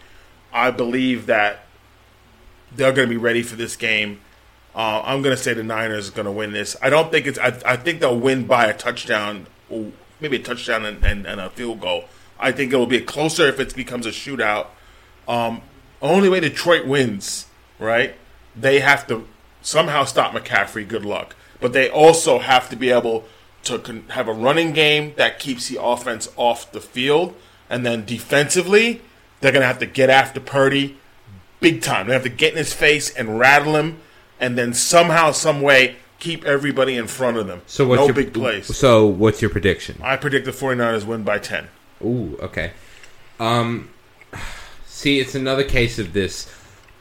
I 0.52 0.70
believe 0.70 1.26
that 1.26 1.66
they're 2.72 2.92
going 2.92 3.08
to 3.08 3.12
be 3.12 3.18
ready 3.18 3.42
for 3.42 3.56
this 3.56 3.76
game. 3.76 4.20
Uh, 4.74 5.02
I'm 5.04 5.22
going 5.22 5.34
to 5.36 5.42
say 5.42 5.52
the 5.52 5.64
Niners 5.64 6.08
are 6.08 6.12
going 6.12 6.26
to 6.26 6.32
win 6.32 6.52
this. 6.52 6.76
I 6.80 6.90
don't 6.90 7.10
think 7.10 7.26
it's. 7.26 7.38
I, 7.38 7.58
I 7.66 7.76
think 7.76 8.00
they'll 8.00 8.18
win 8.18 8.46
by 8.46 8.66
a 8.66 8.74
touchdown, 8.74 9.46
maybe 10.20 10.36
a 10.36 10.42
touchdown 10.42 10.84
and, 10.84 11.04
and, 11.04 11.26
and 11.26 11.40
a 11.40 11.50
field 11.50 11.80
goal. 11.80 12.04
I 12.38 12.52
think 12.52 12.72
it 12.72 12.76
will 12.76 12.86
be 12.86 13.00
closer 13.00 13.46
if 13.48 13.58
it 13.58 13.74
becomes 13.74 14.06
a 14.06 14.10
shootout. 14.10 14.68
Um, 15.26 15.62
only 16.00 16.28
way 16.28 16.40
Detroit 16.40 16.86
wins, 16.86 17.46
right? 17.78 18.14
They 18.56 18.80
have 18.80 19.06
to 19.08 19.26
somehow 19.60 20.04
stop 20.04 20.32
McCaffrey. 20.32 20.86
Good 20.86 21.04
luck, 21.04 21.34
but 21.60 21.72
they 21.72 21.90
also 21.90 22.38
have 22.38 22.68
to 22.70 22.76
be 22.76 22.90
able 22.90 23.24
to 23.64 23.78
con- 23.78 24.04
have 24.10 24.28
a 24.28 24.32
running 24.32 24.72
game 24.72 25.14
that 25.16 25.38
keeps 25.38 25.68
the 25.68 25.82
offense 25.82 26.28
off 26.36 26.72
the 26.72 26.80
field, 26.80 27.34
and 27.68 27.84
then 27.84 28.04
defensively, 28.04 29.02
they're 29.40 29.53
going 29.53 29.62
to 29.62 29.66
have 29.66 29.79
to 29.79 29.87
get 29.87 30.11
after 30.11 30.40
Purdy 30.40 30.96
big 31.61 31.83
time. 31.83 32.07
They 32.07 32.14
have 32.14 32.22
to 32.22 32.29
get 32.29 32.53
in 32.53 32.59
his 32.59 32.72
face 32.72 33.11
and 33.11 33.38
rattle 33.38 33.76
him, 33.76 34.00
and 34.38 34.57
then 34.57 34.74
somehow, 34.74 35.33
some 35.33 35.61
way, 35.61 35.96
keep 36.18 36.44
everybody 36.44 36.96
in 36.96 37.07
front 37.07 37.37
of 37.37 37.46
them. 37.46 37.62
So 37.66 37.87
what's 37.87 38.00
no 38.00 38.07
your 38.07 38.14
big 38.14 38.33
plays. 38.33 38.74
So 38.76 39.07
what's 39.07 39.40
your 39.40 39.50
prediction? 39.50 40.00
I 40.03 40.16
predict 40.16 40.44
the 40.44 40.53
49ers 40.53 41.05
win 41.05 41.22
by 41.22 41.38
10. 41.38 41.68
Ooh, 42.05 42.38
okay. 42.40 42.72
Um, 43.38 43.90
see, 44.87 45.18
it's 45.18 45.35
another 45.35 45.64
case 45.64 45.98
of 45.98 46.12
this. 46.12 46.53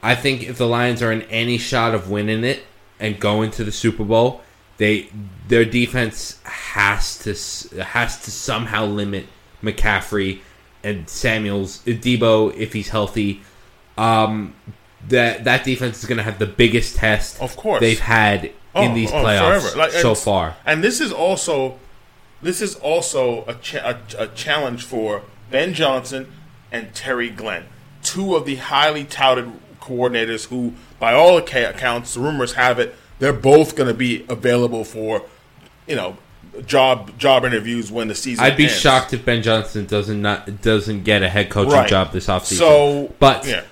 I 0.02 0.14
think 0.14 0.42
if 0.42 0.56
the 0.56 0.66
Lions 0.66 1.02
are 1.02 1.12
in 1.12 1.22
any 1.22 1.58
shot 1.58 1.94
of 1.94 2.10
winning 2.10 2.44
it 2.44 2.64
and 2.98 3.20
going 3.20 3.50
to 3.52 3.64
the 3.64 3.72
Super 3.72 4.04
Bowl, 4.04 4.42
they 4.78 5.10
their 5.48 5.66
defense 5.66 6.40
has 6.44 7.18
to 7.18 7.82
has 7.84 8.22
to 8.24 8.30
somehow 8.30 8.86
limit 8.86 9.26
McCaffrey 9.62 10.40
and 10.82 11.08
Samuels, 11.08 11.78
Deebo 11.84 12.54
if 12.56 12.72
he's 12.72 12.88
healthy. 12.88 13.42
Um, 13.98 14.54
that 15.08 15.44
that 15.44 15.64
defense 15.64 15.98
is 16.00 16.04
going 16.06 16.18
to 16.18 16.22
have 16.24 16.38
the 16.38 16.46
biggest 16.46 16.96
test, 16.96 17.40
Of 17.40 17.56
course. 17.56 17.80
they've 17.80 17.98
had 18.00 18.44
in 18.44 18.52
Oh, 18.74 18.94
these 18.94 19.10
oh, 19.10 19.16
playoffs. 19.16 19.74
Like, 19.76 19.92
so 19.92 20.14
far. 20.14 20.56
And 20.64 20.84
this 20.84 21.00
is 21.00 21.12
also 21.12 21.78
this 22.42 22.60
is 22.62 22.74
also 22.76 23.44
a, 23.46 23.54
cha- 23.54 23.96
a, 24.18 24.22
a 24.24 24.26
challenge 24.28 24.84
for 24.84 25.22
Ben 25.50 25.74
Johnson 25.74 26.30
and 26.72 26.94
Terry 26.94 27.28
Glenn, 27.30 27.64
two 28.02 28.34
of 28.36 28.46
the 28.46 28.56
highly 28.56 29.04
touted 29.04 29.52
coordinators 29.80 30.48
who, 30.48 30.74
by 30.98 31.12
all 31.12 31.36
accounts, 31.36 32.14
the 32.14 32.20
rumors 32.20 32.52
have 32.54 32.78
it, 32.78 32.94
they're 33.18 33.32
both 33.32 33.74
going 33.76 33.88
to 33.88 33.94
be 33.94 34.24
available 34.28 34.84
for, 34.84 35.22
you 35.86 35.96
know, 35.96 36.16
job 36.66 37.18
job 37.18 37.44
interviews 37.44 37.90
when 37.90 38.08
the 38.08 38.14
season. 38.14 38.44
I'd 38.44 38.56
be 38.56 38.64
ends. 38.64 38.78
shocked 38.78 39.12
if 39.12 39.24
Ben 39.24 39.42
Johnson 39.42 39.86
doesn't 39.86 40.20
not 40.20 40.62
doesn't 40.62 41.04
get 41.04 41.22
a 41.22 41.28
head 41.28 41.50
coaching 41.50 41.72
Right. 41.72 41.88
job 41.88 42.12
this 42.12 42.26
offseason. 42.26 42.58
So, 42.58 43.14
but 43.18 43.46
yeah, 43.46 43.62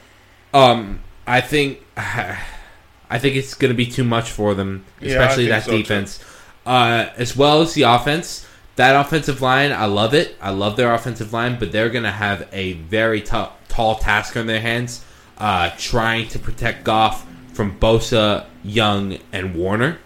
um, 0.54 1.00
I 1.26 1.40
think 1.40 1.82
I 1.96 3.18
think 3.18 3.36
it's 3.36 3.54
going 3.54 3.70
to 3.72 3.76
be 3.76 3.86
too 3.86 4.04
much 4.04 4.30
for 4.30 4.54
them, 4.54 4.84
especially 5.00 5.44
think 5.46 5.50
that 5.50 5.64
so, 5.64 5.72
defense, 5.72 6.24
uh, 6.66 7.06
as 7.16 7.36
well 7.36 7.62
as 7.62 7.74
the 7.74 7.82
offense. 7.82 8.44
That 8.76 8.94
offensive 8.94 9.42
line, 9.42 9.72
I 9.72 9.86
love 9.86 10.14
it. 10.14 10.36
I 10.40 10.50
love 10.50 10.76
their 10.76 10.94
offensive 10.94 11.32
line, 11.32 11.58
but 11.58 11.72
they're 11.72 11.90
going 11.90 12.04
to 12.04 12.12
have 12.12 12.46
a 12.52 12.74
very 12.74 13.20
tough, 13.20 13.50
tall 13.66 13.96
task 13.96 14.36
on 14.36 14.46
their 14.46 14.60
hands, 14.60 15.04
uh, 15.36 15.70
trying 15.78 16.28
to 16.28 16.38
protect 16.38 16.84
Goff 16.84 17.26
from 17.54 17.76
Bosa, 17.80 18.46
Young, 18.62 19.18
and 19.32 19.56
Warner. 19.56 19.98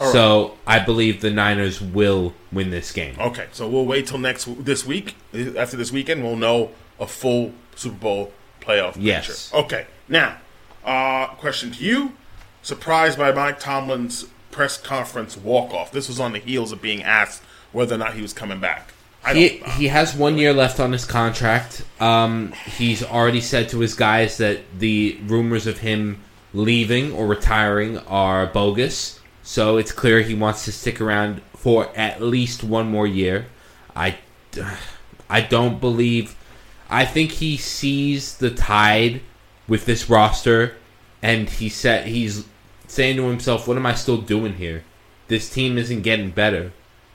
All 0.00 0.06
right. 0.06 0.12
So 0.12 0.56
I 0.66 0.78
believe 0.80 1.20
the 1.20 1.30
Niners 1.30 1.80
will 1.80 2.34
win 2.52 2.70
this 2.70 2.90
game. 2.92 3.16
Okay, 3.18 3.46
so 3.52 3.68
we'll 3.68 3.86
wait 3.86 4.06
till 4.06 4.18
next 4.18 4.48
this 4.64 4.84
week. 4.86 5.14
After 5.56 5.76
this 5.76 5.92
weekend, 5.92 6.22
we'll 6.22 6.36
know 6.36 6.70
a 7.00 7.06
full 7.06 7.52
Super 7.76 7.96
Bowl 7.96 8.32
playoff 8.60 8.96
Yes. 8.98 9.50
picture. 9.50 9.64
Okay, 9.64 9.86
now, 10.08 10.36
uh, 10.84 11.28
question 11.34 11.70
to 11.72 11.84
you: 11.84 12.12
Surprised 12.62 13.18
by 13.18 13.30
Mike 13.32 13.60
Tomlin's 13.60 14.26
press 14.50 14.76
conference 14.78 15.36
walk 15.36 15.72
off? 15.72 15.90
This 15.92 16.08
was 16.08 16.18
on 16.20 16.32
the 16.32 16.38
heels 16.38 16.72
of 16.72 16.80
being 16.80 17.02
asked 17.02 17.42
whether 17.72 17.94
or 17.94 17.98
not 17.98 18.14
he 18.14 18.22
was 18.22 18.32
coming 18.32 18.60
back. 18.60 18.92
I 19.24 19.34
He, 19.34 19.58
don't. 19.58 19.70
he 19.72 19.88
has 19.88 20.14
one 20.14 20.36
year 20.38 20.52
left 20.52 20.78
on 20.80 20.92
his 20.92 21.04
contract. 21.04 21.82
Um, 21.98 22.52
he's 22.76 23.02
already 23.02 23.40
said 23.40 23.68
to 23.70 23.80
his 23.80 23.94
guys 23.94 24.36
that 24.36 24.60
the 24.78 25.18
rumors 25.26 25.66
of 25.66 25.78
him 25.78 26.20
leaving 26.52 27.10
or 27.12 27.26
retiring 27.26 27.98
are 27.98 28.46
bogus. 28.46 29.18
So 29.44 29.76
it's 29.76 29.92
clear 29.92 30.22
he 30.22 30.34
wants 30.34 30.64
to 30.64 30.72
stick 30.72 31.02
around 31.02 31.42
for 31.52 31.90
at 31.94 32.22
least 32.22 32.64
one 32.64 32.90
more 32.90 33.06
year. 33.06 33.46
I, 33.94 34.16
I 35.28 35.42
don't 35.42 35.80
believe. 35.80 36.34
I 36.88 37.04
think 37.04 37.32
he 37.32 37.58
sees 37.58 38.38
the 38.38 38.50
tide 38.50 39.20
with 39.68 39.84
this 39.84 40.08
roster, 40.08 40.76
and 41.22 41.48
he 41.48 41.68
said 41.68 42.06
he's 42.06 42.46
saying 42.86 43.16
to 43.16 43.28
himself, 43.28 43.68
"What 43.68 43.76
am 43.76 43.84
I 43.84 43.94
still 43.94 44.16
doing 44.16 44.54
here? 44.54 44.82
This 45.28 45.50
team 45.50 45.76
isn't 45.76 46.02
getting 46.02 46.30
better. 46.30 46.72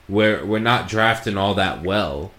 We're 0.08 0.44
we're 0.46 0.60
not 0.60 0.88
drafting 0.88 1.36
all 1.36 1.54
that 1.54 1.82
well. 1.82 2.30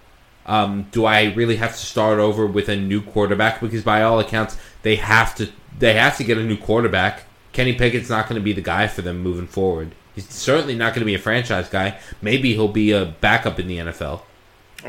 Um, 0.45 0.88
do 0.91 1.04
I 1.04 1.34
really 1.34 1.58
have 1.58 1.71
to 1.71 1.86
start 1.86 2.17
over 2.17 2.45
with 2.45 2.69
a 2.69 2.77
new 2.77 3.01
quarterback? 3.01 3.60
Because 3.60 3.84
by 3.84 4.04
all 4.04 4.19
accounts, 4.19 4.58
they 4.84 4.95
have 4.95 5.36
to 5.36 5.49
they 5.77 5.93
have 5.93 6.15
to 6.17 6.23
get 6.23 6.38
a 6.38 6.43
new 6.43 6.58
quarterback. 6.58 7.25
Kenny 7.53 7.73
Pickett's 7.73 8.09
not 8.09 8.27
going 8.27 8.39
to 8.39 8.43
be 8.43 8.53
the 8.53 8.61
guy 8.61 8.87
for 8.87 9.01
them 9.01 9.19
moving 9.19 9.47
forward. 9.47 9.91
He's 10.15 10.29
certainly 10.29 10.75
not 10.75 10.93
going 10.93 11.01
to 11.01 11.05
be 11.05 11.15
a 11.15 11.19
franchise 11.19 11.69
guy. 11.69 11.99
Maybe 12.21 12.53
he'll 12.53 12.67
be 12.67 12.91
a 12.91 13.05
backup 13.05 13.59
in 13.59 13.67
the 13.67 13.77
NFL. 13.77 14.21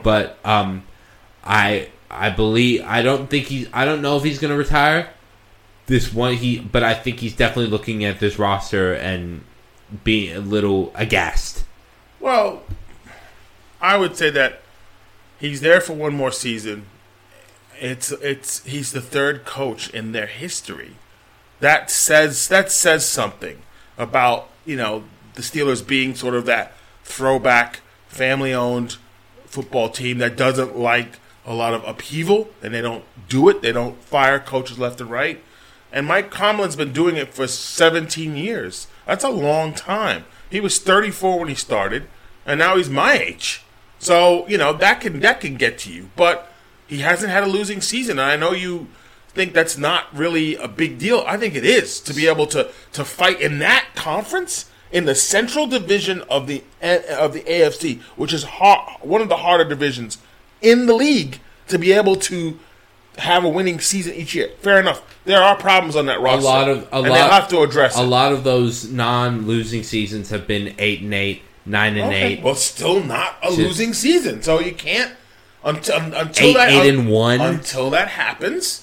But 0.03 0.39
um, 0.45 0.85
I 1.45 1.91
I 2.11 2.31
believe 2.31 2.83
I 2.85 3.03
don't 3.03 3.29
think 3.29 3.47
he's 3.47 3.69
I 3.73 3.85
don't 3.85 4.03
know 4.03 4.17
if 4.17 4.25
he's 4.25 4.39
going 4.39 4.51
to 4.51 4.57
retire 4.57 5.11
this 5.87 6.13
one 6.13 6.35
he 6.35 6.59
but 6.59 6.83
I 6.83 6.95
think 6.95 7.21
he's 7.21 7.35
definitely 7.35 7.71
looking 7.71 8.05
at 8.05 8.21
this 8.21 8.39
roster 8.39 8.95
and 8.95 9.45
being 10.05 10.35
a 10.35 10.41
little 10.41 10.93
aghast. 10.95 11.65
Well, 12.21 12.63
I 13.81 13.97
would 13.97 14.17
say 14.17 14.31
that 14.31 14.63
he's 15.39 15.61
there 15.61 15.81
for 15.81 15.93
one 15.93 16.15
more 16.15 16.33
season. 16.33 16.87
It's 17.81 18.13
it's 18.13 18.65
he's 18.65 18.93
the 18.93 19.01
third 19.01 19.45
coach 19.45 19.91
in 19.91 20.13
their 20.13 20.27
history. 20.27 20.97
That 21.63 21.93
says 21.93 22.49
that 22.49 22.73
says 22.73 23.07
something 23.07 23.63
about 23.97 24.49
you 24.67 24.77
know 24.77 25.05
the 25.35 25.43
Steelers 25.43 25.87
being 25.87 26.17
sort 26.17 26.35
of 26.35 26.45
that 26.47 26.73
throwback, 27.05 27.83
family-owned 28.09 28.97
football 29.47 29.89
team 29.89 30.19
that 30.19 30.37
doesn't 30.37 30.77
like 30.77 31.21
a 31.47 31.55
lot 31.55 31.73
of 31.73 31.85
upheaval, 31.87 32.51
and 32.65 32.75
they 32.75 32.81
don't 32.81 33.05
do 33.29 33.49
it. 33.49 33.63
They 33.63 33.71
don't 33.71 34.03
fire 34.03 34.41
coaches 34.41 34.77
left 34.77 35.01
and 35.01 35.09
right. 35.09 35.41
And 35.93 36.09
Mike 36.09 36.35
Tomlin's 36.35 36.75
been 36.75 36.93
doing 36.93 37.17
it 37.17 37.33
for 37.33 37.47
17 37.47 38.35
years. 38.35 38.89
That's 39.07 39.23
a 39.23 39.31
long 39.31 39.73
time. 39.73 40.25
He 40.51 40.59
was 40.59 40.81
34 40.81 41.39
when 41.39 41.49
he 41.49 41.55
started, 41.55 42.09
and 42.45 42.59
now 42.59 42.77
he's 42.77 42.91
my 42.91 43.13
age. 43.13 43.63
So 44.01 44.49
you 44.49 44.59
know 44.59 44.73
that 44.73 45.01
can 45.01 45.21
that 45.21 45.41
can 45.41 45.55
get 45.55 45.79
to 45.79 45.93
you. 45.93 46.11
But 46.17 46.53
he 46.89 46.99
hasn't 46.99 47.31
had 47.31 47.45
a 47.45 47.47
losing 47.47 47.81
season, 47.81 48.19
and 48.19 48.29
I 48.29 48.35
know 48.35 48.51
you 48.51 48.89
think 49.35 49.53
that's 49.55 49.79
not 49.79 50.07
really 50.15 50.57
a 50.57 50.69
big 50.69 50.99
deal. 50.99 51.25
I 51.27 51.37
think 51.37 51.55
it 51.55 51.65
is 51.65 52.01
to 52.01 52.15
be 52.15 52.27
able 52.27 52.47
to 52.49 52.69
to 52.93 53.05
fight 53.05 53.41
in 53.41 53.59
that 53.61 53.87
conference 53.95 54.67
in 54.91 55.07
the 55.07 55.15
Central 55.15 55.67
Division 55.67 56.23
of 56.29 56.47
the 56.47 56.63
of 56.83 57.33
the 57.33 57.41
AFC, 57.41 58.01
which 58.17 58.33
is 58.33 58.45
hard, 58.45 58.99
one 59.01 59.23
of 59.23 59.29
the 59.29 59.39
harder 59.39 59.65
divisions 59.65 60.19
in 60.61 60.87
the 60.87 60.95
league, 60.95 61.41
to 61.69 61.79
be 61.79 61.93
able 61.93 62.17
to 62.17 62.59
have 63.19 63.45
a 63.45 63.49
winning 63.49 63.79
season 63.81 64.15
each 64.15 64.35
year. 64.35 64.51
Fair 64.61 64.81
enough. 64.81 65.03
There 65.25 65.43
are 65.43 65.55
problems 65.57 65.97
on 65.97 66.07
that 66.07 66.21
roster. 66.21 66.41
A 66.41 66.51
lot 66.51 66.69
of- 66.69 66.83
a 66.93 66.97
and 66.97 67.09
lot- 67.09 67.31
have 67.31 67.49
to 67.49 67.61
address 67.61 67.97
A 67.99 68.03
it. 68.03 68.05
lot 68.07 68.33
of 68.33 68.43
those 68.45 68.85
non-losing 68.89 69.83
seasons 69.83 70.31
have 70.31 70.47
been 70.47 70.75
eight 70.79 71.01
and 71.03 71.13
eight, 71.13 71.43
nine 71.67 71.97
and 71.97 72.07
Okay. 72.09 72.23
eight. 72.35 72.43
Well, 72.43 72.55
still 72.55 73.03
not 73.03 73.37
a 73.43 73.47
Just- 73.49 73.59
losing 73.59 73.93
season, 73.95 74.43
so 74.43 74.61
you 74.61 74.73
can't 74.73 75.11
until 75.65 75.97
until 76.15 76.49
Eight- 76.49 76.55
that 76.57 76.71
eight 76.71 76.89
and 76.89 77.09
one. 77.09 77.41
Until 77.41 77.91
that 77.91 78.09
happens, 78.09 78.83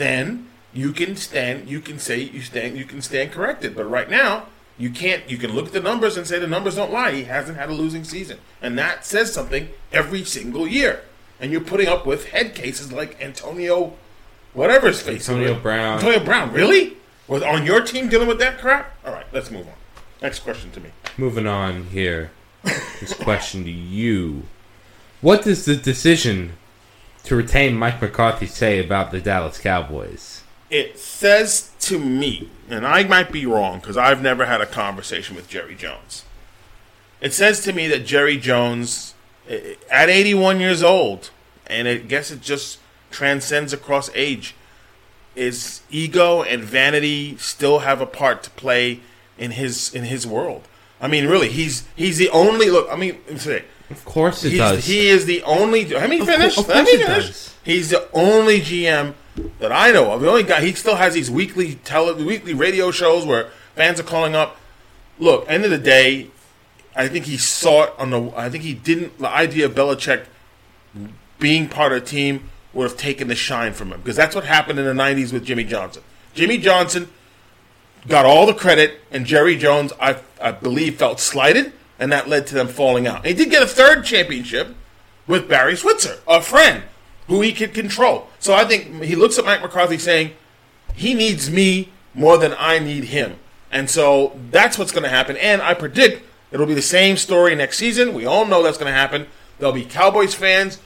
then 0.00 0.48
you 0.72 0.92
can 0.92 1.14
stand. 1.16 1.68
You 1.68 1.80
can 1.80 1.98
say 1.98 2.20
you 2.20 2.40
stand. 2.40 2.76
You 2.76 2.84
can 2.84 3.02
stand 3.02 3.32
corrected. 3.32 3.76
But 3.76 3.84
right 3.84 4.08
now, 4.08 4.46
you 4.78 4.90
can't. 4.90 5.28
You 5.30 5.36
can 5.36 5.52
look 5.52 5.66
at 5.66 5.72
the 5.72 5.80
numbers 5.80 6.16
and 6.16 6.26
say 6.26 6.38
the 6.38 6.46
numbers 6.46 6.76
don't 6.76 6.92
lie. 6.92 7.12
He 7.12 7.24
hasn't 7.24 7.58
had 7.58 7.68
a 7.68 7.72
losing 7.72 8.04
season, 8.04 8.38
and 8.62 8.78
that 8.78 9.04
says 9.04 9.32
something 9.32 9.68
every 9.92 10.24
single 10.24 10.66
year. 10.66 11.02
And 11.38 11.52
you're 11.52 11.60
putting 11.60 11.88
up 11.88 12.06
with 12.06 12.30
head 12.30 12.54
cases 12.54 12.92
like 12.92 13.20
Antonio, 13.20 13.94
whatever 14.52 14.88
his 14.88 15.00
face. 15.00 15.28
Antonio. 15.28 15.58
Brown. 15.58 15.98
Antonio 15.98 16.24
Brown, 16.24 16.52
really? 16.52 16.96
Was 17.28 17.42
on 17.42 17.64
your 17.64 17.80
team 17.80 18.08
dealing 18.08 18.28
with 18.28 18.38
that 18.40 18.58
crap? 18.58 18.92
All 19.04 19.12
right, 19.12 19.26
let's 19.32 19.50
move 19.50 19.66
on. 19.66 19.74
Next 20.20 20.40
question 20.40 20.70
to 20.72 20.80
me. 20.80 20.90
Moving 21.16 21.46
on 21.46 21.84
here. 21.84 22.32
This 23.00 23.14
question 23.14 23.64
to 23.64 23.70
you: 23.70 24.42
What 25.20 25.42
does 25.44 25.64
the 25.64 25.76
decision 25.76 26.54
to 27.24 27.36
retain 27.36 27.76
Mike 27.76 28.00
McCarthy 28.00 28.46
say 28.46 28.78
about 28.78 29.10
the 29.10 29.20
Dallas 29.20 29.58
Cowboys? 29.58 30.42
It 30.70 30.98
says 30.98 31.70
to 31.80 31.98
me, 31.98 32.48
and 32.68 32.86
I 32.86 33.04
might 33.04 33.32
be 33.32 33.46
wrong 33.46 33.80
because 33.80 33.96
I've 33.96 34.22
never 34.22 34.46
had 34.46 34.60
a 34.60 34.66
conversation 34.66 35.34
with 35.34 35.48
Jerry 35.48 35.74
Jones. 35.74 36.24
It 37.20 37.32
says 37.32 37.60
to 37.64 37.72
me 37.72 37.88
that 37.88 38.06
Jerry 38.06 38.36
Jones, 38.36 39.14
eh, 39.48 39.74
at 39.90 40.08
81 40.08 40.60
years 40.60 40.82
old, 40.82 41.30
and 41.66 41.88
I 41.88 41.96
guess 41.96 42.30
it 42.30 42.40
just 42.40 42.78
transcends 43.10 43.72
across 43.72 44.10
age, 44.14 44.54
is 45.34 45.82
ego 45.90 46.42
and 46.42 46.62
vanity 46.62 47.36
still 47.36 47.80
have 47.80 48.00
a 48.00 48.06
part 48.06 48.42
to 48.44 48.50
play 48.50 49.00
in 49.38 49.52
his 49.52 49.92
in 49.94 50.04
his 50.04 50.26
world. 50.26 50.66
I 51.00 51.08
mean, 51.08 51.26
really, 51.26 51.48
he's 51.48 51.86
he's 51.96 52.18
the 52.18 52.28
only 52.30 52.68
look. 52.70 52.88
I 52.90 52.96
mean, 52.96 53.18
Of 53.90 54.04
course 54.04 54.44
it 54.44 54.50
he's, 54.50 54.58
does. 54.58 54.86
he 54.86 55.08
is 55.08 55.26
the 55.26 55.42
only. 55.42 55.86
Let 55.86 56.08
me 56.08 56.24
finish. 56.24 56.56
of 56.56 56.68
let 56.68 56.84
me 56.84 56.96
finish. 56.96 57.50
He's 57.64 57.90
the 57.90 58.08
only 58.12 58.60
GM 58.60 59.14
that 59.58 59.72
I 59.72 59.90
know 59.90 60.12
of. 60.12 60.20
The 60.20 60.28
only 60.28 60.44
guy. 60.44 60.60
He 60.60 60.72
still 60.72 60.96
has 60.96 61.14
these 61.14 61.30
weekly 61.30 61.74
tele, 61.76 62.14
weekly 62.14 62.54
radio 62.54 62.90
shows 62.90 63.26
where 63.26 63.50
fans 63.74 63.98
are 63.98 64.04
calling 64.04 64.34
up. 64.34 64.56
Look, 65.18 65.44
end 65.48 65.64
of 65.64 65.70
the 65.70 65.78
day, 65.78 66.30
I 66.94 67.08
think 67.08 67.26
he 67.26 67.36
saw 67.36 67.84
it 67.84 67.94
on 67.98 68.10
the. 68.10 68.32
I 68.36 68.48
think 68.48 68.62
he 68.64 68.74
didn't. 68.74 69.18
The 69.18 69.28
idea 69.28 69.66
of 69.66 69.74
Belichick 69.74 70.26
being 71.38 71.68
part 71.68 71.92
of 71.92 72.00
the 72.00 72.06
team 72.06 72.48
would 72.72 72.84
have 72.84 72.98
taken 72.98 73.28
the 73.28 73.34
shine 73.34 73.72
from 73.72 73.92
him 73.92 74.00
because 74.00 74.16
that's 74.16 74.34
what 74.34 74.44
happened 74.44 74.78
in 74.78 74.84
the 74.84 75.02
'90s 75.02 75.32
with 75.32 75.44
Jimmy 75.44 75.64
Johnson. 75.64 76.02
Jimmy 76.32 76.58
Johnson 76.58 77.08
got 78.06 78.24
all 78.24 78.46
the 78.46 78.54
credit, 78.54 79.00
and 79.10 79.26
Jerry 79.26 79.56
Jones, 79.56 79.92
I, 80.00 80.18
I 80.40 80.52
believe, 80.52 80.96
felt 80.96 81.20
slighted, 81.20 81.72
and 82.00 82.10
that 82.10 82.28
led 82.28 82.46
to 82.48 82.54
them 82.54 82.66
falling 82.66 83.06
out. 83.06 83.18
And 83.18 83.26
he 83.26 83.34
did 83.34 83.50
get 83.50 83.62
a 83.62 83.66
third 83.66 84.04
championship 84.04 84.74
with 85.26 85.48
Barry 85.48 85.76
Switzer, 85.76 86.18
a 86.26 86.40
friend 86.40 86.82
who 87.28 87.42
he 87.42 87.52
could 87.52 87.74
control. 87.74 88.28
So 88.40 88.54
I 88.54 88.64
think 88.64 89.02
he 89.04 89.14
looks 89.14 89.38
at 89.38 89.44
Mike 89.44 89.62
McCarthy 89.62 89.98
saying, 89.98 90.32
he 90.94 91.14
needs 91.14 91.50
me 91.50 91.90
more 92.14 92.38
than 92.38 92.54
I 92.58 92.78
need 92.80 93.04
him. 93.04 93.36
And 93.70 93.88
so 93.88 94.36
that's 94.50 94.78
what's 94.78 94.90
going 94.90 95.04
to 95.04 95.10
happen. 95.10 95.36
And 95.36 95.62
I 95.62 95.74
predict 95.74 96.24
it'll 96.50 96.66
be 96.66 96.74
the 96.74 96.82
same 96.82 97.16
story 97.16 97.54
next 97.54 97.78
season. 97.78 98.14
We 98.14 98.26
all 98.26 98.46
know 98.46 98.62
that's 98.62 98.78
going 98.78 98.90
to 98.90 98.98
happen. 98.98 99.26
There'll 99.58 99.74
be 99.74 99.84
Cowboys 99.84 100.34
fans, 100.34 100.78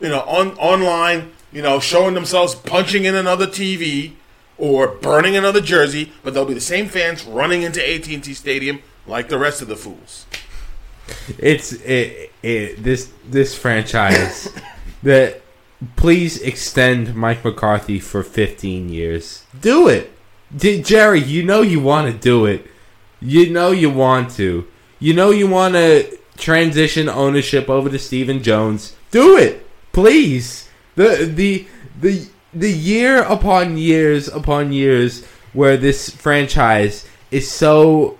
you 0.00 0.08
know, 0.08 0.20
on 0.22 0.58
online, 0.58 1.32
you 1.52 1.62
know, 1.62 1.80
showing 1.80 2.14
themselves 2.14 2.54
punching 2.54 3.04
in 3.04 3.14
another 3.14 3.46
TV 3.46 4.12
or 4.58 4.88
burning 4.88 5.36
another 5.36 5.60
jersey, 5.60 6.12
but 6.22 6.34
there'll 6.34 6.48
be 6.48 6.52
the 6.52 6.60
same 6.60 6.88
fans 6.88 7.24
running 7.24 7.62
into 7.62 7.80
AT&T 7.80 8.34
Stadium 8.34 8.82
like 9.06 9.28
the 9.28 9.38
rest 9.38 9.62
of 9.62 9.68
the 9.68 9.76
fools. 9.76 10.26
It's 11.38 11.72
it, 11.72 12.32
it 12.42 12.82
this 12.82 13.12
this 13.28 13.56
franchise 13.56 14.52
that 15.02 15.42
please 15.96 16.40
extend 16.42 17.14
Mike 17.14 17.44
McCarthy 17.44 18.00
for 18.00 18.22
15 18.22 18.88
years. 18.88 19.44
Do 19.60 19.88
it. 19.88 20.12
D- 20.56 20.82
Jerry, 20.82 21.20
you 21.20 21.42
know 21.42 21.62
you 21.62 21.80
want 21.80 22.10
to 22.12 22.18
do 22.18 22.46
it. 22.46 22.66
You 23.20 23.50
know 23.50 23.70
you 23.70 23.90
want 23.90 24.30
to. 24.32 24.66
You 24.98 25.14
know 25.14 25.30
you 25.30 25.46
want 25.46 25.74
to 25.74 26.18
transition 26.36 27.08
ownership 27.08 27.68
over 27.68 27.88
to 27.88 27.98
Stephen 27.98 28.42
Jones. 28.42 28.96
Do 29.10 29.36
it. 29.36 29.66
Please. 29.92 30.68
The 30.94 31.30
the 31.32 31.66
the 32.00 32.26
the 32.52 32.72
year 32.72 33.22
upon 33.22 33.76
years 33.76 34.28
upon 34.28 34.72
years 34.72 35.24
where 35.52 35.76
this 35.76 36.10
franchise 36.10 37.06
is 37.30 37.50
so 37.50 38.18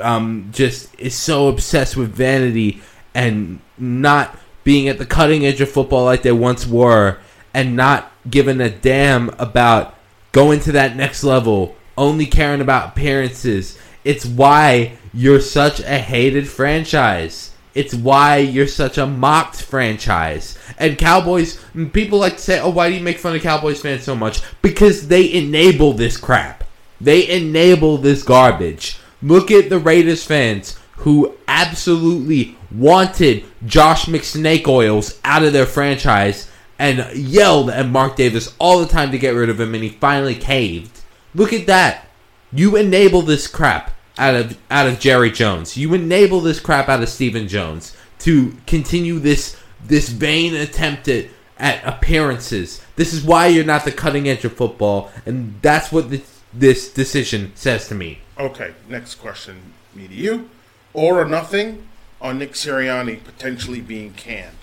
um, 0.00 0.50
just 0.52 0.88
is 0.98 1.14
so 1.14 1.48
obsessed 1.48 1.96
with 1.96 2.10
vanity 2.10 2.80
and 3.14 3.60
not 3.78 4.38
being 4.64 4.88
at 4.88 4.98
the 4.98 5.06
cutting 5.06 5.44
edge 5.44 5.60
of 5.60 5.70
football 5.70 6.04
like 6.04 6.22
they 6.22 6.32
once 6.32 6.66
were, 6.66 7.18
and 7.52 7.76
not 7.76 8.10
giving 8.28 8.60
a 8.60 8.70
damn 8.70 9.28
about 9.38 9.94
going 10.32 10.58
to 10.60 10.72
that 10.72 10.96
next 10.96 11.22
level, 11.22 11.76
only 11.96 12.26
caring 12.26 12.60
about 12.60 12.90
appearances. 12.90 13.78
It's 14.04 14.26
why 14.26 14.98
you're 15.12 15.40
such 15.40 15.80
a 15.80 15.98
hated 15.98 16.48
franchise. 16.48 17.52
It's 17.74 17.94
why 17.94 18.38
you're 18.38 18.66
such 18.66 18.98
a 18.98 19.06
mocked 19.06 19.62
franchise. 19.62 20.58
And 20.78 20.98
Cowboys, 20.98 21.62
people 21.92 22.18
like 22.18 22.34
to 22.34 22.42
say, 22.42 22.60
oh, 22.60 22.70
why 22.70 22.88
do 22.88 22.94
you 22.96 23.02
make 23.02 23.18
fun 23.18 23.34
of 23.36 23.42
Cowboys 23.42 23.80
fans 23.80 24.04
so 24.04 24.14
much? 24.14 24.42
Because 24.62 25.08
they 25.08 25.32
enable 25.32 25.92
this 25.92 26.16
crap. 26.16 26.64
They 27.00 27.28
enable 27.28 27.98
this 27.98 28.22
garbage. 28.22 28.98
Look 29.24 29.50
at 29.50 29.70
the 29.70 29.78
Raiders 29.78 30.22
fans 30.22 30.78
who 30.98 31.34
absolutely 31.48 32.58
wanted 32.70 33.44
Josh 33.64 34.04
McSnake 34.04 34.68
Oils 34.68 35.18
out 35.24 35.42
of 35.42 35.54
their 35.54 35.64
franchise 35.64 36.50
and 36.78 37.16
yelled 37.16 37.70
at 37.70 37.88
Mark 37.88 38.16
Davis 38.16 38.54
all 38.58 38.80
the 38.80 38.86
time 38.86 39.10
to 39.12 39.18
get 39.18 39.30
rid 39.30 39.48
of 39.48 39.58
him, 39.58 39.74
and 39.74 39.82
he 39.82 39.88
finally 39.88 40.34
caved. 40.34 41.00
Look 41.34 41.54
at 41.54 41.66
that. 41.66 42.06
You 42.52 42.76
enable 42.76 43.22
this 43.22 43.46
crap 43.46 43.92
out 44.18 44.34
of 44.34 44.58
out 44.70 44.86
of 44.86 45.00
Jerry 45.00 45.30
Jones. 45.30 45.76
You 45.76 45.94
enable 45.94 46.40
this 46.40 46.60
crap 46.60 46.90
out 46.90 47.02
of 47.02 47.08
Stephen 47.08 47.48
Jones 47.48 47.96
to 48.20 48.54
continue 48.66 49.18
this 49.18 49.56
this 49.86 50.10
vain 50.10 50.54
attempt 50.54 51.08
at, 51.08 51.26
at 51.58 51.82
appearances. 51.84 52.82
This 52.96 53.14
is 53.14 53.24
why 53.24 53.46
you're 53.46 53.64
not 53.64 53.84
the 53.84 53.92
cutting 53.92 54.28
edge 54.28 54.44
of 54.44 54.52
football, 54.52 55.10
and 55.24 55.54
that's 55.62 55.90
what 55.90 56.10
this, 56.10 56.33
this 56.54 56.92
decision 56.92 57.52
says 57.54 57.88
to 57.88 57.94
me. 57.94 58.20
Okay, 58.38 58.74
next 58.88 59.16
question, 59.16 59.74
me 59.94 60.08
to 60.08 60.14
you. 60.14 60.50
All 60.92 61.14
or 61.18 61.24
nothing 61.24 61.86
on 62.20 62.38
Nick 62.38 62.52
Sirianni 62.52 63.22
potentially 63.22 63.80
being 63.80 64.12
canned. 64.14 64.56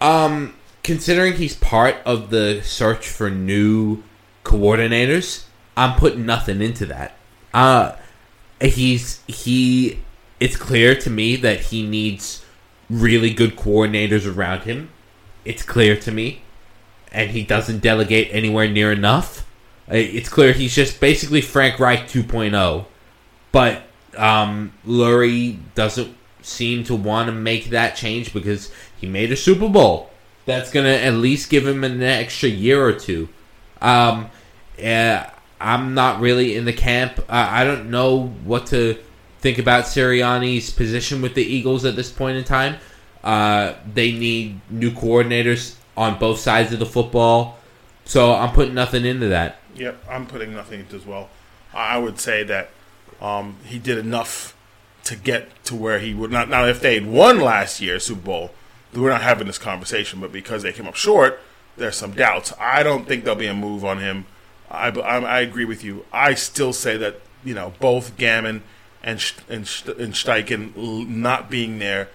Um, 0.00 0.56
considering 0.82 1.34
he's 1.34 1.54
part 1.54 1.96
of 2.04 2.30
the 2.30 2.60
search 2.62 3.08
for 3.08 3.30
new 3.30 4.02
coordinators, 4.44 5.44
I'm 5.76 5.96
putting 5.98 6.26
nothing 6.26 6.60
into 6.62 6.86
that. 6.86 7.16
Uh, 7.52 7.96
he's 8.60 9.22
he. 9.26 10.00
It's 10.40 10.56
clear 10.56 10.94
to 10.96 11.10
me 11.10 11.36
that 11.36 11.60
he 11.60 11.86
needs 11.86 12.44
really 12.90 13.32
good 13.32 13.56
coordinators 13.56 14.32
around 14.32 14.62
him. 14.62 14.90
It's 15.44 15.62
clear 15.62 15.96
to 15.96 16.10
me, 16.10 16.42
and 17.12 17.30
he 17.30 17.42
doesn't 17.44 17.80
delegate 17.80 18.28
anywhere 18.32 18.68
near 18.68 18.90
enough. 18.92 19.46
It's 19.88 20.28
clear 20.28 20.52
he's 20.52 20.74
just 20.74 21.00
basically 21.00 21.40
Frank 21.40 21.78
Reich 21.78 22.08
2.0, 22.08 22.86
but 23.52 23.82
um, 24.16 24.72
Lurie 24.86 25.58
doesn't 25.74 26.16
seem 26.40 26.84
to 26.84 26.94
want 26.94 27.26
to 27.26 27.32
make 27.32 27.70
that 27.70 27.96
change 27.96 28.32
because 28.32 28.70
he 28.96 29.06
made 29.06 29.32
a 29.32 29.36
Super 29.36 29.68
Bowl. 29.68 30.10
That's 30.46 30.70
gonna 30.70 30.88
at 30.88 31.14
least 31.14 31.50
give 31.50 31.66
him 31.66 31.84
an 31.84 32.02
extra 32.02 32.48
year 32.48 32.84
or 32.84 32.92
two. 32.92 33.28
Um, 33.80 34.30
I'm 35.60 35.94
not 35.94 36.20
really 36.20 36.56
in 36.56 36.64
the 36.64 36.72
camp. 36.72 37.20
I, 37.28 37.62
I 37.62 37.64
don't 37.64 37.90
know 37.90 38.28
what 38.44 38.66
to 38.68 38.98
think 39.40 39.58
about 39.58 39.84
Sirianni's 39.84 40.70
position 40.70 41.22
with 41.22 41.34
the 41.34 41.42
Eagles 41.42 41.84
at 41.84 41.96
this 41.96 42.10
point 42.10 42.36
in 42.36 42.44
time. 42.44 42.76
Uh, 43.22 43.74
they 43.92 44.12
need 44.12 44.60
new 44.70 44.90
coordinators 44.90 45.76
on 45.96 46.18
both 46.18 46.38
sides 46.38 46.72
of 46.72 46.78
the 46.78 46.86
football, 46.86 47.58
so 48.04 48.34
I'm 48.34 48.52
putting 48.52 48.74
nothing 48.74 49.06
into 49.06 49.28
that. 49.28 49.58
Yep, 49.74 50.04
I'm 50.08 50.26
putting 50.26 50.54
nothing 50.54 50.80
into 50.80 50.96
as 50.96 51.06
well. 51.06 51.30
I 51.72 51.98
would 51.98 52.20
say 52.20 52.44
that 52.44 52.70
um, 53.20 53.56
he 53.64 53.78
did 53.78 53.98
enough 53.98 54.56
to 55.04 55.16
get 55.16 55.64
to 55.64 55.74
where 55.74 55.98
he 55.98 56.14
would 56.14 56.30
not. 56.30 56.48
Now, 56.48 56.64
if 56.66 56.80
they 56.80 56.94
had 56.94 57.06
won 57.06 57.40
last 57.40 57.80
year 57.80 57.98
Super 57.98 58.20
Bowl, 58.22 58.50
we're 58.94 59.10
not 59.10 59.22
having 59.22 59.46
this 59.46 59.58
conversation. 59.58 60.20
But 60.20 60.32
because 60.32 60.62
they 60.62 60.72
came 60.72 60.86
up 60.86 60.94
short, 60.94 61.40
there's 61.76 61.96
some 61.96 62.12
doubts. 62.12 62.52
I 62.58 62.82
don't 62.82 63.06
think 63.06 63.24
there'll 63.24 63.38
be 63.38 63.46
a 63.46 63.54
move 63.54 63.84
on 63.84 63.98
him. 63.98 64.26
I, 64.70 64.88
I, 64.88 65.18
I 65.18 65.40
agree 65.40 65.64
with 65.64 65.84
you. 65.84 66.04
I 66.12 66.34
still 66.34 66.72
say 66.72 66.96
that 66.96 67.20
you 67.44 67.54
know 67.54 67.74
both 67.80 68.16
Gannon 68.16 68.62
and 69.02 69.32
and, 69.48 69.60
and 69.98 70.14
Steichen 70.14 71.06
not 71.08 71.50
being 71.50 71.78
there 71.78 72.08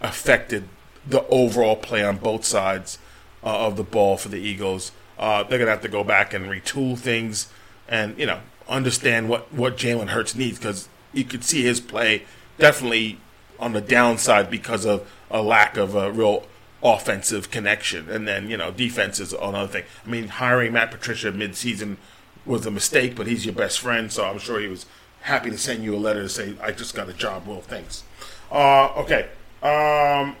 affected 0.00 0.68
the 1.06 1.26
overall 1.28 1.76
play 1.76 2.04
on 2.04 2.16
both 2.16 2.44
sides 2.44 2.98
uh, 3.42 3.66
of 3.66 3.76
the 3.76 3.82
ball 3.82 4.16
for 4.16 4.28
the 4.28 4.38
Eagles. 4.38 4.92
Uh, 5.20 5.42
they're 5.42 5.58
gonna 5.58 5.70
have 5.70 5.82
to 5.82 5.88
go 5.88 6.02
back 6.02 6.32
and 6.32 6.46
retool 6.46 6.98
things, 6.98 7.52
and 7.86 8.18
you 8.18 8.24
know 8.24 8.40
understand 8.68 9.28
what 9.28 9.52
what 9.52 9.76
Jalen 9.76 10.08
Hurts 10.08 10.34
needs 10.34 10.58
because 10.58 10.88
you 11.12 11.24
could 11.24 11.44
see 11.44 11.62
his 11.62 11.78
play 11.78 12.22
definitely 12.58 13.18
on 13.58 13.74
the 13.74 13.82
downside 13.82 14.50
because 14.50 14.86
of 14.86 15.06
a 15.30 15.42
lack 15.42 15.76
of 15.76 15.94
a 15.94 16.10
real 16.10 16.46
offensive 16.82 17.50
connection, 17.50 18.08
and 18.08 18.26
then 18.26 18.48
you 18.48 18.56
know 18.56 18.70
defense 18.70 19.20
is 19.20 19.34
another 19.34 19.68
thing. 19.68 19.84
I 20.06 20.08
mean, 20.08 20.28
hiring 20.28 20.72
Matt 20.72 20.90
Patricia 20.90 21.30
mid-season 21.30 21.98
was 22.46 22.64
a 22.64 22.70
mistake, 22.70 23.14
but 23.14 23.26
he's 23.26 23.44
your 23.44 23.54
best 23.54 23.78
friend, 23.78 24.10
so 24.10 24.24
I'm 24.24 24.38
sure 24.38 24.58
he 24.58 24.68
was 24.68 24.86
happy 25.20 25.50
to 25.50 25.58
send 25.58 25.84
you 25.84 25.94
a 25.94 25.98
letter 25.98 26.22
to 26.22 26.30
say, 26.30 26.54
"I 26.62 26.72
just 26.72 26.94
got 26.94 27.10
a 27.10 27.12
job." 27.12 27.46
Well, 27.46 27.60
thanks. 27.60 28.04
Uh, 28.50 28.86
okay. 28.96 29.28
Um, 29.62 30.36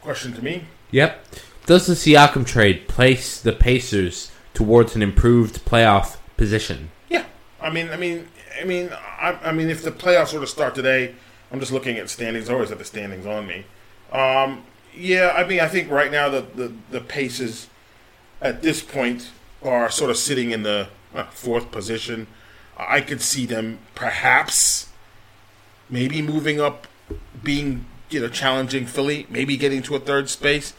question 0.00 0.32
to 0.32 0.42
me. 0.42 0.64
Yep. 0.92 1.26
Does 1.66 1.88
the 1.88 1.94
Siakam 1.94 2.46
trade 2.46 2.86
place 2.86 3.40
the 3.40 3.52
Pacers 3.52 4.30
towards 4.54 4.94
an 4.94 5.02
improved 5.02 5.64
playoff 5.64 6.16
position? 6.36 6.90
Yeah, 7.08 7.24
I 7.60 7.70
mean, 7.70 7.90
I 7.90 7.96
mean, 7.96 8.28
I 8.60 8.64
mean, 8.64 8.90
I, 8.92 9.36
I 9.42 9.52
mean, 9.52 9.68
if 9.68 9.82
the 9.82 9.90
playoffs 9.90 10.32
were 10.32 10.38
to 10.38 10.46
start 10.46 10.76
today, 10.76 11.16
I'm 11.50 11.58
just 11.58 11.72
looking 11.72 11.96
at 11.98 12.08
standings. 12.08 12.48
I 12.48 12.54
always 12.54 12.68
have 12.68 12.78
the 12.78 12.84
standings 12.84 13.26
on 13.26 13.48
me. 13.48 13.64
Um, 14.12 14.64
yeah, 14.94 15.34
I 15.36 15.44
mean, 15.44 15.58
I 15.58 15.66
think 15.66 15.90
right 15.90 16.10
now 16.10 16.28
the 16.28 16.42
the, 16.42 16.72
the 16.92 17.00
Pacers 17.00 17.66
at 18.40 18.62
this 18.62 18.80
point 18.80 19.30
are 19.60 19.90
sort 19.90 20.10
of 20.10 20.16
sitting 20.16 20.52
in 20.52 20.62
the 20.62 20.86
uh, 21.16 21.24
fourth 21.24 21.72
position. 21.72 22.28
I 22.78 23.00
could 23.00 23.20
see 23.20 23.44
them 23.44 23.80
perhaps 23.96 24.88
maybe 25.90 26.22
moving 26.22 26.60
up, 26.60 26.86
being 27.42 27.86
you 28.08 28.20
know 28.20 28.28
challenging 28.28 28.86
Philly, 28.86 29.26
maybe 29.28 29.56
getting 29.56 29.82
to 29.82 29.96
a 29.96 30.00
third 30.00 30.28
space, 30.28 30.72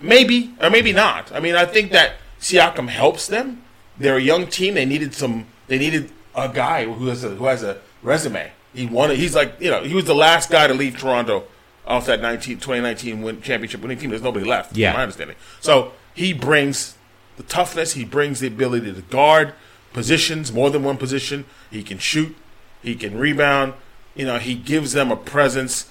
maybe 0.00 0.54
or 0.60 0.70
maybe 0.70 0.92
not. 0.92 1.32
I 1.32 1.40
mean, 1.40 1.54
I 1.54 1.64
think 1.64 1.92
that 1.92 2.14
Siakam 2.40 2.88
helps 2.88 3.26
them. 3.26 3.62
They're 3.98 4.16
a 4.16 4.22
young 4.22 4.46
team. 4.46 4.74
They 4.74 4.84
needed 4.84 5.14
some. 5.14 5.46
They 5.66 5.78
needed 5.78 6.10
a 6.34 6.48
guy 6.48 6.84
who 6.84 7.06
has 7.08 7.24
a, 7.24 7.30
who 7.30 7.46
has 7.46 7.62
a 7.62 7.80
resume. 8.02 8.50
He 8.74 8.86
won. 8.86 9.10
He's 9.10 9.34
like 9.34 9.60
you 9.60 9.70
know 9.70 9.82
he 9.82 9.94
was 9.94 10.04
the 10.04 10.14
last 10.14 10.50
guy 10.50 10.66
to 10.66 10.74
leave 10.74 10.98
Toronto 10.98 11.44
off 11.86 12.06
that 12.06 12.20
19, 12.20 12.56
2019 12.58 13.22
win, 13.22 13.40
championship 13.40 13.80
winning 13.80 13.98
team. 13.98 14.10
There's 14.10 14.22
nobody 14.22 14.44
left. 14.44 14.76
Yeah. 14.76 14.92
my 14.92 15.02
understanding. 15.02 15.36
So 15.60 15.92
he 16.14 16.32
brings 16.32 16.96
the 17.36 17.42
toughness. 17.44 17.94
He 17.94 18.04
brings 18.04 18.40
the 18.40 18.46
ability 18.46 18.92
to 18.92 19.02
guard 19.02 19.54
positions, 19.92 20.52
more 20.52 20.70
than 20.70 20.84
one 20.84 20.98
position. 20.98 21.46
He 21.70 21.82
can 21.82 21.98
shoot. 21.98 22.36
He 22.82 22.94
can 22.94 23.18
rebound. 23.18 23.74
You 24.14 24.26
know, 24.26 24.38
he 24.38 24.54
gives 24.54 24.92
them 24.92 25.10
a 25.10 25.16
presence 25.16 25.90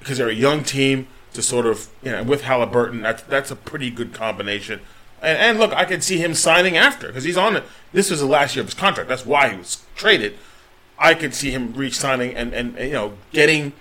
because 0.00 0.18
they're 0.18 0.28
a 0.28 0.34
young 0.34 0.62
team 0.62 1.08
to 1.38 1.42
sort 1.42 1.66
of 1.66 1.88
you 2.02 2.10
know 2.10 2.24
with 2.24 2.42
Halliburton. 2.42 3.00
That's 3.00 3.22
that's 3.22 3.52
a 3.52 3.56
pretty 3.56 3.90
good 3.90 4.12
combination. 4.12 4.80
And, 5.22 5.38
and 5.38 5.58
look, 5.58 5.72
I 5.72 5.84
can 5.84 6.00
see 6.00 6.18
him 6.18 6.34
signing 6.34 6.76
after 6.76 7.06
because 7.06 7.22
he's 7.22 7.36
on 7.36 7.54
it. 7.54 7.64
This 7.92 8.10
was 8.10 8.18
the 8.18 8.26
last 8.26 8.56
year 8.56 8.62
of 8.62 8.66
his 8.66 8.74
contract. 8.74 9.08
That's 9.08 9.24
why 9.24 9.50
he 9.50 9.56
was 9.56 9.84
traded. 9.94 10.36
I 10.98 11.14
could 11.14 11.32
see 11.32 11.52
him 11.52 11.74
re-signing 11.74 12.34
and, 12.34 12.52
and, 12.52 12.76
you 12.76 12.92
know 12.92 13.14
getting 13.32 13.72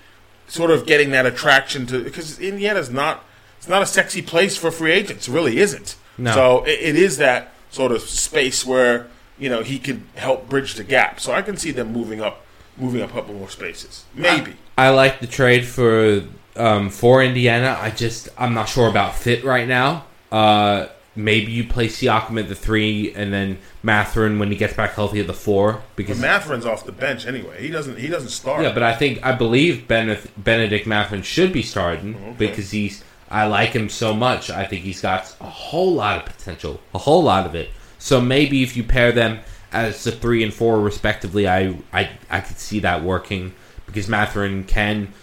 sort 0.47 0.69
of 0.69 0.85
getting 0.85 1.09
that 1.11 1.25
attraction 1.25 1.87
to 1.87 2.03
because 2.03 2.39
Indiana's 2.39 2.91
not 2.91 3.23
it's 3.57 3.67
not 3.67 3.81
a 3.81 3.87
sexy 3.87 4.21
place 4.21 4.55
for 4.55 4.69
free 4.69 4.91
agents. 4.91 5.27
It 5.27 5.31
really 5.31 5.57
isn't. 5.57 5.95
No. 6.19 6.33
So 6.33 6.63
it, 6.63 6.79
it 6.79 6.95
is 6.95 7.17
that 7.17 7.53
sort 7.71 7.91
of 7.91 8.03
space 8.03 8.63
where 8.67 9.07
you 9.39 9.49
know 9.49 9.63
he 9.63 9.79
could 9.79 10.03
help 10.13 10.47
bridge 10.47 10.75
the 10.75 10.83
gap. 10.83 11.19
So 11.19 11.33
I 11.33 11.41
can 11.41 11.57
see 11.57 11.71
them 11.71 11.91
moving 11.91 12.21
up, 12.21 12.45
moving 12.77 13.01
up 13.01 13.09
a 13.09 13.13
couple 13.13 13.33
more 13.33 13.49
spaces. 13.49 14.05
Maybe. 14.13 14.57
I 14.77 14.89
like 14.89 15.21
the 15.21 15.27
trade 15.27 15.65
for 15.65 16.23
um, 16.57 16.89
for 16.89 17.23
Indiana. 17.23 17.77
I 17.79 17.91
just 17.91 18.29
I'm 18.37 18.53
not 18.53 18.67
sure 18.69 18.89
about 18.89 19.15
fit 19.15 19.43
right 19.43 19.67
now. 19.67 20.05
Uh, 20.31 20.87
maybe 21.15 21.51
you 21.51 21.63
play 21.63 21.87
Siakam 21.87 22.39
at 22.39 22.47
the 22.49 22.55
three, 22.55 23.13
and 23.15 23.33
then 23.33 23.57
Mathurin 23.83 24.39
when 24.39 24.49
he 24.51 24.57
gets 24.57 24.73
back 24.73 24.93
healthy 24.93 25.19
at 25.19 25.27
the 25.27 25.33
four 25.33 25.73
But 25.73 25.95
because 25.95 26.19
Mathurin's 26.19 26.65
off 26.65 26.85
the 26.85 26.91
bench 26.91 27.25
anyway. 27.25 27.61
He 27.61 27.69
doesn't. 27.69 27.97
He 27.97 28.07
doesn't 28.07 28.29
start. 28.29 28.63
yeah. 28.63 28.73
But 28.73 28.83
I 28.83 28.95
think 28.95 29.25
I 29.25 29.31
believe 29.33 29.87
Benedict, 29.87 30.27
Benedict 30.43 30.85
Mathurin 30.87 31.21
should 31.23 31.53
be 31.53 31.61
starting 31.63 32.15
Okay. 32.15 32.33
because 32.37 32.71
he's 32.71 33.03
I 33.29 33.45
like 33.47 33.71
him 33.71 33.89
so 33.89 34.13
much. 34.13 34.49
I 34.49 34.65
think 34.65 34.83
he's 34.83 35.01
got 35.01 35.35
a 35.41 35.45
whole 35.49 35.93
lot 35.93 36.17
of 36.19 36.25
potential, 36.25 36.79
a 36.93 36.97
whole 36.97 37.23
lot 37.23 37.45
of 37.45 37.55
it. 37.55 37.69
So 37.99 38.21
maybe 38.21 38.63
if 38.63 38.77
you 38.77 38.83
pair 38.83 39.11
them 39.11 39.39
as 39.73 40.01
the 40.05 40.11
three 40.11 40.43
and 40.43 40.53
four 40.53 40.79
respectively, 40.79 41.47
I 41.47 41.75
I 41.91 42.09
I 42.29 42.41
could 42.41 42.57
see 42.57 42.79
that 42.81 43.03
working 43.03 43.53
because 43.85 44.07
Mathurin 44.07 44.63
can 44.65 45.13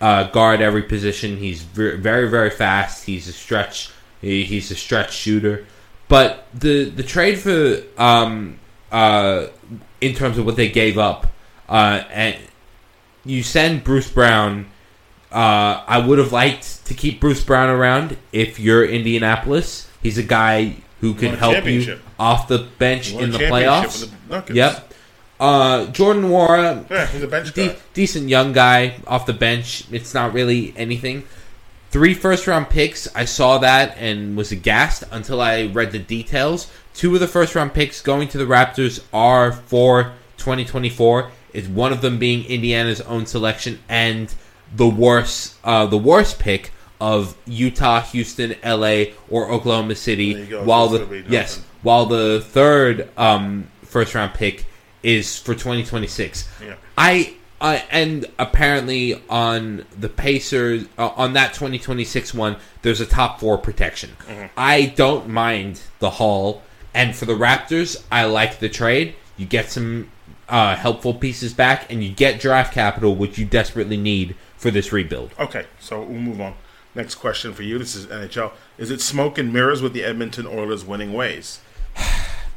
uh, 0.00 0.24
guard 0.30 0.60
every 0.60 0.82
position. 0.82 1.36
He's 1.36 1.62
very 1.62 2.28
very 2.28 2.50
fast. 2.50 3.04
He's 3.06 3.28
a 3.28 3.32
stretch. 3.32 3.90
he- 4.20 4.44
He's 4.44 4.70
a 4.70 4.74
stretch 4.74 5.12
shooter. 5.14 5.66
But 6.08 6.46
the 6.54 6.84
the 6.90 7.02
trade 7.02 7.38
for 7.38 7.82
um 7.98 8.58
uh 8.92 9.46
in 10.00 10.14
terms 10.14 10.36
of 10.38 10.44
what 10.46 10.56
they 10.56 10.68
gave 10.68 10.98
up 10.98 11.26
uh 11.68 12.02
and 12.12 12.36
you 13.24 13.42
send 13.42 13.84
Bruce 13.84 14.10
Brown. 14.10 14.66
Uh, 15.32 15.82
I 15.88 15.98
would 15.98 16.18
have 16.18 16.30
liked 16.30 16.86
to 16.86 16.94
keep 16.94 17.18
Bruce 17.20 17.42
Brown 17.42 17.68
around 17.68 18.16
if 18.32 18.60
you're 18.60 18.84
Indianapolis. 18.84 19.88
He's 20.00 20.16
a 20.16 20.22
guy 20.22 20.76
who 21.00 21.12
can 21.14 21.30
help 21.40 21.54
you 21.72 21.80
off 22.20 22.46
the 22.46 22.58
bench 22.78 23.12
in 23.24 23.30
the 23.32 23.38
playoffs. 23.50 24.00
the 24.28 24.54
Yep. 24.54 24.93
Uh, 25.40 25.86
Jordan 25.86 26.24
Nwora, 26.24 26.88
Yeah, 26.90 27.06
he's 27.06 27.22
a 27.22 27.26
bench 27.28 27.52
de- 27.52 27.76
decent 27.92 28.28
young 28.28 28.52
guy 28.52 28.96
off 29.06 29.26
the 29.26 29.32
bench. 29.32 29.84
It's 29.90 30.14
not 30.14 30.32
really 30.32 30.72
anything. 30.76 31.24
Three 31.90 32.14
first 32.14 32.46
round 32.46 32.70
picks. 32.70 33.12
I 33.14 33.24
saw 33.24 33.58
that 33.58 33.96
and 33.98 34.36
was 34.36 34.52
aghast 34.52 35.04
until 35.10 35.40
I 35.40 35.66
read 35.66 35.92
the 35.92 35.98
details. 35.98 36.70
Two 36.94 37.14
of 37.14 37.20
the 37.20 37.28
first 37.28 37.54
round 37.54 37.74
picks 37.74 38.00
going 38.00 38.28
to 38.28 38.38
the 38.38 38.44
Raptors 38.44 39.02
are 39.12 39.52
for 39.52 40.12
2024. 40.38 41.30
Is 41.52 41.68
one 41.68 41.92
of 41.92 42.00
them 42.00 42.18
being 42.18 42.44
Indiana's 42.46 43.00
own 43.02 43.26
selection 43.26 43.78
and 43.88 44.34
the 44.74 44.88
worst, 44.88 45.56
uh, 45.62 45.86
the 45.86 45.98
worst 45.98 46.40
pick 46.40 46.72
of 47.00 47.36
Utah, 47.46 48.00
Houston, 48.00 48.56
LA, 48.64 49.04
or 49.30 49.50
Oklahoma 49.50 49.94
City. 49.94 50.32
There 50.34 50.42
you 50.44 50.50
go. 50.50 50.64
While 50.64 50.88
the 50.88 50.96
it's 51.02 51.08
gonna 51.10 51.22
be 51.22 51.30
yes, 51.32 51.60
while 51.82 52.06
the 52.06 52.40
third 52.40 53.08
um, 53.16 53.68
first 53.84 54.14
round 54.16 54.34
pick 54.34 54.64
is 55.04 55.38
for 55.38 55.54
2026. 55.54 56.48
Yeah. 56.60 56.74
I 56.98 57.34
uh, 57.60 57.80
and 57.90 58.26
apparently 58.38 59.22
on 59.28 59.84
the 59.98 60.08
Pacers 60.08 60.86
uh, 60.98 61.08
on 61.16 61.34
that 61.34 61.54
2026 61.54 62.34
one, 62.34 62.56
there's 62.82 63.00
a 63.00 63.06
top 63.06 63.38
four 63.38 63.56
protection. 63.58 64.16
Mm-hmm. 64.26 64.46
I 64.56 64.86
don't 64.96 65.28
mind 65.28 65.82
the 66.00 66.10
haul, 66.10 66.62
and 66.92 67.14
for 67.14 67.26
the 67.26 67.34
Raptors, 67.34 68.02
I 68.10 68.24
like 68.24 68.58
the 68.58 68.68
trade. 68.68 69.14
You 69.36 69.46
get 69.46 69.70
some 69.70 70.10
uh, 70.48 70.76
helpful 70.76 71.14
pieces 71.14 71.54
back, 71.54 71.90
and 71.92 72.02
you 72.02 72.10
get 72.10 72.40
draft 72.40 72.74
capital, 72.74 73.14
which 73.14 73.38
you 73.38 73.44
desperately 73.44 73.96
need 73.96 74.36
for 74.56 74.70
this 74.70 74.92
rebuild. 74.92 75.32
Okay, 75.38 75.66
so 75.78 76.02
we'll 76.02 76.18
move 76.18 76.40
on. 76.40 76.54
Next 76.94 77.16
question 77.16 77.52
for 77.52 77.62
you. 77.62 77.78
This 77.78 77.96
is 77.96 78.06
NHL. 78.06 78.52
Is 78.78 78.90
it 78.90 79.00
smoke 79.00 79.36
and 79.36 79.52
mirrors 79.52 79.82
with 79.82 79.92
the 79.92 80.04
Edmonton 80.04 80.46
Oilers 80.46 80.84
winning 80.84 81.12
ways? 81.12 81.60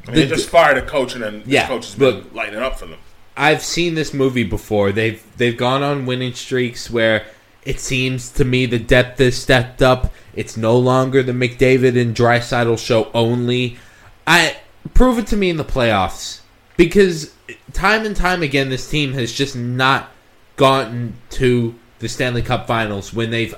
I 0.08 0.12
mean, 0.12 0.20
The- 0.20 0.26
they 0.26 0.36
just 0.36 0.48
fired 0.48 0.78
a 0.78 0.82
coach, 0.82 1.14
and 1.14 1.22
then 1.22 1.42
Yeah, 1.46 1.62
the 1.62 1.68
coach 1.74 1.86
has 1.86 1.94
been 1.94 2.08
look- 2.08 2.34
lighting 2.34 2.58
up 2.60 2.78
for 2.78 2.86
them. 2.86 2.98
I've 3.36 3.62
seen 3.62 3.94
this 3.94 4.12
movie 4.12 4.42
before. 4.44 4.90
They've 4.90 5.22
they've 5.36 5.56
gone 5.56 5.82
on 5.82 6.06
winning 6.06 6.34
streaks 6.34 6.90
where 6.90 7.24
it 7.64 7.78
seems 7.78 8.30
to 8.30 8.44
me 8.44 8.66
the 8.66 8.78
depth 8.78 9.18
has 9.20 9.36
stepped 9.36 9.80
up. 9.82 10.12
It's 10.34 10.56
no 10.56 10.76
longer 10.76 11.22
the 11.22 11.32
McDavid 11.32 12.00
and 12.00 12.16
Draisaitl 12.16 12.78
show 12.78 13.10
only. 13.14 13.78
I 14.26 14.56
prove 14.94 15.18
it 15.18 15.26
to 15.28 15.36
me 15.36 15.50
in 15.50 15.56
the 15.56 15.64
playoffs 15.64 16.40
because 16.76 17.32
time 17.72 18.04
and 18.06 18.16
time 18.16 18.42
again 18.42 18.70
this 18.70 18.88
team 18.88 19.12
has 19.12 19.32
just 19.32 19.54
not 19.54 20.10
gotten 20.56 21.14
to 21.30 21.74
the 22.00 22.08
Stanley 22.08 22.42
Cup 22.42 22.66
Finals 22.66 23.12
when 23.12 23.30
they've 23.30 23.54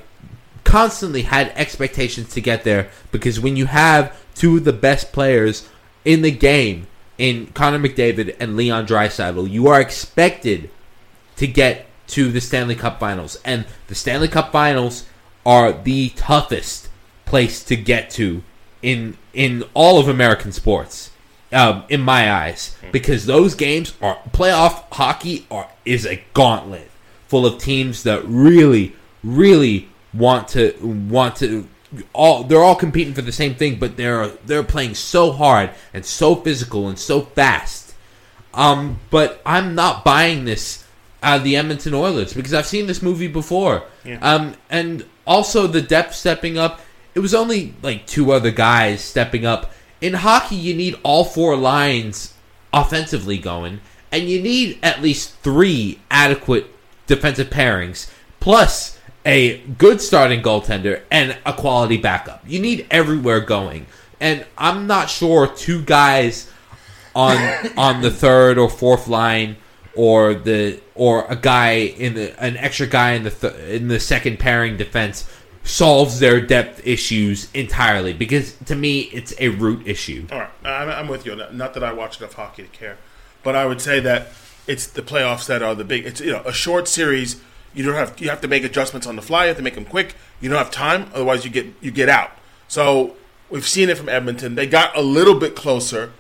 constantly 0.65 1.23
had 1.23 1.53
expectations 1.57 2.33
to 2.35 2.41
get 2.41 2.65
there 2.65 2.91
because 3.13 3.41
when 3.41 3.57
you 3.57 3.67
have 3.67 4.15
two 4.35 4.59
of 4.59 4.65
the 4.65 4.73
best 4.73 5.13
players 5.13 5.69
in 6.05 6.23
the 6.23 6.31
game 6.31 6.87
in 7.19 7.47
Connor 7.49 7.79
McDavid 7.79 8.37
and 8.41 8.57
Leon 8.57 8.87
Draisaitl, 8.87 9.51
you 9.51 9.69
are 9.69 9.81
expected 9.81 10.71
to 11.37 11.47
get 11.47 11.87
to 12.09 12.33
the 12.33 12.41
Stanley 12.41 12.75
Cup 12.75 12.99
Finals, 12.99 13.39
and 13.45 13.67
the 13.87 13.95
Stanley 13.95 14.29
Cup 14.29 14.53
Finals 14.53 15.07
are 15.47 15.73
the 15.73 16.11
toughest 16.11 16.89
place 17.25 17.63
to 17.65 17.77
get 17.77 18.11
to 18.11 18.43
in 18.83 19.17
in 19.33 19.65
all 19.75 19.99
of 19.99 20.09
American 20.09 20.53
sports, 20.53 21.11
um, 21.53 21.85
in 21.89 22.01
my 22.01 22.33
eyes, 22.33 22.77
because 22.93 23.27
those 23.27 23.55
games 23.55 23.95
are 24.03 24.19
playoff 24.33 24.85
hockey 24.93 25.47
are 25.51 25.69
is 25.85 26.07
a 26.07 26.23
gauntlet 26.35 26.91
full 27.29 27.47
of 27.47 27.59
teams 27.59 28.03
that 28.03 28.25
really, 28.25 28.95
really 29.23 29.89
want 30.13 30.49
to 30.49 30.75
want 30.83 31.37
to 31.37 31.69
all 32.13 32.45
they're 32.45 32.63
all 32.63 32.77
competing 32.77 33.15
for 33.15 33.23
the 33.23 33.33
same 33.33 33.55
thing, 33.55 33.79
but 33.79 33.97
they're 33.97 34.29
they're 34.47 34.63
playing 34.63 34.95
so 34.95 35.33
hard 35.33 35.71
and 35.93 36.05
so 36.05 36.35
physical 36.35 36.89
and 36.89 36.99
so 36.99 37.23
fast. 37.23 37.95
Um, 38.55 39.01
but 39.11 39.41
I'm 39.47 39.75
not 39.75 40.05
buying 40.05 40.45
this 40.45 40.85
out 41.23 41.39
of 41.39 41.45
the 41.45 41.57
Edmonton 41.57 41.95
Oilers 41.95 42.33
because 42.33 42.55
I've 42.55 42.67
seen 42.67 42.87
this 42.87 43.03
movie 43.03 43.29
before. 43.29 43.85
Yeah. 44.05 44.19
Um, 44.21 44.55
and 44.69 45.05
also 45.27 45.67
the 45.67 45.83
depth 45.83 46.15
stepping 46.15 46.59
up. 46.59 46.81
It 47.15 47.21
was 47.21 47.35
only 47.35 47.75
like 47.83 48.07
two 48.07 48.33
other 48.33 48.51
guys 48.51 49.03
stepping 49.03 49.45
up. 49.45 49.73
In 50.01 50.15
hockey, 50.15 50.57
you 50.57 50.75
need 50.75 50.99
all 51.03 51.25
four 51.25 51.57
lines 51.57 52.35
offensively 52.73 53.37
going, 53.37 53.81
and 54.11 54.29
you 54.29 54.41
need 54.41 54.79
at 54.83 55.03
least 55.03 55.35
three 55.41 56.01
adequate 56.11 56.67
defensive 57.07 57.51
pairings, 57.51 58.11
plus 58.39 58.99
a 59.31 59.59
good 59.79 60.01
starting 60.01 60.43
goaltender 60.43 61.03
and 61.11 61.37
a 61.47 61.53
quality 61.53 61.97
backup. 61.97 62.43
You 62.47 62.59
need 62.59 62.87
everywhere 62.91 63.41
going. 63.41 63.87
And 64.19 64.45
I'm 64.59 64.87
not 64.87 65.09
sure 65.09 65.47
two 65.47 65.83
guys 65.83 66.51
on 67.15 67.37
on 67.77 68.03
the 68.03 68.11
third 68.11 68.59
or 68.59 68.69
fourth 68.69 69.07
line 69.09 69.57
or 69.95 70.35
the 70.35 70.81
or 70.95 71.27
a 71.29 71.37
guy 71.37 71.73
in 71.75 72.15
the 72.15 72.43
an 72.43 72.57
extra 72.57 72.87
guy 72.87 73.13
in 73.13 73.23
the 73.23 73.31
th- 73.31 73.55
in 73.55 73.89
the 73.89 74.01
second 74.01 74.39
pairing 74.39 74.77
defense 74.77 75.31
solves 75.63 76.19
their 76.21 76.41
depth 76.41 76.85
issues 76.87 77.51
entirely 77.53 78.13
because 78.13 78.57
to 78.65 78.75
me 78.75 79.03
it's 79.13 79.33
a 79.39 79.49
root 79.49 79.87
issue. 79.87 80.27
All 80.33 80.41
right, 80.41 80.51
I'm, 80.65 80.89
I'm 80.89 81.09
with 81.09 81.25
you. 81.25 81.37
Not, 81.37 81.55
not 81.55 81.75
that 81.75 81.85
I 81.85 81.93
watch 81.93 82.19
enough 82.19 82.35
hockey 82.35 82.65
to 82.65 82.69
care, 82.69 82.99
but 83.43 83.55
I 83.55 83.67
would 83.67 83.81
say 83.81 84.01
that 84.01 84.29
it's 84.67 84.87
the 84.87 85.03
playoffs 85.03 85.47
that 85.47 85.63
are 85.63 85.75
the 85.75 85.85
big. 85.85 86.05
It's 86.05 86.21
you 86.21 86.33
know 86.33 86.43
a 86.45 86.53
short 86.53 86.89
series. 86.89 87.41
You 87.75 87.85
don't 87.85 87.95
have 87.95 88.19
you 88.21 88.29
have 88.31 88.41
to 88.41 88.49
make 88.49 88.65
adjustments 88.65 89.07
on 89.07 89.17
the 89.17 89.23
fly. 89.23 89.45
You 89.45 89.49
have 89.49 89.57
to 89.59 89.63
make 89.63 89.75
them 89.75 89.85
quick. 89.85 90.15
You 90.41 90.49
don't 90.49 90.59
have 90.59 90.71
time, 90.71 91.11
otherwise 91.15 91.45
you 91.45 91.51
get 91.51 91.67
you 91.81 91.91
get 91.91 92.09
out. 92.09 92.31
So 92.69 93.17
we've 93.49 93.67
seen 93.67 93.89
it 93.89 93.97
from 93.99 94.09
Edmonton. 94.09 94.55
They 94.55 94.67
got 94.67 94.97
a 94.97 95.03
little 95.03 95.35
bit 95.39 95.55
closer 95.57 96.13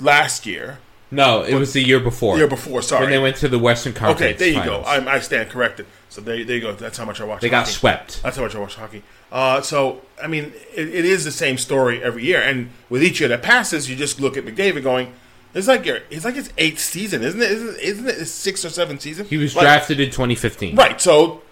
last 0.00 0.46
year, 0.46 0.78
No, 1.10 1.42
it 1.42 1.54
was 1.54 1.72
the 1.72 1.82
year 1.82 2.00
before. 2.00 2.36
year 2.38 2.46
before. 2.46 2.82
Sorry, 2.82 3.02
when 3.02 3.10
they 3.10 3.18
went 3.18 3.36
to 3.36 3.48
the 3.48 3.58
Western 3.58 3.92
Conference. 3.92 4.20
Okay, 4.20 4.32
there 4.38 4.48
you 4.48 4.60
Finals. 4.60 4.84
go. 4.86 4.90
I, 4.90 5.14
I 5.16 5.18
stand 5.20 5.50
corrected. 5.50 5.86
So 6.08 6.20
there, 6.20 6.42
there 6.44 6.56
you 6.56 6.62
go. 6.62 6.72
That's 6.72 6.96
how 6.98 7.04
much 7.04 7.20
I 7.20 7.24
watch. 7.24 7.40
They 7.40 7.48
got 7.48 7.60
hockey. 7.66 7.72
swept. 7.72 8.22
That's 8.22 8.36
how 8.36 8.42
much 8.42 8.54
I 8.54 8.58
watch 8.58 8.74
hockey. 8.76 9.02
Uh, 9.30 9.60
so 9.60 10.00
I 10.22 10.26
mean, 10.26 10.52
it, 10.74 10.88
it 10.88 11.04
is 11.04 11.24
the 11.24 11.30
same 11.30 11.58
story 11.58 12.02
every 12.02 12.24
year, 12.24 12.40
and 12.40 12.70
with 12.88 13.02
each 13.02 13.20
year 13.20 13.28
that 13.28 13.42
passes, 13.42 13.88
you 13.90 13.96
just 13.96 14.20
look 14.20 14.36
at 14.36 14.44
McDavid 14.44 14.82
going. 14.82 15.12
It's 15.54 15.66
like 15.68 15.84
your, 15.84 15.98
it's 16.10 16.24
like 16.24 16.34
his 16.36 16.50
eighth 16.58 16.78
season, 16.78 17.22
isn't 17.22 17.40
it? 17.42 17.50
Isn't, 17.50 17.78
isn't 17.80 18.08
it 18.08 18.14
his 18.18 18.32
sixth 18.32 18.64
or 18.64 18.70
seventh 18.70 19.00
season? 19.02 19.26
He 19.26 19.36
was 19.36 19.54
Like- 19.56 19.64
drafted 19.64 19.98
in 20.00 20.10
2015. 20.10 20.76
Right. 20.76 21.00
So 21.00 21.42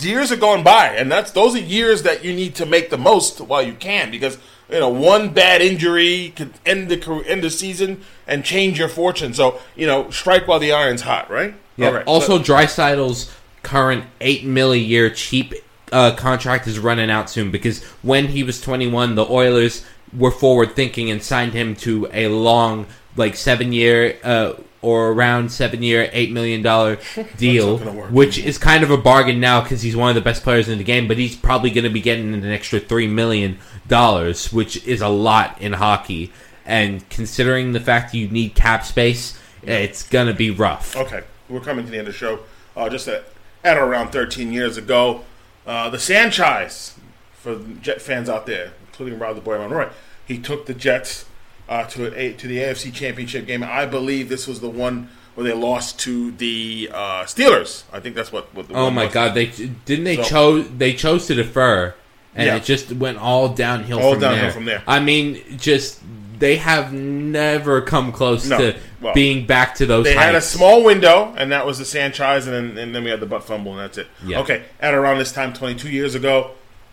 years 0.00 0.30
are 0.32 0.36
going 0.36 0.62
by, 0.62 0.88
and 0.88 1.10
that's 1.10 1.30
those 1.30 1.54
are 1.54 1.58
years 1.60 2.02
that 2.02 2.24
you 2.24 2.34
need 2.34 2.54
to 2.56 2.66
make 2.66 2.90
the 2.90 2.98
most 2.98 3.40
while 3.40 3.62
you 3.62 3.72
can, 3.74 4.10
because 4.10 4.36
you 4.70 4.78
know 4.80 4.88
one 4.88 5.30
bad 5.30 5.62
injury 5.62 6.32
could 6.36 6.52
end 6.66 6.88
the 6.88 6.96
career, 6.98 7.24
end 7.26 7.42
the 7.44 7.50
season 7.50 8.02
and 8.26 8.44
change 8.44 8.78
your 8.78 8.88
fortune. 8.88 9.32
So 9.32 9.60
you 9.74 9.86
know, 9.86 10.10
strike 10.10 10.46
while 10.48 10.58
the 10.58 10.72
iron's 10.72 11.02
hot, 11.02 11.30
right? 11.30 11.54
Yeah. 11.76 11.90
Right. 11.90 12.06
Also, 12.06 12.38
So- 12.38 12.42
Draisaitl's 12.54 13.32
current 13.62 14.04
eight 14.20 14.44
mil 14.44 14.72
a 14.72 14.76
year 14.76 15.08
cheap 15.10 15.54
uh, 15.92 16.14
contract 16.16 16.66
is 16.66 16.78
running 16.78 17.10
out 17.10 17.30
soon 17.30 17.50
because 17.50 17.82
when 18.02 18.26
he 18.28 18.42
was 18.42 18.60
21, 18.60 19.14
the 19.14 19.24
Oilers 19.24 19.84
were 20.16 20.30
forward 20.32 20.74
thinking 20.74 21.10
and 21.10 21.22
signed 21.22 21.52
him 21.52 21.74
to 21.76 22.08
a 22.12 22.26
long, 22.28 22.86
like 23.16 23.36
seven 23.36 23.72
year 23.72 24.16
uh, 24.22 24.52
or 24.82 25.10
around 25.10 25.50
seven 25.50 25.82
year, 25.82 26.08
eight 26.12 26.30
million 26.30 26.62
dollar 26.62 26.98
deal, 27.36 27.78
not 27.78 27.84
gonna 27.86 27.98
work. 27.98 28.10
which 28.10 28.38
is 28.38 28.58
kind 28.58 28.84
of 28.84 28.90
a 28.90 28.96
bargain 28.96 29.40
now 29.40 29.60
because 29.62 29.82
he's 29.82 29.96
one 29.96 30.08
of 30.10 30.14
the 30.14 30.20
best 30.20 30.42
players 30.42 30.68
in 30.68 30.78
the 30.78 30.84
game. 30.84 31.08
But 31.08 31.18
he's 31.18 31.36
probably 31.36 31.70
going 31.70 31.84
to 31.84 31.90
be 31.90 32.00
getting 32.00 32.32
an 32.34 32.44
extra 32.44 32.78
three 32.80 33.08
million 33.08 33.58
dollars, 33.88 34.52
which 34.52 34.84
is 34.86 35.00
a 35.00 35.08
lot 35.08 35.60
in 35.60 35.74
hockey. 35.74 36.32
And 36.64 37.08
considering 37.10 37.72
the 37.72 37.80
fact 37.80 38.12
you 38.14 38.28
need 38.28 38.54
cap 38.54 38.84
space, 38.84 39.38
it's 39.62 40.02
going 40.08 40.26
to 40.26 40.34
be 40.34 40.50
rough. 40.50 40.96
Okay, 40.96 41.22
we're 41.48 41.60
coming 41.60 41.84
to 41.84 41.90
the 41.90 41.98
end 41.98 42.08
of 42.08 42.14
the 42.14 42.18
show. 42.18 42.40
Uh, 42.76 42.88
just 42.88 43.06
at, 43.08 43.24
at 43.62 43.76
around 43.78 44.10
13 44.10 44.52
years 44.52 44.76
ago, 44.76 45.24
uh, 45.66 45.88
the 45.90 45.98
Sanchez, 45.98 46.94
for 47.34 47.60
Jet 47.80 48.02
fans 48.02 48.28
out 48.28 48.46
there, 48.46 48.72
including 48.88 49.18
Rob 49.18 49.36
the 49.36 49.40
Boy 49.42 49.58
Monroy, 49.58 49.88
he 50.26 50.38
took 50.38 50.66
the 50.66 50.74
Jets 50.74 51.25
uh, 51.68 51.84
to 51.88 52.14
a, 52.18 52.32
to 52.34 52.46
the 52.46 52.58
AFC 52.58 52.92
Championship 52.92 53.46
game. 53.46 53.62
I 53.62 53.86
believe 53.86 54.28
this 54.28 54.46
was 54.46 54.60
the 54.60 54.70
one 54.70 55.08
where 55.34 55.44
they 55.46 55.52
lost 55.52 55.98
to 56.00 56.30
the 56.32 56.90
uh, 56.92 57.24
Steelers. 57.24 57.82
I 57.92 58.00
think 58.00 58.14
that's 58.16 58.32
what. 58.32 58.54
what 58.54 58.68
the 58.68 58.74
Oh 58.74 58.90
my 58.90 59.04
was. 59.06 59.14
God! 59.14 59.34
They 59.34 59.46
didn't 59.46 60.04
they 60.04 60.16
So- 60.16 60.22
chose 60.24 60.68
they 60.76 60.92
chose 60.94 61.26
to 61.26 61.34
defer, 61.34 61.94
and 62.34 62.46
Yeah. 62.46 62.56
it 62.56 62.64
just 62.64 62.92
went 62.92 63.18
all 63.18 63.48
downhill. 63.50 64.00
All 64.00 64.12
from 64.12 64.20
downhill 64.20 64.42
there. 64.42 64.50
from 64.52 64.64
there. 64.64 64.82
I 64.86 65.00
mean, 65.00 65.42
just 65.58 66.00
they 66.38 66.56
have 66.56 66.92
never 66.92 67.80
come 67.80 68.12
close 68.12 68.46
No. 68.46 68.58
to 68.58 68.76
Well, 69.00 69.14
being 69.14 69.46
back 69.46 69.74
to 69.76 69.86
those. 69.86 70.04
They 70.04 70.14
had 70.14 70.34
a 70.34 70.40
small 70.42 70.82
window, 70.84 71.34
and 71.36 71.50
that 71.52 71.64
was 71.66 71.78
the 71.78 71.84
Sanchez, 71.86 72.46
and 72.46 72.54
then, 72.76 72.78
and 72.78 72.94
then 72.94 73.04
we 73.04 73.10
had 73.10 73.20
the 73.20 73.26
butt 73.26 73.42
fumble, 73.44 73.72
and 73.72 73.80
that's 73.80 73.96
it. 73.98 74.06
Yeah. 74.24 74.40
Okay, 74.40 74.62
at 74.80 74.92
around 74.94 75.18
this 75.18 75.32
time, 75.32 75.54
22 75.54 75.88
years 75.88 76.14
ago, 76.14 76.50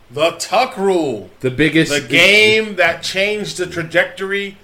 the 0.09 0.31
Tuck 0.31 0.77
Rule. 0.77 1.29
the 1.41 1.51
biggest 1.51 1.91
the 1.91 1.99
game 2.07 2.75
that 2.77 3.03
changed 3.03 3.57
the 3.57 3.65
trajectory 3.67 4.57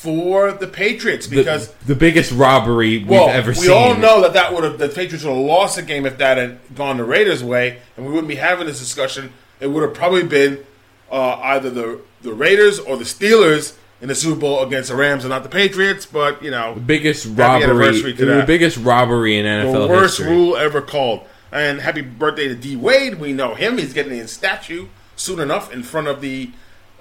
for 0.00 0.50
the 0.52 0.66
Patriots 0.66 1.26
because 1.26 1.70
the 1.86 1.94
biggest 1.94 2.32
robbery 2.32 3.00
we've 3.00 3.08
well, 3.08 3.28
ever 3.28 3.50
we 3.50 3.54
seen. 3.54 3.66
We 3.66 3.72
all 3.74 3.94
know 3.94 4.22
that 4.22 4.32
that 4.32 4.54
would 4.54 4.64
have 4.64 4.78
the 4.78 4.88
Patriots 4.88 5.24
would 5.24 5.34
have 5.34 5.44
lost 5.44 5.76
the 5.76 5.82
game 5.82 6.06
if 6.06 6.16
that 6.16 6.38
had 6.38 6.58
gone 6.74 6.96
the 6.96 7.04
Raiders' 7.04 7.44
way, 7.44 7.80
and 7.98 8.06
we 8.06 8.12
wouldn't 8.12 8.28
be 8.28 8.36
having 8.36 8.66
this 8.66 8.78
discussion. 8.78 9.34
It 9.60 9.66
would 9.66 9.82
have 9.82 9.92
probably 9.92 10.22
been 10.22 10.64
uh, 11.12 11.34
either 11.42 11.68
the 11.68 12.00
the 12.22 12.32
Raiders 12.32 12.78
or 12.78 12.96
the 12.96 13.04
Steelers 13.04 13.76
in 14.00 14.08
the 14.08 14.14
Super 14.14 14.40
Bowl 14.40 14.62
against 14.62 14.88
the 14.88 14.96
Rams 14.96 15.24
and 15.24 15.30
not 15.30 15.42
the 15.42 15.50
Patriots. 15.50 16.06
But 16.06 16.42
you 16.42 16.50
know, 16.50 16.76
the 16.76 16.80
biggest 16.80 17.26
robbery, 17.26 18.12
the 18.12 18.44
biggest 18.46 18.78
robbery 18.78 19.36
in 19.36 19.44
NFL 19.44 19.86
the 19.86 19.86
worst 19.86 20.16
history. 20.16 20.34
rule 20.34 20.56
ever 20.56 20.80
called. 20.80 21.26
And 21.52 21.80
happy 21.80 22.00
birthday 22.00 22.48
to 22.48 22.54
D 22.54 22.74
Wade. 22.74 23.16
We 23.16 23.34
know 23.34 23.54
him. 23.54 23.76
He's 23.76 23.92
getting 23.92 24.18
a 24.18 24.26
statue 24.28 24.86
soon 25.14 25.40
enough 25.40 25.70
in 25.70 25.82
front 25.82 26.06
of 26.06 26.22
the 26.22 26.52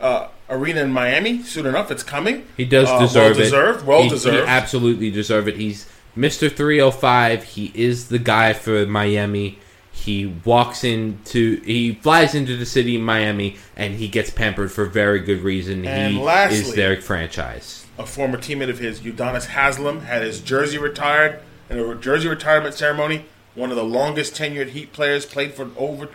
uh, 0.02 0.28
arena 0.50 0.82
in 0.82 0.92
Miami. 0.92 1.44
Soon 1.44 1.66
enough, 1.66 1.92
it's 1.92 2.04
coming. 2.04 2.46
He 2.58 2.66
does 2.66 2.88
Uh, 2.90 3.00
deserve 3.00 3.24
well 3.38 3.40
it. 3.40 3.44
deserved. 3.44 3.86
Well 3.88 4.04
He- 4.04 4.10
deserved. 4.10 4.38
He 4.38 4.44
absolutely 4.44 5.12
deserve 5.12 5.48
it. 5.48 5.58
He's 5.58 5.86
Mr. 6.18 6.52
305. 6.52 7.44
He 7.44 7.72
is 7.76 8.08
the 8.08 8.20
guy 8.20 8.54
for 8.54 8.86
Miami. 8.86 9.60
He 9.92 10.26
walks 10.46 10.84
into, 10.84 11.62
he 11.66 12.00
flies 12.02 12.34
into 12.34 12.56
the 12.56 12.66
city 12.66 12.96
of 12.96 13.02
Miami, 13.02 13.58
and 13.76 13.96
he 13.96 14.08
gets 14.08 14.30
pampered 14.30 14.72
for 14.72 14.86
very 14.86 15.20
good 15.20 15.42
reason. 15.44 15.86
And 15.86 16.14
he 16.14 16.20
lastly- 16.20 16.60
is 16.60 16.74
their 16.74 17.00
franchise. 17.02 17.86
a 17.98 18.06
former 18.06 18.38
teammate 18.38 18.70
of 18.70 18.80
his, 18.80 19.02
Udonis 19.02 19.48
Haslem, 19.48 20.06
had 20.06 20.22
his 20.22 20.40
jersey 20.40 20.78
retired 20.78 21.40
in 21.70 21.78
a 21.78 21.96
jersey 21.96 22.30
retirement 22.30 22.74
ceremony. 22.74 23.26
One 23.56 23.72
of 23.72 23.76
the 23.76 23.84
longest 23.84 24.36
tenured 24.36 24.70
Heat 24.70 24.94
players, 24.94 25.26
played 25.26 25.54
for 25.54 25.68
over 25.78 26.06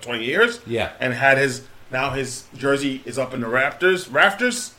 20 0.00 0.24
years. 0.24 0.58
Yeah. 0.66 0.88
And 0.98 1.14
had 1.14 1.38
his, 1.38 1.62
now 1.90 2.10
his 2.10 2.44
jersey 2.56 3.02
is 3.04 3.18
up 3.18 3.34
in 3.34 3.40
the 3.40 3.46
Raptors, 3.46 4.12
rafters 4.12 4.74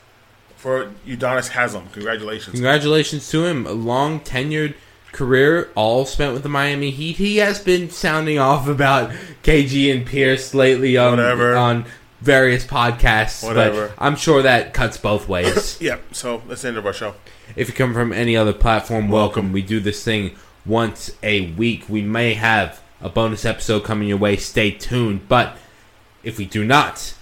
for 0.55 0.91
Udonis 1.07 1.49
Haslem. 1.49 1.91
Congratulations. 1.91 2.53
Congratulations 2.53 3.30
to 3.32 3.45
him. 3.45 3.66
A 3.66 3.72
long 3.72 4.20
tenured 4.20 4.76
career, 5.12 5.70
all 5.76 6.05
spent 6.05 6.34
with 6.34 6.43
the 6.43 6.49
Miami 6.49 6.91
Heat. 6.91 7.18
He 7.18 7.38
has 7.38 7.59
been 7.59 7.89
sounding 7.89 8.38
off 8.39 8.68
about 8.68 9.12
KG 9.43 9.93
and 9.93 10.05
Pierce 10.05 10.53
lately 10.53 10.97
on 10.97 11.18
Whatever. 11.18 11.55
on 11.55 11.86
various 12.22 12.66
podcasts. 12.66 13.43
Whatever. 13.43 13.88
But 13.89 13.95
I'm 13.97 14.16
sure 14.16 14.41
that 14.43 14.74
cuts 14.74 14.97
both 14.97 15.28
ways. 15.28 15.78
Yeah, 15.82 15.97
so 16.12 16.41
that's 16.47 16.62
the 16.62 16.70
end 16.70 16.78
of 16.78 16.86
our 16.86 16.93
show. 16.93 17.16
If 17.55 17.68
you 17.68 17.74
come 17.74 17.93
from 17.93 18.14
any 18.14 18.38
other 18.38 18.53
platform, 18.53 19.09
welcome. 19.09 19.45
Welcome. 19.45 19.51
We 19.51 19.62
do 19.64 19.80
this 19.80 20.03
thing 20.03 20.36
once 20.66 21.12
a 21.24 21.51
week. 21.53 21.89
We 21.89 22.01
may 22.03 22.36
have 22.36 22.82
a 23.01 23.09
bonus 23.09 23.43
episode 23.43 23.84
coming 23.84 24.07
your 24.07 24.18
way. 24.20 24.38
Stay 24.38 24.72
tuned. 24.72 25.28
But 25.28 25.57
if 26.24 26.38
we 26.38 26.45
do 26.45 26.63
not, 26.63 27.13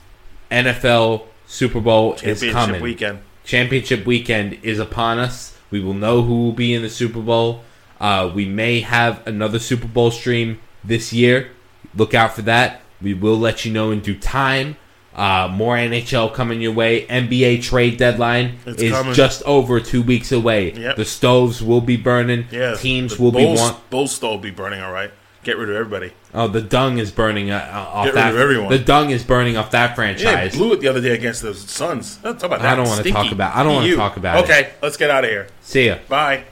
NFL 0.52 1.26
Super 1.48 1.80
Bowl 1.80 2.14
is 2.24 2.44
coming. 2.52 2.82
weekend. 2.82 3.20
Championship 3.44 4.06
weekend 4.06 4.60
is 4.64 4.80
upon 4.80 5.20
us. 5.20 5.58
We 5.72 5.80
will 5.80 5.94
know 5.94 6.22
who 6.22 6.44
will 6.46 6.52
be 6.54 6.74
in 6.74 6.82
the 6.82 6.90
Super 6.90 7.22
Bowl. 7.22 7.64
Uh, 8.00 8.32
we 8.34 8.46
may 8.46 8.82
have 8.82 9.26
another 9.28 9.60
Super 9.60 9.88
Bowl 9.88 10.12
stream 10.12 10.60
this 10.84 11.12
year. 11.14 11.52
Look 11.96 12.14
out 12.14 12.34
for 12.34 12.42
that. 12.44 12.82
We 13.02 13.14
will 13.14 13.38
let 13.38 13.66
you 13.66 13.74
know 13.74 13.92
in 13.92 14.02
due 14.02 14.18
time. 14.18 14.78
Uh, 15.16 15.50
more 15.52 15.76
NHL 15.76 16.34
coming 16.34 16.62
your 16.62 16.72
way. 16.72 17.06
NBA 17.08 17.62
trade 17.64 17.98
deadline 17.98 18.58
It's 18.66 18.82
is 18.82 18.92
coming. 18.92 19.14
just 19.14 19.42
over 19.44 19.80
two 19.80 20.02
weeks 20.02 20.32
away. 20.32 20.72
Yep. 20.72 20.96
The 20.96 21.04
stoves 21.06 21.62
will 21.62 21.82
be 21.82 21.98
burning. 21.98 22.46
Yeah, 22.52 22.76
Teams 22.76 23.20
will 23.20 23.32
be 23.32 23.46
want. 23.46 23.90
Bulls 23.90 24.14
still 24.16 24.38
be 24.38 24.52
burning. 24.52 24.82
All 24.82 24.94
right, 24.94 25.12
get 25.44 25.58
rid 25.58 25.70
of 25.70 25.76
everybody. 25.76 26.14
Oh, 26.34 26.48
the 26.48 26.62
dung 26.62 26.98
is 26.98 27.12
burning 27.12 27.50
uh, 27.52 27.58
uh, 27.74 27.78
off 27.98 28.06
Get 28.06 28.14
rid 28.14 28.22
that. 28.24 28.34
of 28.34 28.40
everyone. 28.40 28.70
The 28.72 28.80
dung 28.80 29.10
is 29.10 29.24
burning 29.24 29.58
off 29.58 29.72
that 29.72 29.90
Yeah, 29.90 29.96
franchise. 29.96 30.56
blew 30.56 30.74
it 30.74 30.80
the 30.80 30.88
other 30.88 31.02
day 31.02 31.14
against 31.14 31.42
the 31.42 31.54
Suns. 31.54 32.20
Let's 32.24 32.42
talk 32.42 32.52
about 32.52 32.62
that. 32.62 32.74
I 32.74 32.76
don't 32.76 32.88
wanna 32.88 33.02
Stinky. 33.02 33.12
talk 33.24 33.32
about- 33.32 33.56
I 33.56 33.64
don't 33.64 33.74
wanna 33.76 33.88
EU. 33.88 33.96
talk 33.96 34.18
about 34.18 34.38
it. 34.40 34.44
Okay, 34.44 34.70
let's 34.82 34.98
get 34.98 35.10
out 35.10 35.24
of 35.24 35.30
here. 35.30 35.48
See 35.62 35.88
ya. 35.88 35.96
Bye. 36.08 36.44